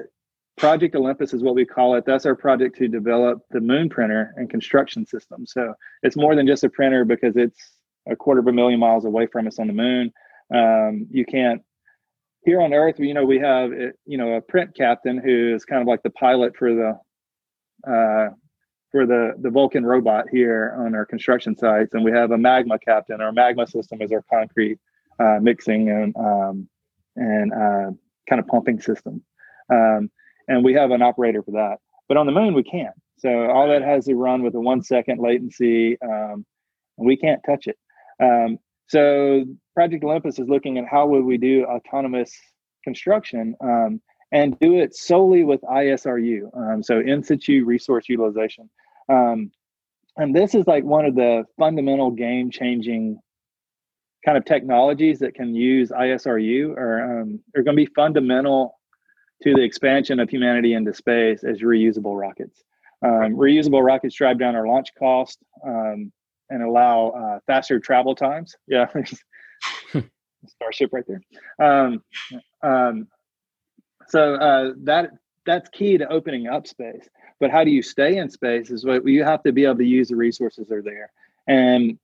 Project 0.57 0.95
Olympus 0.95 1.35
is 1.35 1.43
what 1.43 1.55
we 1.55 1.65
call 1.65 1.95
it. 1.95 2.05
That's 2.07 2.27
our 2.27 2.35
project 2.35 2.77
to 2.79 2.89
develop 2.89 3.41
the 3.51 3.61
moon 3.61 3.89
printer 3.89 4.33
and 4.37 4.49
construction 4.49 5.07
system. 5.07 5.47
So 5.47 5.75
it's 6.03 6.17
more 6.17 6.35
than 6.35 6.47
just 6.47 6.65
a 6.65 6.71
printer 6.71 7.05
because 7.05 7.37
it's 7.37 7.73
a 8.09 8.17
quarter 8.17 8.41
of 8.41 8.47
a 8.47 8.53
million 8.53 8.81
miles 8.81 9.05
away 9.05 9.27
from 9.27 9.47
us 9.47 9.59
on 9.59 9.67
the 9.67 9.73
moon. 9.73 10.13
Um, 10.55 11.07
you 11.11 11.25
can't 11.25 11.63
here 12.45 12.61
on 12.63 12.73
Earth. 12.73 12.99
You 12.99 13.13
know, 13.15 13.25
we 13.25 13.39
have 13.39 13.71
you 14.07 14.19
know 14.19 14.35
a 14.35 14.41
print 14.41 14.75
captain 14.75 15.19
who 15.19 15.55
is 15.55 15.65
kind 15.65 15.83
of 15.83 15.89
like 15.89 16.03
the 16.03 16.11
pilot 16.11 16.57
for 16.57 16.75
the 16.75 17.91
uh, 17.91 18.31
for 18.91 19.07
the 19.07 19.35
the 19.41 19.51
Vulcan 19.51 19.85
robot 19.85 20.27
here 20.31 20.75
on 20.79 20.95
our 20.95 21.05
construction 21.05 21.57
sites, 21.57 21.95
and 21.95 22.05
we 22.05 22.13
have 22.13 22.31
a 22.31 22.39
magma 22.39 22.79
captain. 22.79 23.21
Our 23.21 23.33
magma 23.33 23.67
system 23.67 24.01
is 24.01 24.13
our 24.13 24.25
concrete 24.31 24.79
uh, 25.19 25.39
mixing 25.41 25.91
and 25.91 26.17
um, 26.17 26.69
and 27.17 27.53
uh, 27.53 27.91
kind 28.29 28.41
of 28.41 28.47
pumping 28.47 28.81
system, 28.81 29.23
um, 29.73 30.11
and 30.49 30.65
we 30.65 30.75
have 30.75 30.91
an 30.91 31.03
operator 31.03 31.43
for 31.43 31.53
that. 31.53 31.79
But 32.09 32.17
on 32.17 32.27
the 32.27 32.33
moon, 32.33 32.55
we 32.55 32.63
can't. 32.63 32.95
So 33.19 33.51
all 33.51 33.69
that 33.69 33.83
has 33.83 34.07
to 34.07 34.15
run 34.15 34.43
with 34.43 34.55
a 34.55 34.61
one 34.61 34.83
second 34.83 35.21
latency, 35.21 36.01
um, 36.01 36.47
and 36.97 37.07
we 37.07 37.17
can't 37.17 37.41
touch 37.45 37.67
it. 37.67 37.77
Um, 38.23 38.59
so 38.89 39.45
Project 39.75 40.03
Olympus 40.03 40.39
is 40.39 40.49
looking 40.49 40.79
at 40.79 40.87
how 40.91 41.07
would 41.07 41.25
we 41.25 41.37
do 41.37 41.65
autonomous 41.65 42.33
construction 42.85 43.55
um, 43.61 44.01
and 44.33 44.59
do 44.61 44.79
it 44.79 44.95
solely 44.95 45.45
with 45.45 45.61
ISRU, 45.63 46.57
um, 46.57 46.83
so 46.83 47.01
in 47.01 47.23
situ 47.23 47.65
resource 47.65 48.09
utilization. 48.09 48.69
Um, 49.09 49.51
and 50.17 50.35
this 50.35 50.55
is 50.55 50.67
like 50.67 50.85
one 50.85 51.05
of 51.05 51.15
the 51.15 51.45
fundamental 51.59 52.11
game 52.11 52.51
changing 52.51 53.21
kind 54.25 54.37
of 54.37 54.45
technologies 54.45 55.21
that 55.21 55.35
can 55.35 55.55
use 55.55 55.91
ISRU 55.91 56.77
or 56.77 57.21
um, 57.21 57.41
are 57.57 57.63
going 57.63 57.77
to 57.77 57.87
be 57.87 57.93
fundamental 57.95 58.79
to 59.43 59.55
the 59.55 59.63
expansion 59.63 60.19
of 60.19 60.29
humanity 60.29 60.75
into 60.75 60.93
space 60.93 61.45
as 61.45 61.61
reusable 61.61 62.19
rockets. 62.19 62.65
Um, 63.05 63.37
reusable 63.37 63.85
rockets 63.85 64.17
drive 64.17 64.39
down 64.39 64.57
our 64.57 64.67
launch 64.67 64.89
cost. 64.99 65.39
Um, 65.65 66.13
and 66.51 66.63
allow 66.63 67.09
uh, 67.09 67.39
faster 67.47 67.79
travel 67.79 68.15
times. 68.15 68.55
Yeah, 68.67 68.87
starship 70.47 70.91
right 70.93 71.05
there. 71.07 71.23
Um, 71.59 72.03
um, 72.63 73.09
so 74.09 74.35
uh, 74.35 74.73
that 74.85 75.11
that's 75.47 75.69
key 75.71 75.99
to 75.99 76.09
opening 76.09 76.47
up 76.47 76.67
space. 76.67 77.09
but 77.41 77.51
how 77.51 77.65
do 77.65 77.71
you 77.71 77.83
stay 77.83 78.19
in 78.19 78.29
space 78.29 78.71
is 78.71 78.85
what 78.85 79.07
you 79.07 79.25
have 79.25 79.43
to 79.43 79.53
be 79.53 79.65
able 79.65 79.77
to 79.77 79.85
use 79.85 80.09
the 80.09 80.17
resources 80.17 80.69
that 80.69 80.75
are 80.75 80.83
there. 80.83 81.11
And 81.47 81.99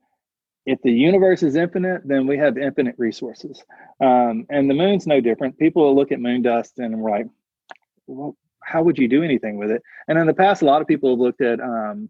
if 0.65 0.81
the 0.83 0.93
universe 0.93 1.43
is 1.43 1.57
infinite, 1.57 2.03
then 2.07 2.27
we 2.27 2.39
have 2.39 2.57
infinite 2.57 2.95
resources. 2.97 3.63
Um, 4.01 4.47
and 4.49 4.71
the 4.71 4.75
moon's 4.75 5.07
no 5.07 5.21
different. 5.21 5.59
People 5.59 5.95
look 5.95 6.13
at 6.13 6.21
moon 6.21 6.41
dust 6.41 6.79
and 6.79 6.99
we're 7.01 7.11
like, 7.11 7.27
well, 8.07 8.37
how 8.63 8.83
would 8.83 8.97
you 8.97 9.09
do 9.09 9.23
anything 9.23 9.59
with 9.59 9.71
it? 9.71 9.83
And 10.09 10.19
in 10.19 10.27
the 10.27 10.35
past, 10.35 10.63
a 10.63 10.65
lot 10.65 10.81
of 10.81 10.89
people 10.89 11.11
have 11.11 11.19
looked 11.19 11.43
at 11.43 11.61
um, 11.61 12.09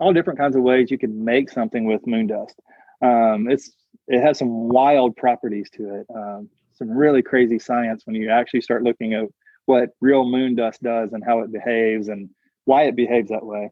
all 0.00 0.12
different 0.12 0.38
kinds 0.38 0.56
of 0.56 0.62
ways 0.62 0.90
you 0.90 0.98
could 0.98 1.14
make 1.14 1.50
something 1.50 1.84
with 1.84 2.06
moon 2.06 2.26
dust. 2.28 2.58
Um, 3.02 3.48
it's 3.50 3.72
it 4.08 4.20
has 4.20 4.38
some 4.38 4.68
wild 4.68 5.16
properties 5.16 5.70
to 5.70 5.94
it, 5.96 6.06
um, 6.14 6.48
some 6.82 6.96
really 6.96 7.22
crazy 7.22 7.58
science 7.58 8.02
when 8.04 8.16
you 8.16 8.28
actually 8.28 8.60
start 8.60 8.82
looking 8.82 9.14
at 9.14 9.26
what 9.66 9.90
real 10.00 10.24
moon 10.24 10.56
dust 10.56 10.82
does 10.82 11.12
and 11.12 11.22
how 11.24 11.40
it 11.40 11.52
behaves 11.52 12.08
and 12.08 12.28
why 12.64 12.82
it 12.82 12.96
behaves 12.96 13.30
that 13.30 13.44
way. 13.44 13.70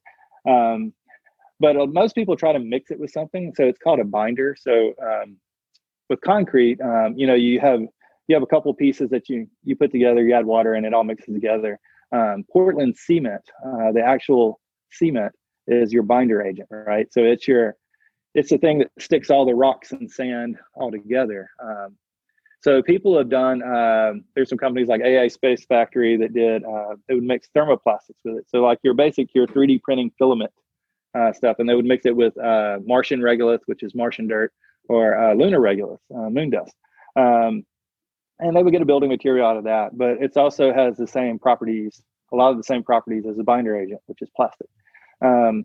Um, 0.48 0.92
but 1.58 1.76
uh, 1.76 1.86
most 1.86 2.14
people 2.14 2.36
try 2.36 2.52
to 2.52 2.58
mix 2.58 2.90
it 2.90 3.00
with 3.00 3.10
something, 3.10 3.52
so 3.56 3.64
it's 3.64 3.78
called 3.78 4.00
a 4.00 4.04
binder. 4.04 4.56
So 4.58 4.94
um, 5.02 5.36
with 6.08 6.20
concrete, 6.20 6.80
um, 6.80 7.14
you 7.16 7.26
know, 7.26 7.34
you 7.34 7.60
have 7.60 7.80
you 8.28 8.36
have 8.36 8.42
a 8.42 8.46
couple 8.46 8.72
pieces 8.74 9.10
that 9.10 9.28
you 9.28 9.48
you 9.64 9.74
put 9.76 9.90
together, 9.90 10.22
you 10.22 10.34
add 10.34 10.46
water, 10.46 10.74
and 10.74 10.86
it 10.86 10.94
all 10.94 11.04
mixes 11.04 11.34
together. 11.34 11.78
Um, 12.12 12.44
Portland 12.50 12.96
cement, 12.96 13.42
uh, 13.64 13.92
the 13.92 14.02
actual 14.02 14.60
cement, 14.92 15.32
is 15.66 15.92
your 15.92 16.04
binder 16.04 16.40
agent, 16.42 16.68
right? 16.70 17.12
So 17.12 17.22
it's 17.22 17.46
your 17.46 17.76
it's 18.34 18.50
the 18.50 18.58
thing 18.58 18.78
that 18.78 18.90
sticks 18.98 19.30
all 19.30 19.44
the 19.44 19.54
rocks 19.54 19.90
and 19.92 20.10
sand 20.10 20.56
all 20.74 20.90
together. 20.90 21.50
Um, 21.62 21.96
so 22.62 22.82
people 22.82 23.16
have 23.16 23.30
done. 23.30 23.62
Uh, 23.62 24.14
there's 24.34 24.50
some 24.50 24.58
companies 24.58 24.88
like 24.88 25.00
AI 25.00 25.26
SpaceFactory 25.26 26.18
that 26.20 26.34
did. 26.34 26.62
Uh, 26.64 26.96
they 27.08 27.14
would 27.14 27.24
mix 27.24 27.48
thermoplastics 27.56 28.20
with 28.24 28.36
it. 28.36 28.44
So 28.48 28.60
like 28.62 28.78
your 28.82 28.94
basic 28.94 29.34
your 29.34 29.46
3D 29.46 29.82
printing 29.82 30.10
filament 30.18 30.52
uh, 31.14 31.32
stuff, 31.32 31.56
and 31.58 31.68
they 31.68 31.74
would 31.74 31.86
mix 31.86 32.04
it 32.04 32.14
with 32.14 32.36
uh, 32.38 32.78
Martian 32.84 33.20
regolith, 33.20 33.60
which 33.64 33.82
is 33.82 33.94
Martian 33.94 34.28
dirt, 34.28 34.52
or 34.88 35.18
uh, 35.18 35.34
lunar 35.34 35.58
regolith, 35.58 36.00
uh, 36.14 36.28
moon 36.28 36.50
dust. 36.50 36.74
Um, 37.16 37.64
and 38.40 38.56
they 38.56 38.62
would 38.62 38.72
get 38.72 38.82
a 38.82 38.86
building 38.86 39.08
material 39.08 39.46
out 39.46 39.56
of 39.56 39.64
that. 39.64 39.96
But 39.96 40.22
it 40.22 40.36
also 40.36 40.72
has 40.72 40.96
the 40.96 41.06
same 41.06 41.38
properties, 41.38 42.02
a 42.32 42.36
lot 42.36 42.50
of 42.50 42.58
the 42.58 42.64
same 42.64 42.82
properties 42.82 43.24
as 43.26 43.38
a 43.38 43.42
binder 43.42 43.76
agent, 43.76 44.00
which 44.06 44.20
is 44.20 44.28
plastic. 44.36 44.68
Um, 45.22 45.64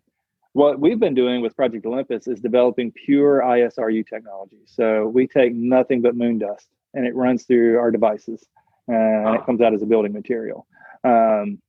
what 0.54 0.80
we've 0.80 1.00
been 1.00 1.14
doing 1.14 1.42
with 1.42 1.56
Project 1.58 1.86
Olympus 1.86 2.28
is 2.28 2.40
developing 2.40 2.92
pure 2.92 3.42
ISRU 3.42 4.08
technology. 4.08 4.62
So 4.66 5.08
we 5.08 5.28
take 5.28 5.54
nothing 5.54 6.02
but 6.02 6.16
moon 6.16 6.40
dust 6.40 6.70
and 6.96 7.06
it 7.06 7.16
runs 7.16 7.44
through 7.44 7.78
our 7.78 7.92
devices 7.92 8.46
and 8.88 9.36
it 9.36 9.46
comes 9.46 9.62
out 9.62 9.74
as 9.74 9.82
a 9.82 9.86
building 9.86 10.14
material. 10.14 10.66
Um, 11.04 11.60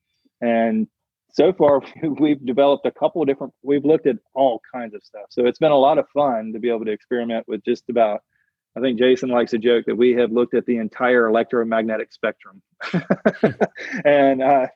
and 0.41 0.87
so 1.31 1.53
far, 1.53 1.83
we've 2.03 2.45
developed 2.45 2.87
a 2.87 2.91
couple 2.91 3.23
of 3.23 3.29
different, 3.29 3.53
we've 3.63 3.85
looked 3.85 4.07
at 4.07 4.17
all 4.35 4.61
kinds 4.73 4.95
of 4.95 5.03
stuff. 5.03 5.27
So 5.31 5.47
it's 5.47 5.59
been 5.59 5.73
a 5.73 5.77
lot 5.77 5.99
of 5.99 6.09
fun 6.11 6.53
to 6.53 6.59
be 6.59 6.69
able 6.71 6.85
to 6.85 6.93
experiment 6.93 7.47
with 7.49 7.65
just 7.65 7.85
about, 7.91 8.21
I 8.77 8.81
think 8.81 8.99
Jason 8.99 9.31
likes 9.31 9.53
to 9.53 9.59
joke 9.59 9.87
that 9.87 9.97
we 9.97 10.13
have 10.13 10.33
looked 10.33 10.55
at 10.55 10.67
the 10.67 10.77
entire 10.77 11.27
electromagnetic 11.27 12.13
spectrum. 12.13 12.63
and 14.05 14.43
uh, 14.43 14.67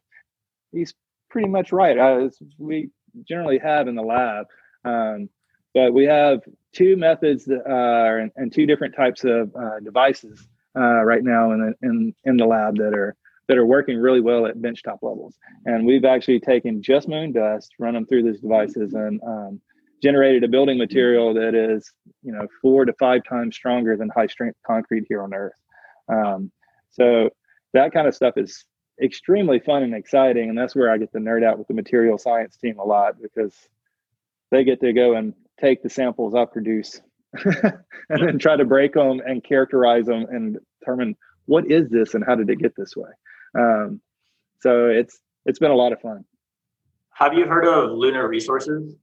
he's 0.72 0.94
pretty 1.28 1.48
much 1.48 1.72
right. 1.72 1.98
Uh, 1.98 2.30
we 2.58 2.90
generally 3.28 3.58
have 3.58 3.88
in 3.88 3.94
the 3.94 4.02
lab. 4.02 4.46
Um, 4.84 5.28
but 5.74 5.92
we 5.92 6.04
have 6.04 6.40
two 6.72 6.96
methods 6.96 7.44
that, 7.46 7.62
uh, 7.68 8.22
and, 8.22 8.30
and, 8.36 8.52
two 8.52 8.66
different 8.66 8.94
types 8.94 9.24
of 9.24 9.54
uh, 9.56 9.80
devices 9.80 10.48
uh, 10.76 11.02
right 11.02 11.22
now 11.22 11.52
in 11.52 11.60
the, 11.60 11.88
in, 11.88 12.14
in 12.24 12.36
the 12.36 12.46
lab 12.46 12.76
that 12.76 12.94
are 12.94 13.16
that 13.48 13.58
are 13.58 13.66
working 13.66 13.98
really 13.98 14.20
well 14.20 14.46
at 14.46 14.56
benchtop 14.58 14.98
levels. 15.02 15.36
And 15.66 15.84
we've 15.84 16.04
actually 16.04 16.38
taken 16.38 16.80
just 16.80 17.08
moon 17.08 17.32
dust, 17.32 17.72
run 17.80 17.94
them 17.94 18.06
through 18.06 18.22
these 18.22 18.40
devices, 18.40 18.94
and 18.94 19.20
um, 19.26 19.60
generated 20.00 20.44
a 20.44 20.48
building 20.48 20.78
material 20.78 21.34
that 21.34 21.56
is, 21.56 21.92
you 22.22 22.30
know, 22.30 22.46
four 22.62 22.84
to 22.84 22.92
five 22.92 23.22
times 23.28 23.56
stronger 23.56 23.96
than 23.96 24.08
high 24.08 24.28
strength 24.28 24.56
concrete 24.64 25.04
here 25.08 25.20
on 25.22 25.34
Earth. 25.34 25.60
Um, 26.08 26.52
so 26.92 27.30
that 27.72 27.92
kind 27.92 28.06
of 28.06 28.14
stuff 28.14 28.34
is 28.36 28.64
extremely 29.02 29.58
fun 29.58 29.82
and 29.82 29.94
exciting. 29.94 30.48
And 30.48 30.56
that's 30.56 30.76
where 30.76 30.88
I 30.90 30.98
get 30.98 31.10
to 31.12 31.18
nerd 31.18 31.44
out 31.44 31.58
with 31.58 31.66
the 31.66 31.74
material 31.74 32.18
science 32.18 32.56
team 32.56 32.78
a 32.78 32.84
lot 32.84 33.20
because 33.20 33.54
they 34.52 34.62
get 34.62 34.80
to 34.80 34.92
go 34.92 35.14
and 35.14 35.34
take 35.60 35.82
the 35.82 35.90
samples 35.90 36.34
I 36.34 36.44
produce 36.44 37.00
and 37.44 37.82
then 38.08 38.38
try 38.38 38.56
to 38.56 38.64
break 38.64 38.94
them 38.94 39.20
and 39.24 39.42
characterize 39.44 40.06
them 40.06 40.26
and 40.30 40.58
determine 40.80 41.16
what 41.46 41.70
is 41.70 41.88
this 41.90 42.14
and 42.14 42.24
how 42.24 42.34
did 42.34 42.48
it 42.50 42.58
get 42.58 42.74
this 42.76 42.96
way. 42.96 43.10
Um, 43.58 44.00
so 44.60 44.86
it's 44.86 45.20
it's 45.46 45.58
been 45.58 45.70
a 45.70 45.76
lot 45.76 45.92
of 45.92 46.00
fun. 46.00 46.24
Have 47.10 47.34
you 47.34 47.46
heard 47.46 47.66
of 47.66 47.90
Lunar 47.92 48.28
Resources? 48.28 48.96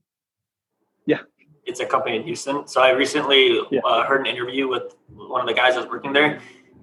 Yeah, 1.06 1.20
it's 1.64 1.80
a 1.80 1.86
company 1.86 2.16
in 2.16 2.22
Houston. 2.24 2.66
So 2.66 2.80
I 2.80 2.90
recently 2.90 3.60
yeah. 3.70 3.80
uh, 3.84 4.04
heard 4.04 4.20
an 4.20 4.26
interview 4.26 4.68
with 4.68 4.94
one 5.08 5.40
of 5.40 5.46
the 5.46 5.54
guys 5.54 5.74
that's 5.74 5.88
working 5.88 6.12
there, 6.12 6.40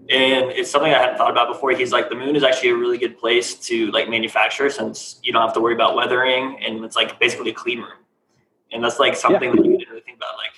and 0.10 0.52
it's 0.52 0.70
something 0.70 0.94
I 0.94 1.00
hadn't 1.00 1.18
thought 1.18 1.32
about 1.32 1.48
before. 1.48 1.72
He's 1.72 1.92
like, 1.92 2.10
the 2.10 2.16
moon 2.16 2.36
is 2.36 2.44
actually 2.44 2.70
a 2.70 2.76
really 2.76 2.98
good 2.98 3.18
place 3.18 3.56
to 3.68 3.92
like 3.92 4.10
manufacture 4.10 4.70
since 4.70 5.20
you 5.24 5.34
don't 5.34 5.42
have 5.42 5.54
to 5.54 5.60
worry 5.60 5.74
about 5.74 5.96
weathering, 5.96 6.60
and 6.64 6.84
it's 6.86 6.96
like 6.96 7.20
basically 7.20 7.52
a 7.52 7.54
clean 7.54 7.80
room. 7.80 8.05
And 8.72 8.84
that's 8.84 9.00
like 9.00 9.16
something 9.16 9.50
yeah. 9.50 9.56
that 9.56 9.66
you 9.66 9.78
didn't 9.78 9.90
really 9.90 10.02
think 10.02 10.18
about. 10.18 10.36
Like 10.38 10.54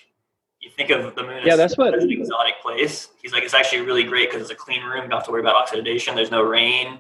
you 0.60 0.70
think 0.72 0.90
of 0.90 1.16
the 1.16 1.24
moon 1.24 1.42
yeah, 1.46 1.54
as, 1.54 1.58
that's 1.58 1.78
what, 1.78 1.94
as 1.94 2.04
an 2.04 2.12
exotic 2.12 2.56
place. 2.62 3.10
He's 3.22 3.34
like, 3.34 3.44
it's 3.44 3.54
actually 3.54 3.82
really 3.82 4.04
great 4.04 4.30
because 4.30 4.42
it's 4.42 4.52
a 4.52 4.56
clean 4.56 4.84
room. 4.84 5.04
You 5.04 5.10
don't 5.10 5.20
have 5.20 5.26
to 5.26 5.32
worry 5.32 5.42
about 5.42 5.56
oxidation. 5.56 6.16
There's 6.16 6.32
no 6.32 6.42
rain. 6.42 7.00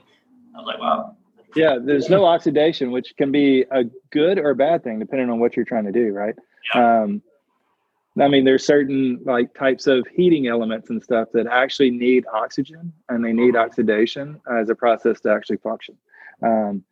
I 0.55 0.57
was 0.57 0.67
like, 0.67 0.79
wow. 0.79 1.15
Yeah, 1.55 1.77
there's 1.81 2.09
no 2.09 2.25
oxidation, 2.25 2.91
which 2.91 3.15
can 3.17 3.31
be 3.31 3.65
a 3.71 3.85
good 4.11 4.37
or 4.37 4.51
a 4.51 4.55
bad 4.55 4.83
thing 4.83 4.99
depending 4.99 5.29
on 5.29 5.39
what 5.39 5.55
you're 5.55 5.65
trying 5.65 5.85
to 5.85 5.91
do, 5.91 6.11
right? 6.11 6.35
Yeah. 6.73 7.01
Um, 7.03 7.21
I 8.19 8.27
mean, 8.27 8.45
there's 8.45 8.65
certain 8.65 9.19
like 9.25 9.53
types 9.53 9.87
of 9.87 10.07
heating 10.07 10.47
elements 10.47 10.89
and 10.89 11.01
stuff 11.01 11.29
that 11.33 11.47
actually 11.47 11.91
need 11.91 12.25
oxygen 12.33 12.91
and 13.09 13.23
they 13.23 13.33
need 13.33 13.55
oxidation 13.55 14.41
as 14.51 14.69
a 14.69 14.75
process 14.75 15.19
to 15.21 15.31
actually 15.31 15.57
function. 15.57 15.95
Um, 16.43 16.83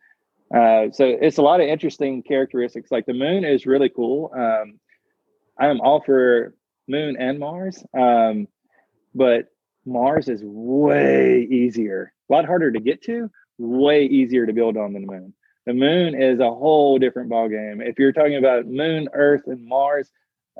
uh, 0.54 0.90
so 0.92 1.04
it's 1.04 1.38
a 1.38 1.42
lot 1.42 1.60
of 1.60 1.66
interesting 1.66 2.22
characteristics. 2.22 2.90
Like 2.90 3.06
the 3.06 3.14
moon 3.14 3.44
is 3.44 3.66
really 3.66 3.88
cool. 3.88 4.30
Um, 4.34 4.78
I 5.58 5.68
am 5.68 5.80
all 5.80 6.02
for 6.02 6.54
moon 6.88 7.16
and 7.18 7.38
Mars, 7.38 7.82
um, 7.98 8.46
but 9.14 9.46
Mars 9.84 10.28
is 10.28 10.42
way 10.44 11.42
easier, 11.50 12.12
a 12.28 12.32
lot 12.32 12.44
harder 12.44 12.70
to 12.70 12.80
get 12.80 13.02
to, 13.04 13.30
way 13.58 14.04
easier 14.04 14.46
to 14.46 14.52
build 14.52 14.76
on 14.76 14.92
than 14.92 15.06
the 15.06 15.12
moon. 15.12 15.34
The 15.66 15.74
moon 15.74 16.20
is 16.20 16.38
a 16.38 16.50
whole 16.50 16.98
different 16.98 17.30
ballgame. 17.30 17.84
If 17.84 17.98
you're 17.98 18.12
talking 18.12 18.36
about 18.36 18.66
moon, 18.66 19.08
Earth, 19.12 19.42
and 19.46 19.66
Mars, 19.66 20.10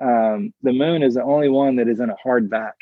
um, 0.01 0.53
the 0.63 0.73
moon 0.73 1.03
is 1.03 1.15
the 1.15 1.23
only 1.23 1.49
one 1.49 1.77
that 1.77 1.89
is 1.89 2.01
in 2.01 2.11
a 2.11 2.17
hard 2.17 2.51
vac. 2.51 2.75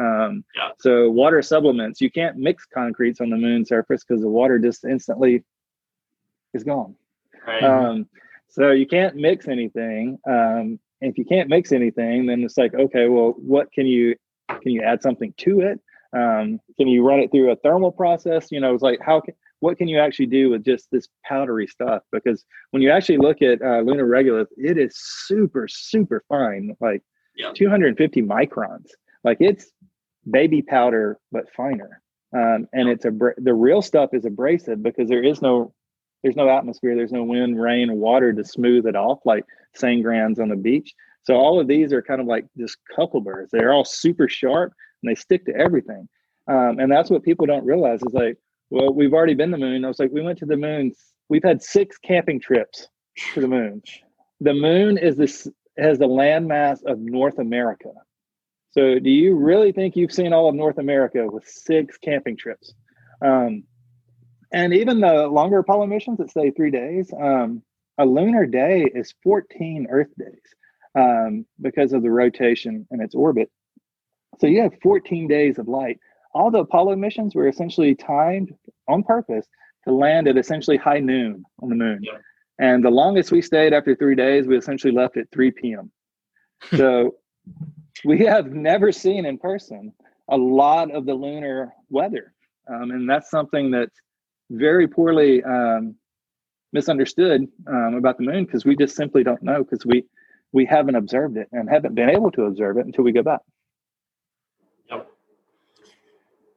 Um, 0.00 0.44
yeah. 0.54 0.70
So 0.78 1.10
water 1.10 1.42
sublimates, 1.42 2.00
you 2.00 2.10
can't 2.10 2.36
mix 2.36 2.64
concretes 2.64 3.20
on 3.20 3.30
the 3.30 3.36
moon 3.36 3.64
surface 3.64 4.04
because 4.04 4.22
the 4.22 4.28
water 4.28 4.58
just 4.58 4.84
instantly 4.84 5.44
is 6.54 6.64
gone. 6.64 6.94
Right. 7.46 7.62
Um, 7.62 8.06
so 8.48 8.70
you 8.70 8.86
can't 8.86 9.16
mix 9.16 9.48
anything. 9.48 10.18
Um, 10.28 10.78
if 11.00 11.18
you 11.18 11.24
can't 11.24 11.48
mix 11.48 11.72
anything, 11.72 12.26
then 12.26 12.42
it's 12.42 12.56
like, 12.56 12.74
okay, 12.74 13.08
well, 13.08 13.34
what 13.38 13.72
can 13.72 13.86
you 13.86 14.14
can 14.48 14.72
you 14.72 14.82
add 14.82 15.02
something 15.02 15.32
to 15.38 15.60
it? 15.60 15.80
Um, 16.14 16.60
can 16.76 16.88
you 16.88 17.06
run 17.06 17.20
it 17.20 17.30
through 17.30 17.50
a 17.50 17.56
thermal 17.56 17.90
process? 17.90 18.48
You 18.50 18.60
know, 18.60 18.74
it's 18.74 18.82
like 18.82 19.00
how 19.00 19.20
can 19.20 19.34
what 19.60 19.78
can 19.78 19.88
you 19.88 19.98
actually 19.98 20.26
do 20.26 20.50
with 20.50 20.64
just 20.64 20.88
this 20.90 21.08
powdery 21.24 21.66
stuff? 21.66 22.02
Because 22.10 22.44
when 22.72 22.82
you 22.82 22.90
actually 22.90 23.18
look 23.18 23.42
at 23.42 23.62
uh, 23.62 23.80
lunar 23.80 24.06
regolith, 24.06 24.48
it 24.56 24.76
is 24.76 24.92
super, 24.96 25.68
super 25.68 26.24
fine, 26.28 26.76
like 26.80 27.02
250 27.54 28.22
microns. 28.22 28.88
Like 29.22 29.38
it's 29.40 29.70
baby 30.28 30.62
powder, 30.62 31.18
but 31.30 31.44
finer. 31.56 32.02
Um, 32.34 32.66
and 32.72 32.88
it's 32.88 33.04
a 33.04 33.12
the 33.38 33.54
real 33.54 33.82
stuff 33.82 34.10
is 34.12 34.24
abrasive 34.24 34.82
because 34.82 35.08
there 35.08 35.22
is 35.22 35.42
no 35.42 35.72
there's 36.22 36.36
no 36.36 36.48
atmosphere, 36.48 36.94
there's 36.94 37.12
no 37.12 37.24
wind, 37.24 37.60
rain, 37.60 37.92
water 37.98 38.32
to 38.32 38.44
smooth 38.44 38.86
it 38.86 38.96
off 38.96 39.20
like 39.24 39.44
sand 39.74 40.04
grains 40.04 40.38
on 40.38 40.48
the 40.48 40.56
beach. 40.56 40.92
So 41.24 41.34
all 41.34 41.60
of 41.60 41.68
these 41.68 41.92
are 41.92 42.02
kind 42.02 42.20
of 42.20 42.26
like 42.26 42.46
just 42.58 42.78
burrs. 43.24 43.50
They're 43.52 43.72
all 43.72 43.84
super 43.84 44.28
sharp 44.28 44.72
and 45.02 45.10
they 45.10 45.14
stick 45.14 45.44
to 45.46 45.56
everything. 45.56 46.08
Um, 46.48 46.78
and 46.78 46.90
that's 46.90 47.10
what 47.10 47.22
people 47.22 47.46
don't 47.46 47.64
realize 47.64 48.02
is 48.02 48.12
like 48.12 48.36
well, 48.72 48.92
we've 48.94 49.12
already 49.12 49.34
been 49.34 49.50
the 49.50 49.58
moon. 49.58 49.84
I 49.84 49.88
was 49.88 49.98
like, 49.98 50.10
we 50.12 50.22
went 50.22 50.38
to 50.38 50.46
the 50.46 50.56
moon. 50.56 50.92
We've 51.28 51.44
had 51.44 51.62
six 51.62 51.98
camping 51.98 52.40
trips 52.40 52.88
to 53.34 53.42
the 53.42 53.48
moon. 53.48 53.82
The 54.40 54.54
moon 54.54 54.96
is 54.96 55.14
this 55.14 55.46
has 55.78 55.98
the 55.98 56.08
landmass 56.08 56.78
of 56.86 56.98
North 56.98 57.38
America. 57.38 57.90
So, 58.70 58.98
do 58.98 59.10
you 59.10 59.36
really 59.36 59.72
think 59.72 59.94
you've 59.94 60.12
seen 60.12 60.32
all 60.32 60.48
of 60.48 60.54
North 60.54 60.78
America 60.78 61.26
with 61.26 61.46
six 61.46 61.98
camping 61.98 62.34
trips? 62.34 62.72
Um, 63.22 63.64
and 64.52 64.74
even 64.74 65.00
the 65.00 65.26
longer 65.26 65.58
Apollo 65.58 65.86
missions 65.86 66.18
that 66.18 66.30
say 66.30 66.50
three 66.50 66.70
days, 66.70 67.12
um, 67.20 67.62
a 67.98 68.06
lunar 68.06 68.46
day 68.46 68.90
is 68.94 69.14
14 69.22 69.86
Earth 69.90 70.10
days 70.18 70.40
um, 70.94 71.46
because 71.60 71.92
of 71.92 72.02
the 72.02 72.10
rotation 72.10 72.86
and 72.90 73.02
its 73.02 73.14
orbit. 73.14 73.50
So, 74.38 74.46
you 74.46 74.62
have 74.62 74.72
14 74.82 75.28
days 75.28 75.58
of 75.58 75.68
light 75.68 75.98
all 76.34 76.50
the 76.50 76.60
Apollo 76.60 76.96
missions 76.96 77.34
were 77.34 77.48
essentially 77.48 77.94
timed 77.94 78.54
on 78.88 79.02
purpose 79.02 79.46
to 79.86 79.92
land 79.92 80.28
at 80.28 80.36
essentially 80.36 80.76
high 80.76 81.00
noon 81.00 81.44
on 81.62 81.68
the 81.68 81.74
moon. 81.74 82.00
Yeah. 82.02 82.18
And 82.58 82.84
the 82.84 82.90
longest 82.90 83.32
we 83.32 83.42
stayed 83.42 83.72
after 83.72 83.96
three 83.96 84.14
days, 84.14 84.46
we 84.46 84.56
essentially 84.56 84.92
left 84.92 85.16
at 85.16 85.30
3 85.32 85.50
p.m. 85.52 85.90
So 86.76 87.16
we 88.04 88.20
have 88.24 88.52
never 88.52 88.92
seen 88.92 89.26
in 89.26 89.36
person 89.36 89.92
a 90.28 90.36
lot 90.36 90.92
of 90.92 91.06
the 91.06 91.14
lunar 91.14 91.74
weather. 91.90 92.32
Um, 92.68 92.92
and 92.92 93.10
that's 93.10 93.30
something 93.30 93.72
that's 93.72 94.00
very 94.52 94.86
poorly 94.86 95.42
um, 95.44 95.94
misunderstood 96.72 97.48
um, 97.66 97.94
about 97.94 98.18
the 98.18 98.24
moon 98.24 98.44
because 98.44 98.64
we 98.64 98.76
just 98.76 98.96
simply 98.96 99.22
don't 99.22 99.42
know 99.42 99.64
because 99.64 99.84
we 99.84 100.04
we 100.52 100.66
haven't 100.66 100.96
observed 100.96 101.36
it 101.36 101.48
and 101.52 101.68
haven't 101.68 101.94
been 101.94 102.10
able 102.10 102.30
to 102.30 102.42
observe 102.44 102.76
it 102.76 102.84
until 102.84 103.04
we 103.04 103.12
go 103.12 103.22
back. 103.22 103.40
Yep. 104.90 105.08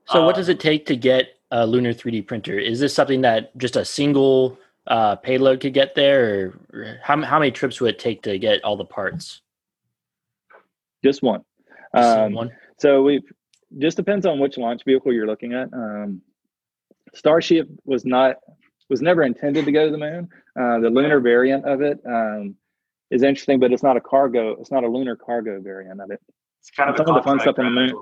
So, 0.07 0.21
uh, 0.21 0.25
what 0.25 0.35
does 0.35 0.49
it 0.49 0.59
take 0.59 0.85
to 0.87 0.95
get 0.97 1.39
a 1.51 1.65
lunar 1.65 1.93
3D 1.93 2.27
printer? 2.27 2.59
Is 2.59 2.79
this 2.79 2.93
something 2.93 3.21
that 3.21 3.57
just 3.57 3.77
a 3.77 3.85
single 3.85 4.57
uh, 4.87 5.15
payload 5.15 5.61
could 5.61 5.73
get 5.73 5.95
there, 5.95 6.53
or 6.73 6.99
how 7.01 7.21
how 7.21 7.39
many 7.39 7.51
trips 7.51 7.79
would 7.79 7.95
it 7.95 7.99
take 7.99 8.21
to 8.23 8.37
get 8.37 8.63
all 8.63 8.75
the 8.75 8.85
parts? 8.85 9.41
Just 11.03 11.23
one. 11.23 11.41
Just 11.95 12.17
um, 12.17 12.33
one. 12.33 12.51
So 12.79 13.03
we've 13.03 13.23
just 13.77 13.97
depends 13.97 14.25
on 14.25 14.39
which 14.39 14.57
launch 14.57 14.83
vehicle 14.85 15.13
you're 15.13 15.27
looking 15.27 15.53
at. 15.53 15.73
Um, 15.73 16.21
Starship 17.15 17.67
was 17.85 18.05
not 18.05 18.37
was 18.89 19.01
never 19.01 19.23
intended 19.23 19.65
to 19.65 19.71
go 19.71 19.85
to 19.85 19.91
the 19.91 19.97
moon. 19.97 20.29
Uh, 20.59 20.79
the 20.79 20.89
lunar 20.89 21.19
variant 21.19 21.65
of 21.65 21.81
it 21.81 21.99
um, 22.05 22.55
is 23.09 23.23
interesting, 23.23 23.59
but 23.59 23.71
it's 23.71 23.81
not 23.81 23.97
a 23.97 24.01
cargo. 24.01 24.55
It's 24.59 24.71
not 24.71 24.83
a 24.83 24.87
lunar 24.87 25.15
cargo 25.15 25.59
variant 25.59 26.01
of 26.01 26.11
it. 26.11 26.21
It's 26.59 26.69
kind 26.71 26.89
of 26.89 26.97
some 26.97 27.07
of 27.07 27.15
the 27.15 27.21
fun 27.21 27.39
stuff 27.39 27.55
on 27.57 27.65
the 27.65 27.71
moon. 27.71 27.93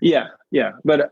Yeah, 0.00 0.28
yeah, 0.50 0.72
but 0.84 1.00
uh, 1.00 1.08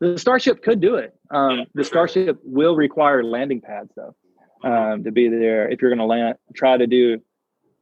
the 0.00 0.18
Starship 0.18 0.62
could 0.62 0.80
do 0.80 0.96
it. 0.96 1.14
Um, 1.30 1.58
yeah, 1.58 1.64
the 1.74 1.84
Starship 1.84 2.26
sure. 2.26 2.36
will 2.44 2.74
require 2.74 3.22
landing 3.22 3.60
pads 3.60 3.92
though 3.94 4.14
um, 4.64 5.04
to 5.04 5.12
be 5.12 5.28
there 5.28 5.68
if 5.68 5.80
you're 5.80 5.90
going 5.90 5.98
to 5.98 6.04
land. 6.04 6.36
Try 6.54 6.76
to 6.76 6.86
do 6.86 7.20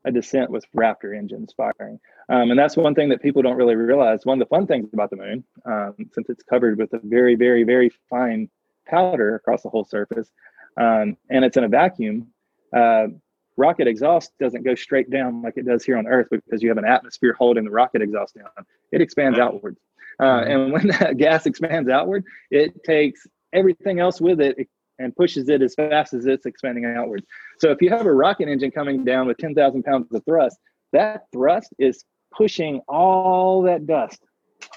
a 0.05 0.13
descent 0.13 0.51
with 0.51 0.65
Raptor 0.75 1.17
engines 1.17 1.53
firing. 1.57 2.01
Um, 2.29 2.51
and 2.51 2.59
that's 2.59 2.77
one 2.77 2.95
thing 2.95 3.09
that 3.11 3.23
people 3.23 3.43
don't 3.43 3.57
really 3.57 3.77
realize. 3.77 4.25
One 4.25 4.41
of 4.41 4.49
the 4.49 4.55
fun 4.55 4.67
things 4.67 4.89
about 4.93 5.11
the 5.11 5.17
moon, 5.17 5.45
um, 5.65 5.95
since 6.13 6.29
it's 6.31 6.43
covered 6.43 6.79
with 6.79 6.93
a 6.93 7.01
very, 7.03 7.35
very, 7.35 7.65
very 7.65 7.91
fine 8.09 8.49
powder 8.87 9.35
across 9.35 9.63
the 9.63 9.69
whole 9.69 9.85
surface, 9.85 10.31
um, 10.77 11.17
and 11.29 11.45
it's 11.45 11.57
in 11.57 11.65
a 11.65 11.69
vacuum, 11.69 12.29
uh, 12.75 13.09
rocket 13.57 13.87
exhaust 13.87 14.33
doesn't 14.41 14.65
go 14.65 14.75
straight 14.75 15.11
down 15.11 15.43
like 15.43 15.55
it 15.57 15.67
does 15.67 15.85
here 15.85 15.99
on 15.99 16.07
Earth 16.07 16.29
because 16.31 16.63
you 16.63 16.69
have 16.69 16.79
an 16.79 16.85
atmosphere 16.85 17.35
holding 17.39 17.65
the 17.65 17.71
rocket 17.71 18.01
exhaust 18.01 18.35
down. 18.35 18.49
It 18.91 19.03
expands 19.03 19.39
outwards. 19.39 19.79
Uh, 20.19 20.45
and 20.47 20.73
when 20.73 20.87
that 21.01 21.17
gas 21.19 21.47
expands 21.47 21.89
outward, 21.89 22.25
it 22.51 22.83
takes 22.85 23.27
everything 23.53 24.01
else 24.01 24.21
with 24.21 24.41
it 24.41 24.69
and 25.01 25.17
pushes 25.17 25.49
it 25.49 25.63
as 25.63 25.75
fast 25.75 26.15
as 26.15 26.27
it's 26.27 26.47
expanding 26.47 26.85
outward. 26.85 27.25
So 27.59 27.71
if 27.71 27.81
you 27.81 27.91
have 27.91 28.07
a 28.07 28.13
rocket 28.13 28.49
engine 28.49 28.71
coming 28.71 29.05
down 29.05 29.27
with 29.27 29.39
10,000 29.39 29.83
pounds 29.83 30.13
of 30.13 30.25
thrust, 30.25 30.59
that 30.93 31.25
thrust 31.33 31.73
is 31.79 32.05
pushing 32.37 32.81
all 32.89 33.63
that 33.63 33.87
dust 33.87 34.21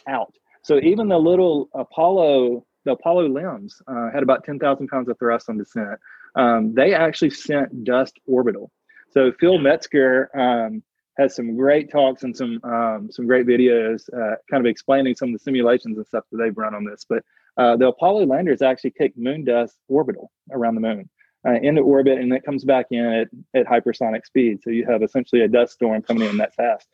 out. 0.07 0.33
So 0.63 0.79
even 0.79 1.09
the 1.09 1.19
little 1.19 1.69
Apollo, 1.73 2.65
the 2.85 2.93
Apollo 2.93 3.29
LEMs 3.29 3.81
uh, 3.87 4.11
had 4.11 4.23
about 4.23 4.43
10,000 4.43 4.87
pounds 4.87 5.09
of 5.09 5.19
thrust 5.19 5.49
on 5.49 5.57
descent. 5.57 5.99
Um, 6.35 6.73
they 6.73 6.93
actually 6.93 7.29
sent 7.31 7.83
dust 7.83 8.17
orbital. 8.25 8.71
So 9.11 9.31
Phil 9.39 9.59
Metzger 9.59 10.29
um, 10.35 10.81
has 11.17 11.35
some 11.35 11.55
great 11.55 11.91
talks 11.91 12.23
and 12.23 12.35
some 12.35 12.59
um, 12.63 13.09
some 13.11 13.27
great 13.27 13.45
videos, 13.45 14.09
uh, 14.11 14.35
kind 14.49 14.65
of 14.65 14.65
explaining 14.65 15.15
some 15.15 15.29
of 15.29 15.33
the 15.33 15.43
simulations 15.43 15.97
and 15.97 16.07
stuff 16.07 16.23
that 16.31 16.37
they've 16.37 16.57
run 16.57 16.73
on 16.73 16.83
this. 16.83 17.05
But 17.07 17.23
uh, 17.57 17.75
the 17.77 17.87
Apollo 17.87 18.25
landers 18.25 18.61
actually 18.61 18.91
take 18.91 19.17
moon 19.17 19.43
dust 19.43 19.77
orbital 19.87 20.31
around 20.51 20.75
the 20.75 20.81
moon 20.81 21.09
uh, 21.47 21.53
into 21.61 21.81
orbit, 21.81 22.19
and 22.19 22.33
it 22.33 22.43
comes 22.43 22.63
back 22.63 22.87
in 22.91 23.05
at, 23.05 23.27
at 23.53 23.65
hypersonic 23.65 24.25
speed. 24.25 24.59
So 24.63 24.69
you 24.69 24.85
have 24.89 25.03
essentially 25.03 25.41
a 25.41 25.47
dust 25.47 25.73
storm 25.73 26.01
coming 26.01 26.29
in 26.29 26.37
that 26.37 26.55
fast. 26.55 26.87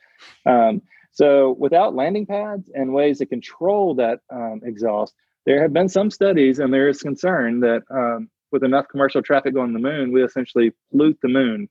Um, 0.46 0.82
so 1.12 1.56
without 1.60 1.96
landing 1.96 2.26
pads 2.26 2.70
and 2.74 2.94
ways 2.94 3.20
to 3.20 3.26
control 3.26 3.96
that 3.96 4.20
um, 4.32 4.62
exhaust, 4.64 5.14
there 5.46 5.62
have 5.62 5.74
been 5.74 5.90
some 5.90 6.12
studies, 6.12 6.60
and 6.60 6.74
there 6.74 6.90
is 6.90 7.02
concern 7.02 7.62
that 7.62 7.84
um, 7.90 8.30
with 8.52 8.64
enough 8.64 8.88
commercial 8.90 9.22
traffic 9.22 9.54
to 9.54 9.60
the 9.60 9.80
moon, 9.80 10.12
we 10.12 10.24
essentially 10.24 10.72
pollute 10.92 11.18
the 11.22 11.30
moon, 11.30 11.70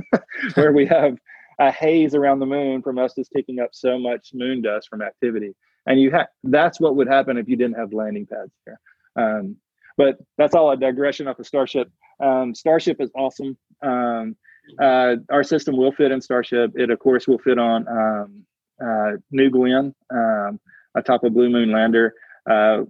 where 0.54 0.72
we 0.72 0.86
have 0.86 1.18
a 1.60 1.70
haze 1.70 2.14
around 2.14 2.40
the 2.40 2.46
moon 2.46 2.82
from 2.82 2.98
us 2.98 3.14
just 3.14 3.30
taking 3.34 3.60
up 3.60 3.70
so 3.72 3.98
much 3.98 4.30
moon 4.34 4.62
dust 4.62 4.88
from 4.88 5.02
activity. 5.02 5.54
And 5.86 6.00
you 6.00 6.10
have 6.12 6.28
that's 6.42 6.80
what 6.80 6.96
would 6.96 7.08
happen 7.08 7.36
if 7.36 7.48
you 7.48 7.56
didn't 7.56 7.76
have 7.76 7.92
landing 7.92 8.26
pads 8.26 8.52
there. 8.66 8.80
Um, 9.16 9.56
but 9.96 10.18
that's 10.38 10.54
all 10.54 10.70
a 10.70 10.76
digression 10.76 11.28
off 11.28 11.38
of 11.38 11.46
Starship. 11.46 11.90
Um, 12.20 12.54
Starship 12.54 13.00
is 13.00 13.10
awesome. 13.14 13.56
Um, 13.82 14.36
uh, 14.80 15.16
our 15.30 15.44
system 15.44 15.76
will 15.76 15.92
fit 15.92 16.10
in 16.10 16.20
Starship. 16.20 16.72
It, 16.74 16.90
of 16.90 16.98
course, 16.98 17.28
will 17.28 17.38
fit 17.38 17.58
on 17.58 17.86
um, 17.86 18.44
uh, 18.84 19.12
New 19.30 19.50
Glenn 19.50 19.94
um, 20.10 20.58
atop 20.96 21.22
a 21.24 21.30
Blue 21.30 21.50
Moon 21.50 21.70
lander. 21.70 22.14
Uh, 22.50 22.84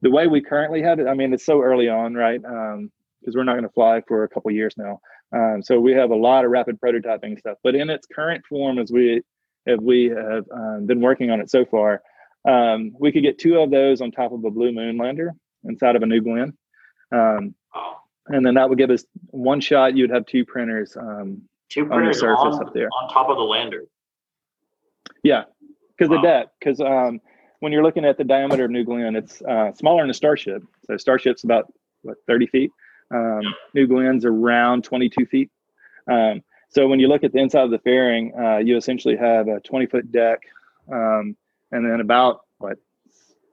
the 0.00 0.10
way 0.10 0.26
we 0.26 0.40
currently 0.40 0.82
have 0.82 1.00
it, 1.00 1.06
I 1.06 1.14
mean, 1.14 1.32
it's 1.32 1.44
so 1.44 1.62
early 1.62 1.88
on, 1.88 2.14
right? 2.14 2.40
Because 2.40 2.78
um, 2.78 2.90
we're 3.34 3.44
not 3.44 3.54
going 3.54 3.64
to 3.64 3.70
fly 3.70 4.02
for 4.06 4.24
a 4.24 4.28
couple 4.28 4.50
years 4.50 4.74
now. 4.76 5.00
Um, 5.32 5.62
so 5.62 5.78
we 5.78 5.92
have 5.92 6.10
a 6.10 6.16
lot 6.16 6.44
of 6.44 6.50
rapid 6.50 6.80
prototyping 6.80 7.38
stuff. 7.38 7.58
But 7.62 7.74
in 7.74 7.90
its 7.90 8.06
current 8.06 8.44
form, 8.46 8.78
as 8.78 8.90
we 8.90 9.22
have 9.66 9.80
we 9.80 10.06
have 10.06 10.46
been 10.86 11.00
working 11.00 11.30
on 11.30 11.40
it 11.40 11.50
so 11.50 11.64
far, 11.66 12.02
um, 12.48 12.92
we 12.98 13.12
could 13.12 13.22
get 13.22 13.38
two 13.38 13.58
of 13.58 13.70
those 13.70 14.00
on 14.00 14.10
top 14.10 14.32
of 14.32 14.44
a 14.44 14.50
Blue 14.50 14.72
Moon 14.72 14.96
lander 14.96 15.32
inside 15.64 15.96
of 15.96 16.02
a 16.02 16.06
New 16.06 16.20
Glenn. 16.20 16.56
Um, 17.12 17.54
and 18.26 18.44
then 18.44 18.54
that 18.54 18.68
would 18.68 18.78
give 18.78 18.90
us 18.90 19.04
one 19.26 19.60
shot. 19.60 19.96
You'd 19.96 20.10
have 20.10 20.26
two 20.26 20.44
printers. 20.44 20.96
Um, 20.96 21.42
two 21.68 21.84
printers 21.84 22.22
on 22.22 22.28
the 22.28 22.36
surface 22.36 22.56
on, 22.56 22.66
up 22.66 22.74
there 22.74 22.88
on 22.88 23.12
top 23.12 23.28
of 23.28 23.36
the 23.36 23.42
lander. 23.42 23.84
Yeah, 25.22 25.44
because 25.96 26.10
wow. 26.10 26.16
the 26.16 26.22
depth. 26.22 26.52
Because 26.58 26.80
um, 26.80 27.20
when 27.60 27.72
you're 27.72 27.82
looking 27.82 28.04
at 28.04 28.16
the 28.16 28.24
diameter 28.24 28.64
of 28.64 28.70
New 28.70 28.84
Glenn, 28.84 29.16
it's 29.16 29.42
uh, 29.42 29.72
smaller 29.74 30.02
than 30.02 30.10
a 30.10 30.14
Starship. 30.14 30.62
So 30.86 30.96
Starship's 30.96 31.44
about 31.44 31.72
what 32.02 32.16
30 32.26 32.46
feet. 32.46 32.70
Um, 33.14 33.40
yeah. 33.42 33.50
New 33.74 33.86
Glenn's 33.86 34.24
around 34.24 34.84
22 34.84 35.26
feet. 35.26 35.50
Um, 36.10 36.42
so 36.70 36.86
when 36.86 37.00
you 37.00 37.08
look 37.08 37.24
at 37.24 37.32
the 37.32 37.38
inside 37.38 37.64
of 37.64 37.70
the 37.70 37.78
fairing, 37.78 38.32
uh, 38.38 38.58
you 38.58 38.76
essentially 38.76 39.16
have 39.16 39.48
a 39.48 39.60
20 39.60 39.86
foot 39.86 40.12
deck, 40.12 40.40
um, 40.92 41.36
and 41.72 41.88
then 41.88 42.00
about 42.00 42.40
what 42.58 42.78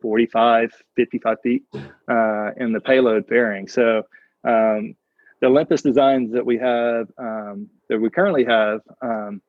45, 0.02 0.72
55 0.96 1.38
feet 1.42 1.64
uh, 1.74 2.52
in 2.58 2.74
the 2.74 2.80
payload 2.80 3.28
fairing. 3.28 3.68
So 3.68 4.04
um, 4.44 4.96
the 5.42 5.48
Olympus 5.48 5.82
designs 5.82 6.32
that 6.32 6.46
we 6.46 6.58
have, 6.58 7.08
um, 7.18 7.70
that 7.90 8.00
we 8.00 8.10
currently 8.10 8.46
have, 8.46 8.82
um, 9.02 9.42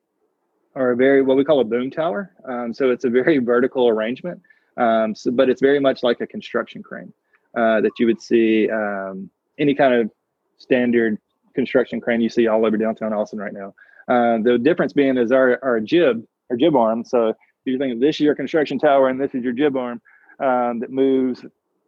are 0.75 0.91
a 0.91 0.95
very 0.95 1.21
what 1.21 1.37
we 1.37 1.43
call 1.43 1.59
a 1.59 1.63
boom 1.63 1.89
tower. 1.89 2.31
Um, 2.47 2.73
so 2.73 2.91
it's 2.91 3.05
a 3.05 3.09
very 3.09 3.37
vertical 3.53 3.87
arrangement, 3.87 4.41
um, 4.77 5.15
so, 5.15 5.31
but 5.31 5.49
it's 5.49 5.61
very 5.61 5.79
much 5.79 6.03
like 6.03 6.21
a 6.21 6.27
construction 6.27 6.83
crane 6.83 7.11
uh, 7.55 7.81
that 7.81 7.91
you 7.99 8.05
would 8.05 8.21
see 8.21 8.69
um, 8.69 9.29
any 9.57 9.73
kind 9.73 9.93
of 9.93 10.11
standard 10.57 11.17
construction 11.55 11.99
crane 11.99 12.21
you 12.21 12.29
see 12.29 12.47
all 12.47 12.65
over 12.65 12.77
downtown 12.77 13.13
Austin 13.13 13.39
right 13.39 13.53
now. 13.53 13.73
Uh, 14.07 14.37
the 14.41 14.57
difference 14.57 14.93
being 14.93 15.17
is 15.17 15.31
our, 15.31 15.59
our 15.63 15.79
jib, 15.79 16.23
our 16.49 16.55
jib 16.55 16.75
arm. 16.75 17.03
So 17.03 17.33
you 17.71 17.77
think 17.77 17.99
this 17.99 18.15
is 18.15 18.21
your 18.21 18.35
construction 18.35 18.79
tower 18.79 19.09
and 19.09 19.19
this 19.19 19.33
is 19.33 19.43
your 19.43 19.53
jib 19.53 19.75
arm 19.75 20.01
that 20.39 20.89
moves 20.89 21.43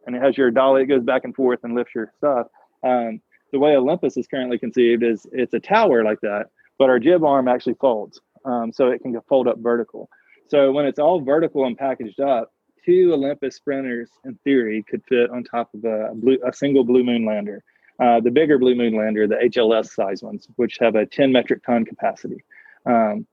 and 0.06 0.16
it 0.16 0.22
has 0.22 0.36
your 0.36 0.50
dolly, 0.50 0.82
it 0.82 0.86
goes 0.86 1.02
back 1.02 1.24
and 1.24 1.34
forth 1.34 1.60
and 1.62 1.74
lifts 1.74 1.94
your 1.94 2.12
stuff. 2.16 2.46
Um, 2.82 3.20
the 3.52 3.58
way 3.58 3.76
Olympus 3.76 4.16
is 4.16 4.26
currently 4.26 4.58
conceived 4.58 5.02
is 5.02 5.26
it's 5.32 5.54
a 5.54 5.60
tower 5.60 6.04
like 6.04 6.20
that, 6.22 6.46
but 6.78 6.88
our 6.88 6.98
jib 6.98 7.24
arm 7.24 7.48
actually 7.48 7.74
folds, 7.74 8.20
um, 8.44 8.72
so 8.72 8.88
it 8.88 9.02
can 9.02 9.18
fold 9.28 9.48
up 9.48 9.58
vertical. 9.58 10.08
So 10.48 10.72
when 10.72 10.86
it's 10.86 10.98
all 10.98 11.20
vertical 11.20 11.66
and 11.66 11.76
packaged 11.76 12.20
up, 12.20 12.52
two 12.84 13.12
Olympus 13.12 13.56
sprinters, 13.56 14.10
in 14.24 14.36
theory, 14.44 14.84
could 14.88 15.02
fit 15.08 15.30
on 15.30 15.44
top 15.44 15.72
of 15.74 15.84
a, 15.84 16.10
blue, 16.14 16.38
a 16.46 16.52
single 16.52 16.84
Blue 16.84 17.04
Moon 17.04 17.26
lander. 17.26 17.62
Uh, 18.02 18.18
the 18.18 18.30
bigger 18.30 18.58
Blue 18.58 18.74
Moon 18.74 18.96
lander, 18.96 19.26
the 19.26 19.36
HLS 19.36 19.90
size 19.90 20.22
ones, 20.22 20.48
which 20.56 20.78
have 20.80 20.94
a 20.94 21.04
10 21.04 21.30
metric 21.30 21.62
ton 21.64 21.84
capacity. 21.84 22.42
Um, 22.86 23.26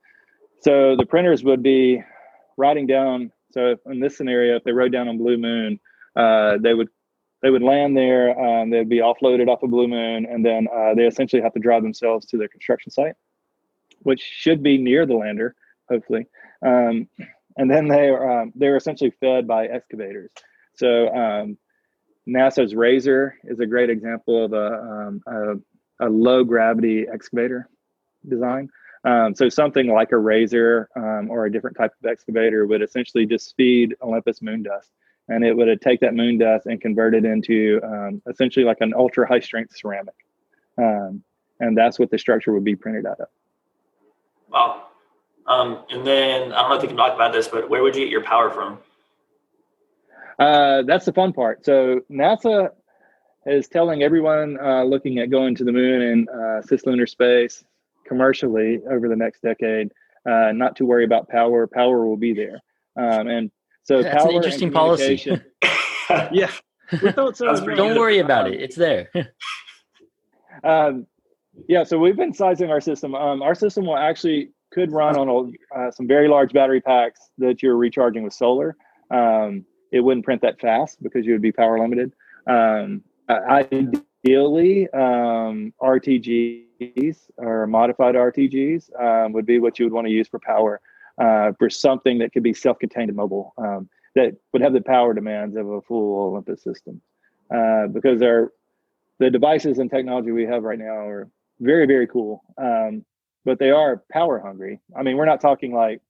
so 0.60 0.94
the 0.96 1.06
printers 1.06 1.42
would 1.42 1.62
be 1.62 2.02
riding 2.58 2.86
down. 2.86 3.32
So 3.52 3.76
in 3.86 4.00
this 4.00 4.16
scenario, 4.16 4.56
if 4.56 4.64
they 4.64 4.72
rode 4.72 4.92
down 4.92 5.08
on 5.08 5.16
Blue 5.16 5.38
Moon, 5.38 5.80
uh, 6.16 6.58
they 6.60 6.74
would 6.74 6.88
they 7.40 7.50
would 7.50 7.62
land 7.62 7.96
there. 7.96 8.38
Um, 8.38 8.70
they'd 8.70 8.88
be 8.88 8.98
offloaded 8.98 9.48
off 9.48 9.62
of 9.62 9.70
Blue 9.70 9.88
Moon, 9.88 10.26
and 10.26 10.44
then 10.44 10.66
uh, 10.74 10.94
they 10.94 11.06
essentially 11.06 11.40
have 11.40 11.54
to 11.54 11.60
drive 11.60 11.82
themselves 11.82 12.26
to 12.26 12.36
their 12.36 12.48
construction 12.48 12.90
site, 12.90 13.14
which 14.00 14.20
should 14.20 14.62
be 14.62 14.76
near 14.76 15.06
the 15.06 15.14
lander, 15.14 15.54
hopefully. 15.88 16.26
Um, 16.66 17.08
and 17.56 17.70
then 17.70 17.88
they 17.88 18.08
are 18.08 18.42
um, 18.42 18.52
they're 18.54 18.76
essentially 18.76 19.12
fed 19.20 19.46
by 19.46 19.66
excavators. 19.66 20.30
So 20.74 21.08
um, 21.14 21.58
NASA's 22.28 22.74
RASSOR 22.74 23.36
is 23.44 23.58
a 23.60 23.66
great 23.66 23.90
example 23.90 24.44
of 24.44 24.52
a, 24.52 24.66
um, 24.66 25.22
a, 25.26 26.06
a 26.06 26.08
low 26.08 26.44
gravity 26.44 27.06
excavator 27.12 27.68
design. 28.28 28.68
Um, 29.04 29.34
so 29.34 29.48
something 29.48 29.86
like 29.86 30.12
a 30.12 30.16
RASSOR 30.16 30.88
or 30.94 31.46
a 31.46 31.52
different 31.52 31.76
type 31.76 31.92
of 32.02 32.10
excavator 32.10 32.66
would 32.66 32.82
essentially 32.82 33.26
just 33.26 33.54
feed 33.56 33.94
Olympus 34.02 34.42
moon 34.42 34.62
dust 34.62 34.90
and 35.28 35.44
it 35.44 35.56
would 35.56 35.80
take 35.80 36.00
that 36.00 36.14
moon 36.14 36.38
dust 36.38 36.66
and 36.66 36.80
convert 36.80 37.14
it 37.14 37.24
into 37.24 37.80
um, 37.84 38.22
essentially 38.28 38.64
like 38.64 38.78
an 38.80 38.94
ultra 38.96 39.26
high 39.28 39.40
strength 39.40 39.76
ceramic. 39.76 40.14
um, 40.78 41.22
and 41.60 41.76
that's 41.76 41.98
what 41.98 42.10
the 42.10 42.18
structure 42.18 42.52
would 42.52 42.64
be 42.64 42.76
printed 42.76 43.04
out 43.04 43.18
of. 43.18 43.26
Wow. 44.48 44.84
Um, 45.46 45.84
and 45.90 46.06
then 46.06 46.52
I 46.52 46.60
don't 46.60 46.70
know 46.70 46.76
if 46.76 46.82
you 46.82 46.88
can 46.88 46.96
talk 46.96 47.14
about 47.14 47.32
this, 47.32 47.48
but 47.48 47.68
where 47.68 47.82
would 47.82 47.96
you 47.96 48.04
get 48.04 48.10
your 48.10 48.22
power 48.22 48.48
from? 48.50 48.78
Uh, 50.38 50.82
that's 50.82 51.04
the 51.04 51.12
fun 51.12 51.32
part. 51.32 51.64
So 51.64 52.02
NASA 52.08 52.70
is 53.44 53.66
telling 53.66 54.02
everyone 54.02 54.56
uh, 54.60 54.84
looking 54.84 55.18
at 55.18 55.30
going 55.30 55.56
to 55.56 55.64
the 55.64 55.72
moon 55.72 56.02
and 56.02 56.28
uh, 56.28 56.62
cislunar 56.62 57.08
space 57.08 57.64
commercially 58.08 58.80
over 58.90 59.08
the 59.08 59.16
next 59.16 59.42
decade 59.42 59.92
uh, 60.28 60.52
not 60.52 60.76
to 60.76 60.84
worry 60.84 61.04
about 61.04 61.28
power. 61.28 61.66
Power 61.66 62.06
will 62.06 62.16
be 62.16 62.34
there, 62.34 62.60
um, 62.96 63.28
and 63.28 63.50
so 63.82 64.02
that's 64.02 64.22
power 64.22 64.30
an 64.30 64.36
interesting 64.36 64.70
policy. 64.70 65.40
yeah, 66.32 66.50
so 67.00 67.32
don't 67.32 67.98
worry 67.98 68.18
about 68.18 68.50
it; 68.50 68.60
it's 68.60 68.76
there. 68.76 69.08
um, 70.64 71.06
yeah, 71.68 71.84
so 71.84 71.98
we've 71.98 72.16
been 72.16 72.34
sizing 72.34 72.70
our 72.70 72.80
system. 72.80 73.14
Um, 73.14 73.42
our 73.42 73.54
system 73.54 73.86
will 73.86 73.96
actually 73.96 74.50
could 74.70 74.92
run 74.92 75.16
on 75.16 75.28
a, 75.28 75.78
uh, 75.78 75.90
some 75.90 76.06
very 76.06 76.28
large 76.28 76.52
battery 76.52 76.80
packs 76.80 77.30
that 77.38 77.62
you're 77.62 77.76
recharging 77.76 78.22
with 78.22 78.34
solar. 78.34 78.76
Um, 79.10 79.64
it 79.92 80.00
wouldn't 80.00 80.26
print 80.26 80.42
that 80.42 80.60
fast 80.60 81.02
because 81.02 81.24
you 81.24 81.32
would 81.32 81.42
be 81.42 81.52
power 81.52 81.80
limited. 81.80 82.12
Um, 82.46 83.02
ideally, 83.30 84.88
um, 84.90 85.72
RTGs 86.80 87.30
or 87.36 87.66
modified 87.66 88.14
RTGs 88.14 89.00
um, 89.00 89.32
would 89.32 89.46
be 89.46 89.58
what 89.58 89.78
you 89.78 89.86
would 89.86 89.92
want 89.92 90.06
to 90.06 90.12
use 90.12 90.28
for 90.28 90.38
power 90.38 90.80
uh, 91.18 91.52
for 91.58 91.68
something 91.68 92.18
that 92.18 92.32
could 92.32 92.42
be 92.42 92.54
self-contained 92.54 93.10
and 93.10 93.16
mobile 93.16 93.54
um, 93.58 93.88
that 94.14 94.34
would 94.52 94.62
have 94.62 94.72
the 94.72 94.80
power 94.80 95.14
demands 95.14 95.56
of 95.56 95.68
a 95.68 95.80
full 95.82 96.30
Olympus 96.30 96.62
system. 96.62 97.00
Uh, 97.54 97.86
because 97.86 98.20
the 98.20 99.30
devices 99.30 99.78
and 99.78 99.90
technology 99.90 100.30
we 100.30 100.44
have 100.44 100.62
right 100.62 100.78
now 100.78 100.84
are 101.06 101.30
very 101.60 101.86
very 101.86 102.06
cool, 102.06 102.42
um, 102.58 103.04
but 103.44 103.58
they 103.58 103.70
are 103.70 104.02
power 104.12 104.38
hungry. 104.38 104.80
I 104.96 105.02
mean, 105.02 105.16
we're 105.16 105.24
not 105.24 105.40
talking 105.40 105.72
like 105.72 106.00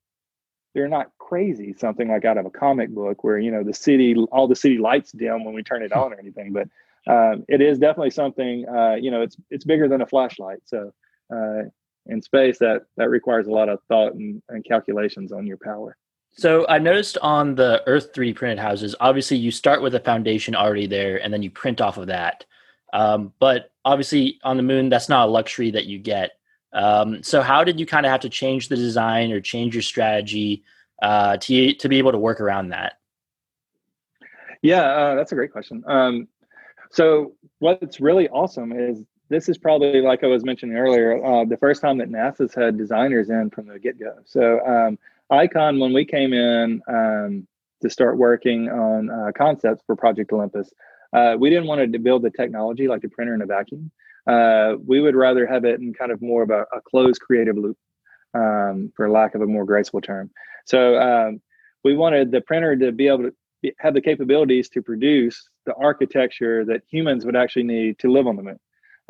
they're 0.73 0.87
not 0.87 1.11
crazy 1.17 1.73
something 1.77 2.07
like 2.09 2.25
out 2.25 2.37
of 2.37 2.45
a 2.45 2.49
comic 2.49 2.89
book 2.89 3.23
where 3.23 3.39
you 3.39 3.51
know 3.51 3.63
the 3.63 3.73
city 3.73 4.15
all 4.31 4.47
the 4.47 4.55
city 4.55 4.77
lights 4.77 5.11
dim 5.11 5.43
when 5.43 5.53
we 5.53 5.63
turn 5.63 5.81
it 5.81 5.91
on 5.91 6.13
or 6.13 6.19
anything 6.19 6.53
but 6.53 6.67
um, 7.07 7.45
it 7.47 7.61
is 7.61 7.79
definitely 7.79 8.09
something 8.09 8.67
uh, 8.67 8.95
you 8.95 9.11
know 9.11 9.21
it's 9.21 9.37
it's 9.49 9.65
bigger 9.65 9.87
than 9.87 10.01
a 10.01 10.05
flashlight 10.05 10.59
so 10.65 10.91
uh, 11.33 11.63
in 12.07 12.21
space 12.21 12.57
that 12.59 12.83
that 12.97 13.09
requires 13.09 13.47
a 13.47 13.51
lot 13.51 13.69
of 13.69 13.79
thought 13.87 14.13
and, 14.13 14.41
and 14.49 14.65
calculations 14.65 15.31
on 15.31 15.45
your 15.45 15.57
power 15.57 15.95
so 16.31 16.65
i 16.67 16.77
noticed 16.77 17.17
on 17.21 17.55
the 17.55 17.81
earth 17.87 18.13
3d 18.13 18.35
printed 18.35 18.59
houses 18.59 18.95
obviously 18.99 19.37
you 19.37 19.51
start 19.51 19.81
with 19.81 19.95
a 19.95 19.99
foundation 19.99 20.55
already 20.55 20.87
there 20.87 21.21
and 21.23 21.33
then 21.33 21.41
you 21.41 21.49
print 21.49 21.81
off 21.81 21.97
of 21.97 22.07
that 22.07 22.45
um, 22.91 23.31
but 23.39 23.71
obviously 23.85 24.39
on 24.43 24.57
the 24.57 24.63
moon 24.63 24.89
that's 24.89 25.09
not 25.09 25.27
a 25.27 25.31
luxury 25.31 25.71
that 25.71 25.85
you 25.85 25.99
get 25.99 26.31
um, 26.73 27.23
so 27.23 27.41
how 27.41 27.63
did 27.63 27.79
you 27.79 27.85
kind 27.85 28.05
of 28.05 28.11
have 28.11 28.21
to 28.21 28.29
change 28.29 28.67
the 28.69 28.75
design 28.75 29.31
or 29.31 29.41
change 29.41 29.73
your 29.73 29.81
strategy 29.81 30.63
uh, 31.01 31.37
to 31.37 31.73
to 31.73 31.89
be 31.89 31.97
able 31.97 32.11
to 32.11 32.17
work 32.17 32.39
around 32.39 32.69
that? 32.69 32.93
Yeah, 34.61 34.81
uh, 34.81 35.15
that's 35.15 35.31
a 35.31 35.35
great 35.35 35.51
question. 35.51 35.83
Um, 35.87 36.27
so 36.91 37.33
what's 37.59 37.99
really 37.99 38.29
awesome 38.29 38.71
is 38.71 39.03
this 39.29 39.47
is 39.47 39.57
probably 39.57 40.01
like 40.01 40.23
I 40.23 40.27
was 40.27 40.43
mentioning 40.43 40.75
earlier, 40.75 41.23
uh, 41.23 41.45
the 41.45 41.57
first 41.57 41.81
time 41.81 41.99
that 41.99 42.09
NASA's 42.09 42.53
had 42.53 42.77
designers 42.77 43.29
in 43.29 43.51
from 43.51 43.67
the 43.67 43.79
get 43.79 43.99
go. 43.99 44.15
So 44.25 44.59
um, 44.65 44.97
Icon, 45.29 45.79
when 45.79 45.93
we 45.93 46.03
came 46.03 46.33
in 46.33 46.81
um, 46.87 47.47
to 47.81 47.89
start 47.89 48.17
working 48.17 48.69
on 48.69 49.09
uh, 49.09 49.31
concepts 49.37 49.83
for 49.85 49.95
Project 49.95 50.33
Olympus, 50.33 50.71
uh, 51.13 51.35
we 51.39 51.49
didn't 51.49 51.67
want 51.67 51.91
to 51.91 51.99
build 51.99 52.23
the 52.23 52.31
technology 52.31 52.87
like 52.87 53.01
the 53.01 53.09
printer 53.09 53.35
in 53.35 53.41
a 53.41 53.45
vacuum. 53.45 53.91
Uh, 54.27 54.75
we 54.85 54.99
would 54.99 55.15
rather 55.15 55.45
have 55.45 55.65
it 55.65 55.79
in 55.79 55.93
kind 55.93 56.11
of 56.11 56.21
more 56.21 56.43
of 56.43 56.49
a, 56.49 56.65
a 56.75 56.81
closed 56.81 57.21
creative 57.21 57.57
loop, 57.57 57.77
um, 58.33 58.91
for 58.95 59.09
lack 59.09 59.35
of 59.35 59.41
a 59.41 59.47
more 59.47 59.65
graceful 59.65 60.01
term. 60.01 60.29
So 60.65 60.99
um, 60.99 61.41
we 61.83 61.95
wanted 61.95 62.31
the 62.31 62.41
printer 62.41 62.75
to 62.75 62.91
be 62.91 63.07
able 63.07 63.23
to 63.23 63.33
be, 63.61 63.73
have 63.79 63.93
the 63.93 64.01
capabilities 64.01 64.69
to 64.69 64.81
produce 64.81 65.49
the 65.69 65.75
architecture 65.75 66.65
that 66.65 66.81
humans 66.89 67.25
would 67.25 67.35
actually 67.35 67.63
need 67.63 67.99
to 67.99 68.11
live 68.11 68.27
on 68.27 68.35
the 68.35 68.43
moon. 68.43 68.59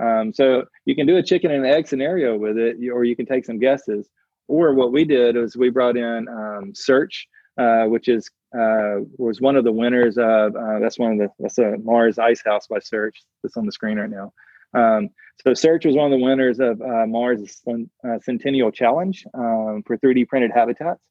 Um, 0.01 0.33
so 0.33 0.65
you 0.85 0.95
can 0.95 1.07
do 1.07 1.17
a 1.17 1.23
chicken 1.23 1.51
and 1.51 1.65
egg 1.65 1.87
scenario 1.87 2.37
with 2.37 2.57
it, 2.57 2.77
or 2.91 3.03
you 3.03 3.15
can 3.15 3.25
take 3.25 3.45
some 3.45 3.59
guesses. 3.59 4.09
Or 4.47 4.73
what 4.73 4.91
we 4.91 5.03
did 5.05 5.35
was 5.35 5.55
we 5.55 5.69
brought 5.69 5.97
in 5.97 6.27
um, 6.27 6.73
SEArch+, 6.73 7.27
uh, 7.57 7.85
which 7.85 8.07
is 8.07 8.29
uh, 8.57 9.05
was 9.17 9.39
one 9.41 9.55
of 9.55 9.63
the 9.63 9.71
winners 9.71 10.17
of 10.17 10.55
uh, 10.55 10.79
that's 10.79 10.97
one 10.97 11.13
of 11.13 11.17
the 11.19 11.29
that's 11.39 11.59
a 11.59 11.77
Mars 11.83 12.17
Ice 12.17 12.41
House 12.43 12.67
by 12.67 12.79
SEArch+ 12.79 13.13
that's 13.43 13.57
on 13.57 13.65
the 13.65 13.71
screen 13.71 13.99
right 13.99 14.09
now. 14.09 14.33
Um, 14.73 15.09
so 15.43 15.51
SEArch+ 15.51 15.85
was 15.85 15.95
one 15.95 16.11
of 16.11 16.17
the 16.17 16.25
winners 16.25 16.59
of 16.59 16.81
uh, 16.81 17.05
Mars 17.05 17.41
uh, 17.67 18.19
Centennial 18.21 18.71
Challenge 18.71 19.25
um, 19.33 19.83
for 19.85 19.97
3D 19.97 20.27
printed 20.27 20.51
habitats. 20.53 21.01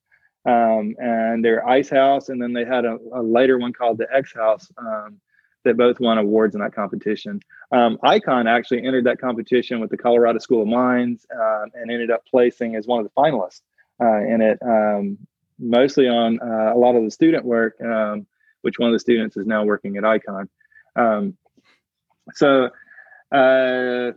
Um, 0.46 0.94
and 0.98 1.44
their 1.44 1.68
Ice 1.68 1.90
House, 1.90 2.30
and 2.30 2.40
then 2.40 2.54
they 2.54 2.64
had 2.64 2.86
a, 2.86 2.96
a 3.12 3.22
later 3.22 3.58
one 3.58 3.72
called 3.72 3.98
the 3.98 4.06
X 4.14 4.32
House 4.32 4.70
um, 4.78 5.20
that 5.64 5.76
both 5.76 6.00
won 6.00 6.18
awards 6.18 6.54
in 6.54 6.60
that 6.60 6.74
competition. 6.74 7.40
Um, 7.72 7.98
Icon 8.02 8.46
actually 8.46 8.84
entered 8.86 9.04
that 9.04 9.20
competition 9.20 9.80
with 9.80 9.90
the 9.90 9.96
Colorado 9.96 10.38
School 10.38 10.62
of 10.62 10.68
Mines 10.68 11.26
uh, 11.34 11.64
and 11.74 11.90
ended 11.90 12.10
up 12.10 12.24
placing 12.26 12.76
as 12.76 12.86
one 12.86 13.00
of 13.00 13.04
the 13.04 13.12
finalists 13.20 13.62
uh, 14.00 14.18
in 14.18 14.40
it, 14.40 14.58
um, 14.62 15.18
mostly 15.58 16.08
on 16.08 16.38
uh, 16.40 16.72
a 16.74 16.78
lot 16.78 16.94
of 16.94 17.04
the 17.04 17.10
student 17.10 17.44
work, 17.44 17.76
which 18.62 18.78
one 18.78 18.88
of 18.88 18.92
the 18.92 19.00
students 19.00 19.36
is 19.36 19.46
now 19.46 19.64
working 19.64 19.96
at 19.96 20.04
Icon. 20.04 20.48
so 22.34 22.70
uh, 23.32 24.12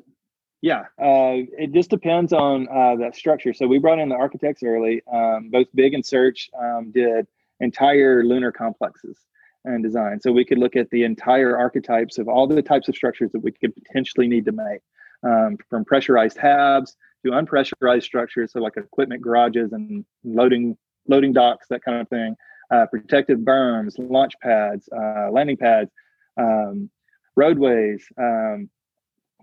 yeah, 0.61 0.81
uh, 0.99 1.41
it 1.57 1.73
just 1.73 1.89
depends 1.89 2.33
on 2.33 2.67
uh, 2.69 2.95
that 2.97 3.15
structure. 3.15 3.53
So 3.53 3.67
we 3.67 3.79
brought 3.79 3.99
in 3.99 4.09
the 4.09 4.15
architects 4.15 4.61
early. 4.63 5.01
Um, 5.11 5.49
both 5.49 5.67
Big 5.73 5.93
and 5.93 6.03
SEArch+ 6.03 6.49
um, 6.59 6.91
did 6.91 7.27
entire 7.59 8.23
lunar 8.23 8.51
complexes 8.51 9.17
and 9.65 9.83
design. 9.83 10.19
So 10.19 10.31
we 10.31 10.45
could 10.45 10.57
look 10.57 10.75
at 10.75 10.89
the 10.89 11.03
entire 11.03 11.57
archetypes 11.57 12.17
of 12.17 12.27
all 12.27 12.47
the 12.47 12.61
types 12.61 12.87
of 12.87 12.95
structures 12.95 13.31
that 13.31 13.43
we 13.43 13.51
could 13.51 13.73
potentially 13.75 14.27
need 14.27 14.45
to 14.45 14.51
make, 14.51 14.81
um, 15.23 15.57
from 15.69 15.85
pressurized 15.85 16.37
habs 16.37 16.95
to 17.23 17.31
unpressurized 17.31 18.03
structures, 18.03 18.53
so 18.53 18.59
like 18.59 18.77
equipment 18.77 19.21
garages 19.21 19.73
and 19.73 20.05
loading 20.23 20.77
loading 21.07 21.33
docks, 21.33 21.67
that 21.69 21.83
kind 21.83 21.99
of 21.99 22.07
thing. 22.09 22.35
Uh, 22.69 22.85
protective 22.85 23.39
berms, 23.39 23.95
launch 23.97 24.33
pads, 24.41 24.87
uh, 24.95 25.29
landing 25.29 25.57
pads, 25.57 25.91
um, 26.37 26.89
roadways, 27.35 28.05
um, 28.17 28.69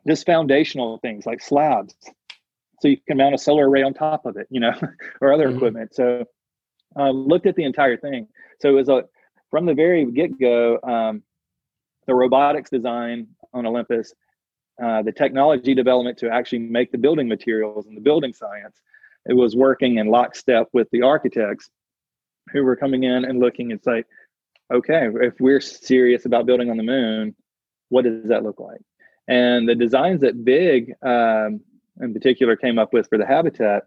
just 0.07 0.25
foundational 0.25 0.99
things 0.99 1.27
like 1.27 1.43
slabs 1.43 1.95
so 2.81 2.89
you 2.89 2.97
can 3.07 3.16
mount 3.16 3.35
a 3.35 3.39
solar 3.39 3.69
array 3.69 3.83
on 3.83 3.95
top 3.95 4.27
of 4.27 4.37
it 4.37 4.47
you 4.51 4.61
know 4.61 4.73
or 5.21 5.33
other 5.33 5.47
mm-hmm. 5.49 5.57
equipment 5.57 5.95
so 5.95 6.25
uh, 6.97 7.11
looked 7.11 7.47
at 7.47 7.55
the 7.57 7.64
entire 7.64 7.97
thing 7.97 8.27
so 8.61 8.69
it 8.71 8.73
was 8.73 8.89
a 8.89 9.05
from 9.51 9.66
the 9.66 9.74
very 9.74 10.05
get-go 10.11 10.78
um, 10.82 11.22
the 12.07 12.14
robotics 12.14 12.70
design 12.70 13.26
on 13.53 13.66
olympus 13.66 14.14
uh, 14.82 15.03
the 15.03 15.12
technology 15.12 15.74
development 15.74 16.16
to 16.16 16.30
actually 16.30 16.61
make 16.61 16.92
the 16.92 16.99
building 16.99 17.28
materials 17.28 17.86
and 17.86 17.96
the 17.96 18.01
building 18.01 18.32
science 18.32 18.80
it 19.26 19.34
was 19.34 19.57
working 19.57 19.99
in 19.99 20.07
lockstep 20.09 20.68
with 20.72 20.88
the 20.92 21.03
architects 21.03 21.70
who 22.53 22.64
were 22.64 22.76
coming 22.76 23.05
in 23.05 23.24
and 23.24 23.40
looking 23.40 23.72
and 23.72 23.82
say 23.82 24.05
okay 24.72 25.09
if 25.20 25.34
we're 25.40 25.61
serious 25.61 26.24
about 26.24 26.46
building 26.46 26.70
on 26.70 26.76
the 26.76 26.82
moon 26.82 27.34
what 27.88 28.05
does 28.05 28.28
that 28.28 28.42
look 28.42 28.61
like? 28.61 28.80
And 29.26 29.68
the 29.68 29.74
designs 29.74 30.20
that 30.22 30.44
Big, 30.44 30.94
um, 31.03 31.61
in 32.01 32.14
particular, 32.14 32.57
came 32.57 32.78
up 32.78 32.92
with 32.92 33.09
for 33.09 33.18
the 33.18 33.26
habitat, 33.26 33.84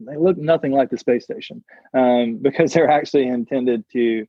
they 0.00 0.16
look 0.16 0.36
nothing 0.36 0.72
like 0.72 0.90
the 0.90 0.98
space 0.98 1.24
station 1.24 1.62
um, 1.94 2.36
because 2.42 2.72
they're 2.72 2.90
actually 2.90 3.28
intended 3.28 3.84
to 3.92 4.26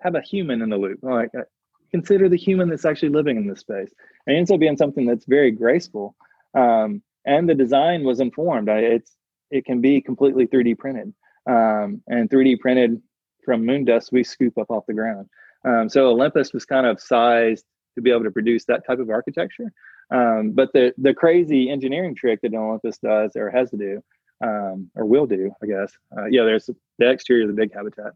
have 0.00 0.14
a 0.14 0.20
human 0.20 0.62
in 0.62 0.70
the 0.70 0.76
loop. 0.76 1.00
Like 1.02 1.30
uh, 1.38 1.42
consider 1.90 2.28
the 2.28 2.36
human 2.36 2.68
that's 2.68 2.84
actually 2.84 3.10
living 3.10 3.36
in 3.36 3.46
this 3.46 3.60
space. 3.60 3.92
And 4.26 4.36
it 4.36 4.38
ends 4.38 4.50
up 4.50 4.60
being 4.60 4.76
something 4.76 5.06
that's 5.06 5.24
very 5.26 5.50
graceful. 5.50 6.14
Um, 6.54 7.02
and 7.24 7.48
the 7.48 7.54
design 7.54 8.04
was 8.04 8.20
informed. 8.20 8.68
It's 8.68 9.14
it 9.50 9.64
can 9.64 9.80
be 9.80 10.00
completely 10.00 10.46
3D 10.46 10.78
printed 10.78 11.14
um, 11.48 12.02
and 12.06 12.28
3D 12.28 12.60
printed 12.60 13.00
from 13.44 13.64
moon 13.64 13.84
dust 13.84 14.12
we 14.12 14.22
scoop 14.22 14.58
up 14.58 14.70
off 14.70 14.84
the 14.86 14.94
ground. 14.94 15.26
Um, 15.64 15.88
so 15.88 16.06
Olympus 16.08 16.52
was 16.52 16.64
kind 16.64 16.86
of 16.86 17.00
sized 17.00 17.64
to 17.94 18.02
be 18.02 18.10
able 18.10 18.24
to 18.24 18.30
produce 18.30 18.64
that 18.66 18.86
type 18.86 18.98
of 18.98 19.10
architecture. 19.10 19.72
Um, 20.10 20.52
but 20.52 20.72
the 20.72 20.94
the 20.98 21.14
crazy 21.14 21.70
engineering 21.70 22.14
trick 22.14 22.40
that 22.42 22.54
Olympus 22.54 22.98
does 22.98 23.32
or 23.36 23.50
has 23.50 23.70
to 23.70 23.76
do, 23.76 24.02
um, 24.44 24.90
or 24.94 25.04
will 25.04 25.26
do, 25.26 25.50
I 25.62 25.66
guess. 25.66 25.92
Uh, 26.16 26.26
yeah, 26.26 26.44
there's 26.44 26.70
the 26.98 27.10
exterior 27.10 27.42
of 27.42 27.48
the 27.48 27.60
big 27.60 27.74
habitat. 27.74 28.12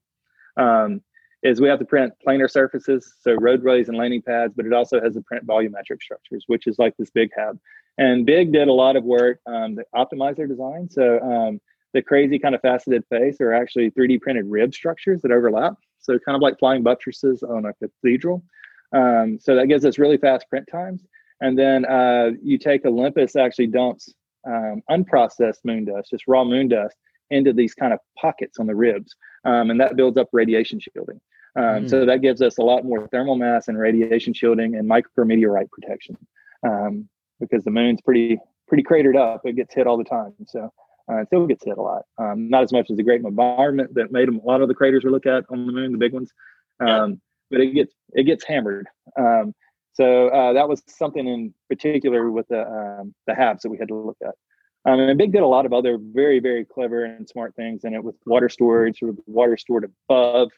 Um, 0.56 1.02
is 1.42 1.60
we 1.60 1.68
have 1.68 1.78
to 1.78 1.84
print 1.84 2.12
planar 2.26 2.50
surfaces, 2.50 3.14
so 3.20 3.34
roadways 3.34 3.88
and 3.88 3.98
landing 3.98 4.22
pads, 4.22 4.54
but 4.56 4.66
it 4.66 4.72
also 4.72 5.00
has 5.00 5.14
to 5.14 5.20
print 5.22 5.46
volumetric 5.46 6.00
structures, 6.00 6.44
which 6.46 6.66
is 6.66 6.78
like 6.78 6.96
this 6.96 7.10
big 7.10 7.30
hab. 7.36 7.58
And 7.98 8.24
Big 8.24 8.52
did 8.52 8.68
a 8.68 8.72
lot 8.72 8.96
of 8.96 9.04
work 9.04 9.40
um, 9.46 9.76
to 9.76 9.84
optimize 9.94 10.36
their 10.36 10.46
design. 10.46 10.88
So 10.88 11.20
um, 11.20 11.60
the 11.92 12.02
crazy 12.02 12.38
kind 12.38 12.54
of 12.54 12.62
faceted 12.62 13.04
face 13.10 13.40
are 13.40 13.52
actually 13.52 13.90
3D 13.90 14.20
printed 14.20 14.46
rib 14.46 14.72
structures 14.72 15.20
that 15.22 15.30
overlap. 15.30 15.74
So 16.00 16.18
kind 16.18 16.34
of 16.34 16.42
like 16.42 16.58
flying 16.58 16.82
buttresses 16.82 17.42
on 17.42 17.66
a 17.66 17.74
cathedral. 17.74 18.42
Um, 18.94 19.38
so 19.40 19.54
that 19.56 19.66
gives 19.66 19.84
us 19.84 19.98
really 19.98 20.16
fast 20.16 20.48
print 20.48 20.68
times. 20.70 21.04
and 21.40 21.58
then 21.58 21.84
uh, 21.84 22.30
you 22.42 22.56
take 22.56 22.84
Olympus 22.86 23.36
actually 23.36 23.66
dumps 23.66 24.12
um, 24.46 24.82
unprocessed 24.90 25.64
moon 25.64 25.84
dust, 25.84 26.10
just 26.10 26.24
raw 26.26 26.44
moon 26.44 26.68
dust, 26.68 26.96
into 27.30 27.52
these 27.52 27.74
kind 27.74 27.92
of 27.92 27.98
pockets 28.18 28.58
on 28.58 28.66
the 28.66 28.74
ribs, 28.74 29.14
um, 29.44 29.70
and 29.70 29.80
that 29.80 29.96
builds 29.96 30.18
up 30.18 30.28
radiation 30.32 30.78
shielding. 30.78 31.20
Um, 31.54 31.64
mm. 31.64 31.90
So 31.90 32.06
that 32.06 32.22
gives 32.22 32.40
us 32.40 32.58
a 32.58 32.62
lot 32.62 32.84
more 32.84 33.08
thermal 33.08 33.36
mass 33.36 33.68
and 33.68 33.78
radiation 33.78 34.32
shielding 34.32 34.74
and 34.74 34.88
micrometeorite 34.88 35.70
protection 35.70 36.16
um, 36.66 37.08
because 37.40 37.64
the 37.64 37.70
moon's 37.70 38.00
pretty 38.00 38.38
pretty 38.68 38.82
cratered 38.82 39.16
up. 39.16 39.42
It 39.44 39.56
gets 39.56 39.74
hit 39.74 39.86
all 39.86 39.98
the 39.98 40.04
time, 40.04 40.32
so 40.46 40.72
uh, 41.10 41.16
it 41.16 41.26
still 41.26 41.46
gets 41.46 41.64
hit 41.64 41.76
a 41.76 41.82
lot. 41.82 42.02
Um, 42.18 42.48
not 42.48 42.62
as 42.62 42.72
much 42.72 42.90
as 42.90 42.96
the 42.96 43.02
great 43.02 43.22
environment 43.22 43.94
that 43.94 44.12
made 44.12 44.28
a 44.28 44.38
lot 44.38 44.62
of 44.62 44.68
the 44.68 44.74
craters 44.74 45.04
we 45.04 45.10
look 45.10 45.26
at 45.26 45.44
on 45.50 45.66
the 45.66 45.72
moon, 45.72 45.92
the 45.92 45.98
big 45.98 46.12
ones, 46.12 46.32
yeah. 46.80 47.02
Um, 47.02 47.20
but 47.50 47.60
it 47.60 47.74
gets 47.74 47.94
it 48.14 48.24
gets 48.24 48.44
hammered. 48.44 48.86
Um, 49.18 49.54
so 49.92 50.28
uh, 50.28 50.54
that 50.54 50.68
was 50.68 50.82
something 50.88 51.26
in 51.26 51.54
particular 51.68 52.30
with 52.30 52.48
the 52.48 52.66
um, 52.66 53.14
the 53.26 53.34
HABs 53.34 53.60
that 53.60 53.68
we 53.68 53.78
had 53.78 53.88
to 53.88 53.94
look 53.94 54.16
at. 54.22 54.34
Um, 54.84 54.98
and 54.98 55.16
Big 55.16 55.30
did 55.32 55.42
a 55.42 55.46
lot 55.46 55.66
of 55.66 55.72
other 55.72 55.98
very 56.00 56.40
very 56.40 56.64
clever 56.64 57.04
and 57.04 57.28
smart 57.28 57.54
things 57.54 57.84
in 57.84 57.94
it 57.94 58.02
with 58.02 58.16
water 58.24 58.48
storage, 58.48 59.00
with 59.02 59.18
water 59.26 59.56
stored 59.56 59.84
above 60.08 60.50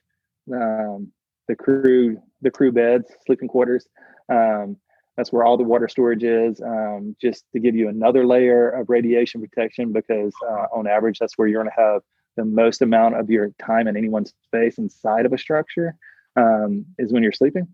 um, 0.53 1.13
the 1.49 1.57
crew 1.57 2.19
the 2.43 2.51
crew 2.51 2.73
beds, 2.73 3.07
sleeping 3.27 3.49
quarters. 3.49 3.87
Um, 4.29 4.77
that's 5.17 5.33
where 5.33 5.45
all 5.45 5.57
the 5.57 5.63
water 5.63 5.89
storage 5.89 6.25
is, 6.25 6.61
um, 6.61 7.15
just 7.21 7.45
to 7.53 7.61
give 7.61 7.77
you 7.77 7.89
another 7.89 8.27
layer 8.27 8.69
of 8.71 8.91
radiation 8.91 9.41
protection. 9.41 9.93
Because 9.93 10.33
uh, 10.47 10.67
on 10.75 10.87
average, 10.87 11.19
that's 11.19 11.39
where 11.39 11.49
you're 11.49 11.63
going 11.63 11.73
to 11.75 11.83
have 11.83 12.03
the 12.37 12.45
most 12.45 12.83
amount 12.83 13.17
of 13.19 13.31
your 13.31 13.51
time 13.65 13.87
in 13.87 13.97
anyone's 13.97 14.33
space 14.47 14.79
inside 14.79 15.25
of 15.25 15.33
a 15.33 15.39
structure 15.39 15.97
um, 16.37 16.85
is 16.99 17.13
when 17.13 17.23
you're 17.23 17.33
sleeping. 17.33 17.69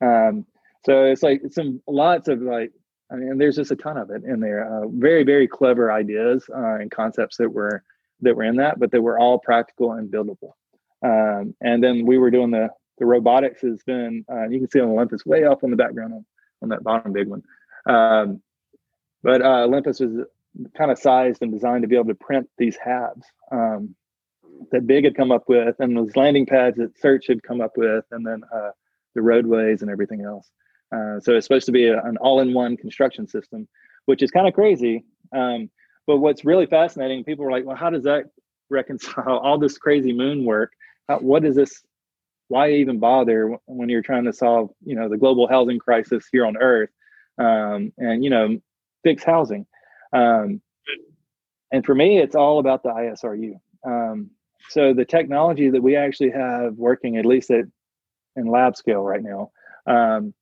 Um, 0.00 0.46
so 0.86 1.04
it's 1.04 1.22
like 1.22 1.42
some 1.50 1.82
lots 1.88 2.28
of 2.28 2.40
like 2.40 2.70
I 3.10 3.16
mean, 3.16 3.38
there's 3.38 3.56
just 3.56 3.70
a 3.70 3.76
ton 3.76 3.96
of 3.96 4.10
it 4.10 4.22
in 4.24 4.40
there. 4.40 4.66
Uh, 4.66 4.88
very, 4.88 5.24
very 5.24 5.48
clever 5.48 5.90
ideas 5.90 6.44
uh, 6.54 6.74
and 6.74 6.90
concepts 6.90 7.38
that 7.38 7.50
were 7.50 7.82
that 8.20 8.36
were 8.36 8.44
in 8.44 8.56
that, 8.56 8.78
but 8.78 8.90
they 8.90 8.98
were 8.98 9.18
all 9.18 9.38
practical 9.38 9.92
and 9.92 10.12
buildable. 10.12 10.52
Um, 11.02 11.54
and 11.60 11.82
then 11.82 12.06
we 12.06 12.18
were 12.18 12.30
doing 12.30 12.50
the 12.50 12.68
the 12.98 13.06
robotics 13.06 13.62
has 13.62 13.82
been 13.84 14.24
uh, 14.30 14.48
you 14.48 14.58
can 14.58 14.70
see 14.70 14.80
on 14.80 14.88
Olympus 14.88 15.24
way 15.24 15.44
up 15.44 15.62
in 15.62 15.70
the 15.70 15.76
background 15.76 16.12
on, 16.12 16.24
on 16.62 16.68
that 16.70 16.82
bottom 16.82 17.12
big 17.12 17.28
one. 17.28 17.42
Um, 17.86 18.42
but 19.22 19.42
uh, 19.42 19.64
Olympus 19.64 20.00
was 20.00 20.26
kind 20.76 20.90
of 20.90 20.98
sized 20.98 21.42
and 21.42 21.52
designed 21.52 21.82
to 21.82 21.88
be 21.88 21.96
able 21.96 22.06
to 22.06 22.14
print 22.14 22.48
these 22.58 22.76
HABs 22.76 23.22
um, 23.52 23.94
that 24.72 24.86
Big 24.86 25.04
had 25.04 25.16
come 25.16 25.30
up 25.30 25.48
with, 25.48 25.76
and 25.78 25.96
those 25.96 26.16
landing 26.16 26.46
pads 26.46 26.76
that 26.78 26.98
SEArch+ 27.00 27.26
had 27.28 27.42
come 27.42 27.60
up 27.60 27.76
with, 27.76 28.04
and 28.10 28.26
then 28.26 28.42
uh, 28.54 28.70
the 29.14 29.22
roadways 29.22 29.82
and 29.82 29.90
everything 29.90 30.22
else. 30.22 30.50
Uh, 30.90 31.20
so 31.20 31.34
it's 31.34 31.46
supposed 31.46 31.66
to 31.66 31.72
be 31.72 31.86
a, 31.86 32.02
an 32.02 32.16
all-in-one 32.18 32.76
construction 32.76 33.28
system, 33.28 33.68
which 34.06 34.22
is 34.22 34.30
kind 34.30 34.48
of 34.48 34.54
crazy. 34.54 35.04
Um, 35.32 35.70
but 36.06 36.18
what's 36.18 36.44
really 36.44 36.66
fascinating, 36.66 37.24
people 37.24 37.44
were 37.44 37.50
like, 37.50 37.66
"Well, 37.66 37.76
how 37.76 37.90
does 37.90 38.04
that 38.04 38.24
reconcile 38.70 39.38
all 39.42 39.58
this 39.58 39.78
crazy 39.78 40.12
moon 40.12 40.44
work? 40.44 40.72
How, 41.08 41.18
what 41.18 41.44
is 41.44 41.56
this? 41.56 41.82
Why 42.48 42.72
even 42.72 42.98
bother 42.98 43.56
when 43.66 43.88
you're 43.88 44.02
trying 44.02 44.24
to 44.24 44.32
solve, 44.32 44.70
you 44.82 44.96
know, 44.96 45.08
the 45.08 45.18
global 45.18 45.46
housing 45.46 45.78
crisis 45.78 46.26
here 46.32 46.46
on 46.46 46.56
Earth, 46.56 46.90
um, 47.38 47.92
and 47.98 48.24
you 48.24 48.30
know, 48.30 48.58
fix 49.04 49.22
housing?" 49.22 49.66
Um, 50.12 50.62
and 51.70 51.84
for 51.84 51.94
me, 51.94 52.18
it's 52.18 52.34
all 52.34 52.58
about 52.58 52.82
the 52.82 52.88
ISRU. 52.88 53.60
Um, 53.86 54.30
so 54.70 54.94
the 54.94 55.04
technology 55.04 55.70
that 55.70 55.82
we 55.82 55.96
actually 55.96 56.30
have 56.30 56.74
working, 56.74 57.16
at 57.16 57.26
least 57.26 57.50
at 57.50 57.66
in 58.36 58.46
lab 58.46 58.76
scale 58.76 59.02
right 59.02 59.22
now, 59.22 59.50
um, 59.86 60.32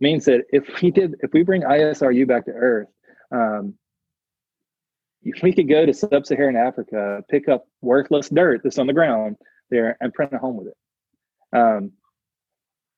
means 0.00 0.24
that 0.24 0.44
if 0.52 0.82
we 0.82 0.90
did 0.90 1.16
if 1.20 1.32
we 1.32 1.42
bring 1.42 1.62
ISRU 1.62 2.26
back 2.26 2.44
to 2.46 2.52
Earth, 2.52 2.88
um, 3.30 3.74
we 5.42 5.52
could 5.52 5.68
go 5.68 5.86
to 5.86 5.94
sub-Saharan 5.94 6.56
Africa, 6.56 7.22
pick 7.30 7.48
up 7.48 7.66
worthless 7.80 8.28
dirt 8.28 8.62
that's 8.62 8.78
on 8.78 8.86
the 8.86 8.92
ground 8.92 9.36
there, 9.70 9.96
and 10.00 10.12
print 10.12 10.32
a 10.32 10.38
home 10.38 10.56
with 10.56 10.68
it. 10.68 10.76
Um, 11.56 11.92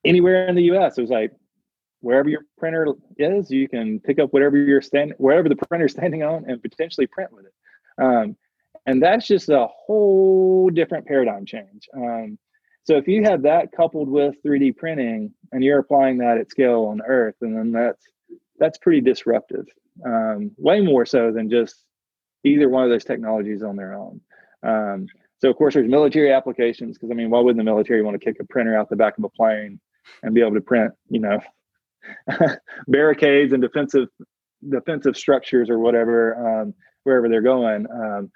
anywhere 0.04 0.48
in 0.48 0.54
the 0.54 0.64
U.S., 0.64 0.98
it 0.98 1.02
was 1.02 1.10
like 1.10 1.32
wherever 2.00 2.28
your 2.28 2.42
printer 2.58 2.86
is, 3.18 3.50
you 3.50 3.68
can 3.68 4.00
pick 4.00 4.18
up 4.18 4.32
whatever 4.32 4.56
you're 4.56 4.82
standing, 4.82 5.16
wherever 5.18 5.48
the 5.48 5.56
printer's 5.56 5.92
standing 5.98 6.22
on, 6.22 6.44
and 6.48 6.62
potentially 6.62 7.06
print 7.06 7.32
with 7.32 7.46
it. 7.46 7.54
Um, 8.02 8.36
and 8.86 9.02
that's 9.02 9.26
just 9.26 9.48
a 9.48 9.66
whole 9.66 10.68
different 10.70 11.06
paradigm 11.06 11.46
change. 11.46 11.88
Um, 11.96 12.38
so 12.82 12.98
if 12.98 13.08
you 13.08 13.24
have 13.24 13.42
that 13.42 13.72
coupled 13.72 14.10
with 14.10 14.34
3D 14.46 14.76
printing 14.76 15.32
and 15.52 15.64
you're 15.64 15.78
applying 15.78 16.18
that 16.18 16.36
at 16.36 16.50
scale 16.50 16.84
on 16.84 17.00
Earth, 17.00 17.36
and 17.40 17.56
then 17.56 17.72
that's 17.72 18.04
that's 18.58 18.78
pretty 18.78 19.00
disruptive. 19.00 19.66
Um, 20.04 20.50
way 20.58 20.80
more 20.80 21.06
so 21.06 21.32
than 21.32 21.48
just 21.50 21.83
either 22.44 22.68
one 22.68 22.84
of 22.84 22.90
those 22.90 23.04
technologies 23.04 23.62
on 23.62 23.76
their 23.76 23.94
own. 23.94 24.20
Um, 24.62 25.06
so 25.40 25.50
of 25.50 25.56
course 25.56 25.74
there's 25.74 25.88
military 25.88 26.32
applications 26.32 26.96
because 26.96 27.10
I 27.10 27.14
mean, 27.14 27.30
why 27.30 27.40
wouldn't 27.40 27.58
the 27.58 27.64
military 27.64 28.02
want 28.02 28.18
to 28.18 28.24
kick 28.24 28.36
a 28.40 28.44
printer 28.44 28.76
out 28.76 28.88
the 28.88 28.96
back 28.96 29.18
of 29.18 29.24
a 29.24 29.28
plane 29.28 29.80
and 30.22 30.34
be 30.34 30.40
able 30.40 30.54
to 30.54 30.60
print, 30.60 30.92
you 31.08 31.20
know, 31.20 31.40
barricades 32.88 33.52
and 33.52 33.62
defensive 33.62 34.08
defensive 34.68 35.16
structures 35.16 35.68
or 35.68 35.78
whatever 35.78 36.62
um, 36.62 36.74
wherever 37.04 37.28
they're 37.28 37.42
going. 37.42 37.86
Um, 37.90 38.30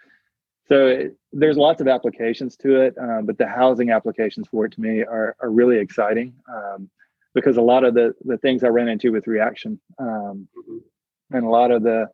so 0.68 0.86
it, 0.86 1.16
there's 1.32 1.56
lots 1.56 1.80
of 1.80 1.88
applications 1.88 2.56
to 2.58 2.82
it, 2.82 2.94
um, 3.00 3.24
but 3.24 3.38
the 3.38 3.46
housing 3.46 3.90
applications 3.90 4.46
for 4.48 4.66
it 4.66 4.72
to 4.72 4.80
me 4.80 5.02
are, 5.02 5.34
are 5.40 5.50
really 5.50 5.78
exciting 5.78 6.34
um, 6.52 6.90
because 7.34 7.56
a 7.56 7.62
lot 7.62 7.84
of 7.84 7.94
the, 7.94 8.12
the 8.24 8.36
things 8.38 8.62
I 8.62 8.68
ran 8.68 8.88
into 8.88 9.10
with 9.10 9.26
reaction 9.26 9.80
um, 9.98 10.46
and 11.30 11.44
a 11.44 11.48
lot 11.48 11.70
of 11.70 11.82
the 11.82 12.08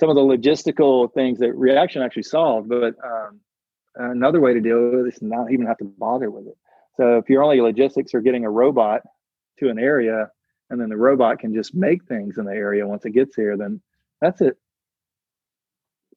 some 0.00 0.08
of 0.08 0.16
the 0.16 0.22
logistical 0.22 1.12
things 1.12 1.38
that 1.38 1.52
reaction 1.52 2.02
actually 2.02 2.24
solved, 2.24 2.68
but 2.68 2.94
um, 3.04 3.40
another 3.96 4.40
way 4.40 4.54
to 4.54 4.60
deal 4.60 4.90
with 4.90 5.06
it 5.06 5.14
is 5.14 5.22
not 5.22 5.52
even 5.52 5.66
have 5.66 5.78
to 5.78 5.84
bother 5.84 6.30
with 6.30 6.46
it. 6.46 6.56
So 6.96 7.18
if 7.18 7.28
you're 7.28 7.42
only 7.42 7.60
logistics 7.60 8.14
or 8.14 8.20
getting 8.20 8.44
a 8.44 8.50
robot 8.50 9.02
to 9.58 9.68
an 9.68 9.78
area 9.78 10.28
and 10.70 10.80
then 10.80 10.88
the 10.88 10.96
robot 10.96 11.38
can 11.38 11.54
just 11.54 11.74
make 11.74 12.04
things 12.04 12.38
in 12.38 12.44
the 12.44 12.52
area 12.52 12.86
once 12.86 13.04
it 13.04 13.10
gets 13.10 13.36
here, 13.36 13.56
then 13.56 13.80
that's 14.20 14.40
it 14.40 14.56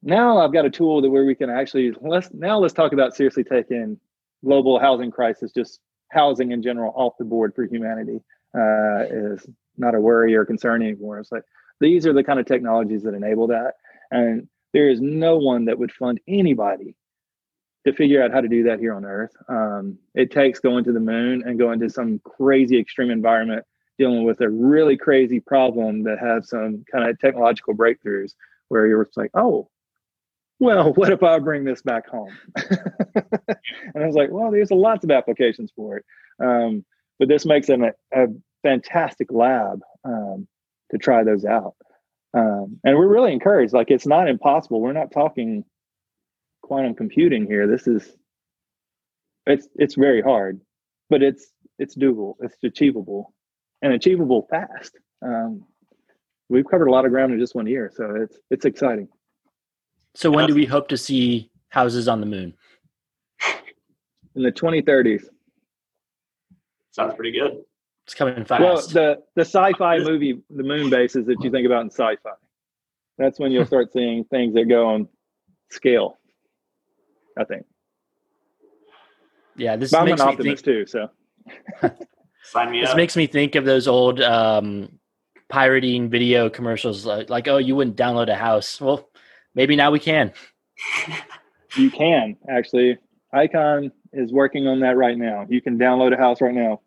now 0.04 0.38
I've 0.38 0.52
got 0.52 0.66
a 0.66 0.70
tool 0.70 1.00
that 1.00 1.10
where 1.10 1.24
we 1.24 1.34
can 1.34 1.50
actually 1.50 1.92
let's 2.00 2.28
now 2.32 2.58
let's 2.58 2.74
talk 2.74 2.92
about 2.92 3.16
seriously 3.16 3.42
taking 3.42 3.98
global 4.44 4.78
housing 4.78 5.10
crisis, 5.10 5.50
just 5.50 5.80
housing 6.10 6.52
in 6.52 6.62
general, 6.62 6.92
off 6.94 7.14
the 7.18 7.24
board 7.24 7.54
for 7.54 7.64
humanity 7.64 8.20
uh, 8.54 9.04
is 9.10 9.46
not 9.78 9.94
a 9.94 10.00
worry 10.00 10.34
or 10.34 10.44
concern 10.44 10.82
anymore. 10.82 11.18
It's 11.18 11.32
like 11.32 11.42
these 11.84 12.06
are 12.06 12.14
the 12.14 12.24
kind 12.24 12.40
of 12.40 12.46
technologies 12.46 13.02
that 13.02 13.14
enable 13.14 13.46
that, 13.48 13.74
and 14.10 14.48
there 14.72 14.88
is 14.88 15.00
no 15.00 15.36
one 15.36 15.66
that 15.66 15.78
would 15.78 15.92
fund 15.92 16.18
anybody 16.26 16.96
to 17.86 17.92
figure 17.92 18.22
out 18.22 18.32
how 18.32 18.40
to 18.40 18.48
do 18.48 18.62
that 18.64 18.78
here 18.78 18.94
on 18.94 19.04
Earth. 19.04 19.32
Um, 19.48 19.98
it 20.14 20.30
takes 20.30 20.58
going 20.58 20.84
to 20.84 20.92
the 20.92 21.00
moon 21.00 21.42
and 21.46 21.58
going 21.58 21.78
to 21.80 21.90
some 21.90 22.20
crazy 22.24 22.78
extreme 22.78 23.10
environment, 23.10 23.64
dealing 23.98 24.24
with 24.24 24.40
a 24.40 24.48
really 24.48 24.96
crazy 24.96 25.38
problem 25.38 26.02
that 26.04 26.18
has 26.18 26.48
some 26.48 26.84
kind 26.90 27.08
of 27.08 27.18
technological 27.20 27.74
breakthroughs 27.74 28.32
where 28.68 28.86
you're 28.86 29.06
like, 29.16 29.30
oh, 29.34 29.68
well, 30.58 30.92
what 30.94 31.12
if 31.12 31.22
I 31.22 31.38
bring 31.38 31.64
this 31.64 31.82
back 31.82 32.08
home? 32.08 32.36
and 32.56 34.02
I 34.02 34.06
was 34.06 34.16
like, 34.16 34.30
well, 34.30 34.50
there's 34.50 34.70
lots 34.70 35.04
of 35.04 35.10
applications 35.10 35.70
for 35.76 35.98
it. 35.98 36.04
Um, 36.40 36.84
but 37.18 37.28
this 37.28 37.44
makes 37.44 37.68
a 37.68 38.26
fantastic 38.62 39.30
lab 39.30 39.80
um, 40.04 40.48
to 40.90 40.98
try 40.98 41.24
those 41.24 41.44
out. 41.44 41.74
Um, 42.36 42.80
and 42.84 42.96
we're 42.96 43.08
really 43.08 43.32
encouraged. 43.32 43.72
Like, 43.72 43.90
it's 43.90 44.06
not 44.06 44.28
impossible. 44.28 44.80
We're 44.80 44.92
not 44.92 45.12
talking 45.12 45.64
quantum 46.62 46.94
computing 46.94 47.46
here. 47.46 47.66
This 47.66 47.86
is, 47.86 48.16
it's, 49.46 49.68
it's 49.76 49.94
very 49.94 50.20
hard, 50.20 50.60
but 51.10 51.22
it's, 51.22 51.46
it's 51.78 51.96
doable. 51.96 52.34
It's 52.40 52.56
achievable 52.64 53.32
and 53.82 53.92
achievable 53.92 54.46
fast. 54.50 54.96
Um, 55.22 55.64
we've 56.48 56.66
covered 56.68 56.88
a 56.88 56.90
lot 56.90 57.04
of 57.04 57.12
ground 57.12 57.32
in 57.32 57.38
just 57.38 57.54
one 57.54 57.66
year. 57.66 57.92
So 57.94 58.16
it's, 58.16 58.38
it's 58.50 58.64
exciting. 58.64 59.08
So 60.14 60.30
when 60.30 60.46
do 60.46 60.54
we 60.54 60.64
hope 60.64 60.88
to 60.88 60.96
see 60.96 61.50
houses 61.68 62.08
on 62.08 62.20
the 62.20 62.26
moon? 62.26 62.54
In 64.36 64.42
the 64.42 64.52
2030s. 64.52 65.24
Sounds 66.92 67.14
pretty 67.14 67.32
good. 67.32 67.62
It's 68.04 68.14
coming 68.14 68.44
fast. 68.44 68.60
Well, 68.60 68.76
the 68.76 69.22
the 69.34 69.44
sci-fi 69.44 69.98
movie, 70.00 70.42
the 70.50 70.62
moon 70.62 70.90
bases 70.90 71.26
that 71.26 71.42
you 71.42 71.50
think 71.50 71.66
about 71.66 71.82
in 71.82 71.90
sci-fi. 71.90 72.30
That's 73.18 73.38
when 73.38 73.52
you'll 73.52 73.66
start 73.74 73.92
seeing 73.92 74.24
things 74.24 74.54
that 74.54 74.68
go 74.68 74.86
on 74.86 75.08
scale. 75.70 76.18
I 77.38 77.44
think. 77.44 77.64
Yeah, 79.56 79.76
this 79.76 79.90
but 79.90 80.04
makes 80.04 80.20
I'm 80.20 80.30
an 80.30 80.36
me 80.38 80.44
think, 80.44 80.62
too. 80.62 80.86
So. 80.86 81.08
Sign 82.44 82.70
me 82.70 82.80
up. 82.80 82.84
this 82.84 82.90
up. 82.90 82.96
makes 82.96 83.16
me 83.16 83.26
think 83.26 83.54
of 83.54 83.64
those 83.64 83.88
old 83.88 84.20
um, 84.20 84.98
pirating 85.48 86.10
video 86.10 86.50
commercials, 86.50 87.06
like, 87.06 87.30
like, 87.30 87.48
"Oh, 87.48 87.56
you 87.56 87.74
wouldn't 87.74 87.96
download 87.96 88.28
a 88.28 88.34
house." 88.34 88.80
Well, 88.80 89.08
maybe 89.54 89.76
now 89.76 89.90
we 89.90 89.98
can. 89.98 90.32
you 91.76 91.90
can 91.90 92.36
actually. 92.50 92.98
Icon 93.32 93.90
is 94.12 94.32
working 94.32 94.68
on 94.68 94.80
that 94.80 94.96
right 94.96 95.18
now. 95.18 95.46
You 95.48 95.60
can 95.60 95.76
download 95.78 96.12
a 96.12 96.16
house 96.16 96.40
right 96.40 96.54
now. 96.54 96.80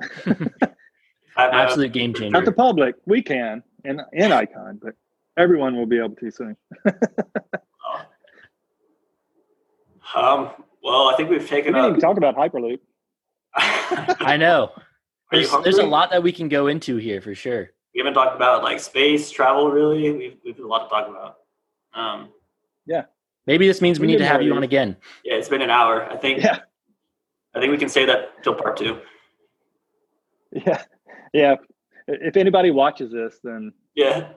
Absolute 1.36 1.92
game 1.92 2.14
changer. 2.14 2.30
Not 2.30 2.44
the 2.44 2.52
public. 2.52 2.96
We 3.06 3.22
can. 3.22 3.62
and 3.84 4.00
and 4.12 4.32
Icon, 4.32 4.80
but 4.82 4.94
everyone 5.36 5.76
will 5.76 5.86
be 5.86 5.98
able 5.98 6.16
to 6.16 6.30
soon. 6.30 6.56
um. 10.14 10.50
Well, 10.82 11.08
I 11.08 11.14
think 11.16 11.30
we've 11.30 11.48
taken. 11.48 11.74
We 11.74 11.80
didn't 11.80 12.00
talk 12.00 12.16
about 12.16 12.36
Hyperloop. 12.36 12.78
I 13.54 14.36
know. 14.36 14.70
There's, 15.32 15.50
there's 15.64 15.78
a 15.78 15.84
lot 15.84 16.12
that 16.12 16.22
we 16.22 16.30
can 16.30 16.48
go 16.48 16.68
into 16.68 16.98
here 16.98 17.20
for 17.20 17.34
sure. 17.34 17.72
We 17.92 17.98
haven't 17.98 18.14
talked 18.14 18.36
about 18.36 18.62
like 18.62 18.78
space 18.78 19.28
travel 19.28 19.72
really. 19.72 20.12
We've 20.12 20.36
we've 20.44 20.58
a 20.60 20.66
lot 20.66 20.84
to 20.84 20.88
talk 20.88 21.08
about. 21.08 21.38
Um, 21.94 22.28
yeah. 22.86 23.06
Maybe 23.48 23.66
this 23.66 23.82
means 23.82 23.98
we, 23.98 24.06
we 24.06 24.12
need 24.12 24.18
to 24.18 24.26
have 24.26 24.40
you 24.40 24.54
on 24.54 24.62
again. 24.62 24.96
Yeah, 25.24 25.34
it's 25.34 25.48
been 25.48 25.62
an 25.62 25.70
hour. 25.70 26.08
I 26.12 26.16
think. 26.16 26.44
Yeah. 26.44 26.60
I 27.56 27.60
think 27.60 27.72
we 27.72 27.78
can 27.78 27.88
say 27.88 28.04
that 28.06 28.40
till 28.44 28.54
part 28.54 28.76
two. 28.76 29.00
Yeah, 30.64 30.82
yeah. 31.32 31.54
If 32.08 32.36
anybody 32.36 32.70
watches 32.70 33.12
this, 33.12 33.38
then 33.42 33.72
yeah, 33.94 34.28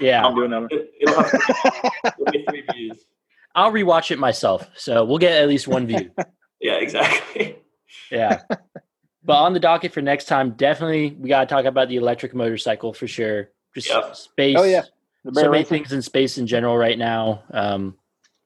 yeah, 0.00 0.24
I'll 0.24 0.34
do 0.34 0.44
another. 0.44 0.68
It, 0.70 0.90
it'll, 1.00 1.22
have, 1.22 1.32
it'll 2.04 2.32
be 2.32 2.44
three 2.48 2.64
views. 2.72 3.04
I'll 3.54 3.72
rewatch 3.72 4.10
it 4.10 4.18
myself, 4.18 4.68
so 4.76 5.04
we'll 5.04 5.18
get 5.18 5.40
at 5.40 5.48
least 5.48 5.68
one 5.68 5.86
view. 5.86 6.10
yeah, 6.60 6.74
exactly. 6.74 7.58
Yeah. 8.10 8.42
But 9.24 9.42
on 9.42 9.54
the 9.54 9.60
docket 9.60 9.92
for 9.92 10.00
next 10.00 10.26
time, 10.26 10.52
definitely 10.52 11.16
we 11.18 11.28
got 11.28 11.40
to 11.40 11.46
talk 11.46 11.64
about 11.64 11.88
the 11.88 11.96
electric 11.96 12.34
motorcycle 12.34 12.92
for 12.92 13.08
sure. 13.08 13.50
Just 13.74 13.88
yep. 13.88 14.14
space. 14.14 14.56
Oh 14.58 14.64
yeah, 14.64 14.82
so 15.32 15.50
many 15.50 15.64
things 15.64 15.92
in 15.92 16.00
space 16.00 16.38
in 16.38 16.46
general 16.46 16.76
right 16.76 16.96
now. 16.96 17.42
Um, 17.50 17.96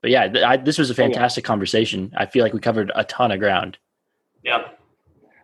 but 0.01 0.11
yeah, 0.11 0.29
th- 0.29 0.45
I, 0.45 0.57
this 0.57 0.79
was 0.79 0.91
a 0.91 0.95
fantastic 0.95 1.45
oh, 1.45 1.45
yeah. 1.45 1.49
conversation. 1.49 2.13
I 2.17 2.27
feel 2.27 2.43
like 2.43 2.55
we 2.55 2.61
covered 2.61 2.91
a 2.95 3.05
ton 3.05 3.31
of 3.31 3.39
ground. 3.39 3.79
Yeah. 4.43 4.69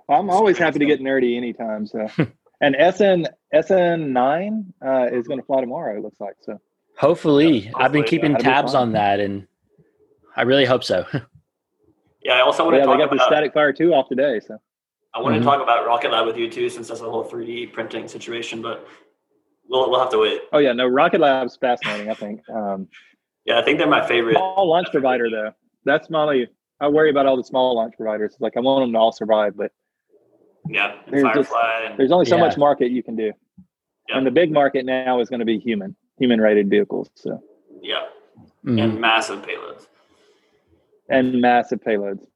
I'm 0.08 0.30
always 0.30 0.58
happy 0.58 0.78
to 0.78 0.86
get 0.86 1.00
nerdy 1.00 1.36
anytime. 1.36 1.86
So, 1.86 2.08
and 2.60 2.76
SN 2.94 3.26
SN 3.52 4.12
nine 4.12 4.72
uh, 4.84 5.08
is 5.12 5.26
going 5.26 5.40
to 5.40 5.46
fly 5.46 5.60
tomorrow. 5.60 5.96
It 5.96 6.02
looks 6.02 6.20
like 6.20 6.36
so. 6.40 6.58
Hopefully, 6.98 7.58
yeah, 7.58 7.72
I've 7.76 7.92
been 7.92 8.04
keeping 8.04 8.32
yeah, 8.32 8.38
tabs 8.38 8.72
be 8.72 8.78
on 8.78 8.92
that, 8.92 9.20
and 9.20 9.46
I 10.36 10.42
really 10.42 10.64
hope 10.64 10.84
so. 10.84 11.04
yeah, 12.22 12.34
I 12.34 12.40
also 12.40 12.64
want 12.64 12.74
to 12.74 12.78
yeah, 12.78 12.84
talk 12.84 12.94
they 12.94 12.98
got 12.98 13.12
about 13.12 13.18
the 13.18 13.26
Static 13.26 13.52
Fire 13.52 13.72
two 13.72 13.92
off 13.92 14.08
today. 14.08 14.40
So 14.40 14.58
I 15.14 15.20
want 15.20 15.34
mm-hmm. 15.34 15.44
to 15.44 15.50
talk 15.50 15.62
about 15.62 15.86
Rocket 15.86 16.12
Lab 16.12 16.26
with 16.26 16.36
you 16.36 16.50
too, 16.50 16.68
since 16.70 16.88
that's 16.88 17.00
a 17.00 17.10
whole 17.10 17.24
3D 17.24 17.72
printing 17.72 18.08
situation. 18.08 18.62
But 18.62 18.86
we'll 19.68 19.90
we'll 19.90 20.00
have 20.00 20.10
to 20.10 20.18
wait. 20.18 20.42
Oh 20.52 20.58
yeah, 20.58 20.72
no, 20.72 20.86
Rocket 20.86 21.20
Lab's 21.20 21.56
fascinating. 21.56 22.10
I 22.10 22.14
think. 22.14 22.48
Um, 22.48 22.88
yeah, 23.44 23.58
I 23.58 23.62
think 23.62 23.78
they're 23.78 23.86
my 23.86 24.06
favorite. 24.06 24.34
Small 24.34 24.68
launch 24.68 24.88
provider 24.90 25.28
though. 25.30 25.52
That's 25.84 26.08
my. 26.10 26.46
I 26.80 26.88
worry 26.88 27.10
about 27.10 27.26
all 27.26 27.36
the 27.36 27.44
small 27.44 27.76
launch 27.76 27.94
providers. 27.96 28.36
Like 28.40 28.56
I 28.56 28.60
want 28.60 28.82
them 28.82 28.92
to 28.92 28.98
all 28.98 29.12
survive, 29.12 29.56
but 29.56 29.72
yeah, 30.68 30.96
there's, 31.10 31.34
just, 31.34 31.52
and, 31.52 31.98
there's 31.98 32.12
only 32.12 32.26
so 32.26 32.36
yeah. 32.36 32.42
much 32.42 32.56
market 32.56 32.90
you 32.90 33.02
can 33.02 33.16
do, 33.16 33.32
yeah. 34.08 34.16
and 34.18 34.26
the 34.26 34.30
big 34.30 34.52
market 34.52 34.84
now 34.84 35.20
is 35.20 35.28
going 35.28 35.40
to 35.40 35.46
be 35.46 35.58
human 35.58 35.96
human 36.18 36.40
rated 36.40 36.68
vehicles. 36.68 37.10
So 37.14 37.42
yeah, 37.82 38.04
mm-hmm. 38.64 38.78
and 38.78 39.00
massive 39.00 39.42
payloads. 39.42 39.86
And 41.08 41.40
massive 41.40 41.80
payloads. 41.80 42.26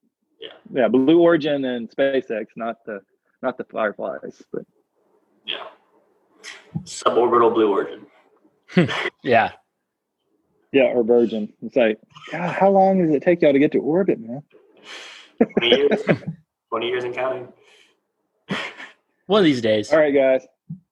Yeah. 0.40 0.48
Yeah, 0.72 0.88
Blue 0.88 1.20
Origin 1.20 1.64
and 1.64 1.90
SpaceX, 1.90 2.46
not 2.56 2.84
the 2.86 3.00
not 3.42 3.58
the 3.58 3.64
Fireflies, 3.64 4.42
but 4.52 4.62
yeah, 5.44 5.66
suborbital 6.84 7.52
Blue 7.54 7.70
Origin. 7.70 8.06
yeah. 9.22 9.52
Yeah, 10.72 10.92
or 10.94 11.02
Virgin. 11.02 11.52
It's 11.62 11.74
like, 11.74 11.98
God, 12.30 12.54
how 12.54 12.70
long 12.70 13.04
does 13.04 13.12
it 13.12 13.22
take 13.22 13.42
y'all 13.42 13.52
to 13.52 13.58
get 13.58 13.72
to 13.72 13.78
orbit, 13.78 14.20
man? 14.20 14.42
20 15.58 15.76
years. 15.76 16.02
20 16.68 16.86
years 16.86 17.02
and 17.04 17.12
counting. 17.12 17.48
One 19.30 19.42
of 19.42 19.44
these 19.44 19.60
days. 19.60 19.92
All 19.92 20.00
right, 20.00 20.12
guys. 20.12 20.44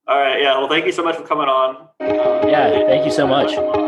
All 0.07 0.17
right. 0.17 0.41
Yeah. 0.41 0.57
Well, 0.59 0.69
thank 0.69 0.87
you 0.87 0.93
so 0.93 1.03
much 1.03 1.17
for 1.17 1.25
coming 1.25 1.49
on. 1.49 1.89
Um, 1.99 2.49
yeah. 2.49 2.71
Thank 2.87 3.05
you 3.05 3.11
so 3.11 3.27
much. 3.27 3.88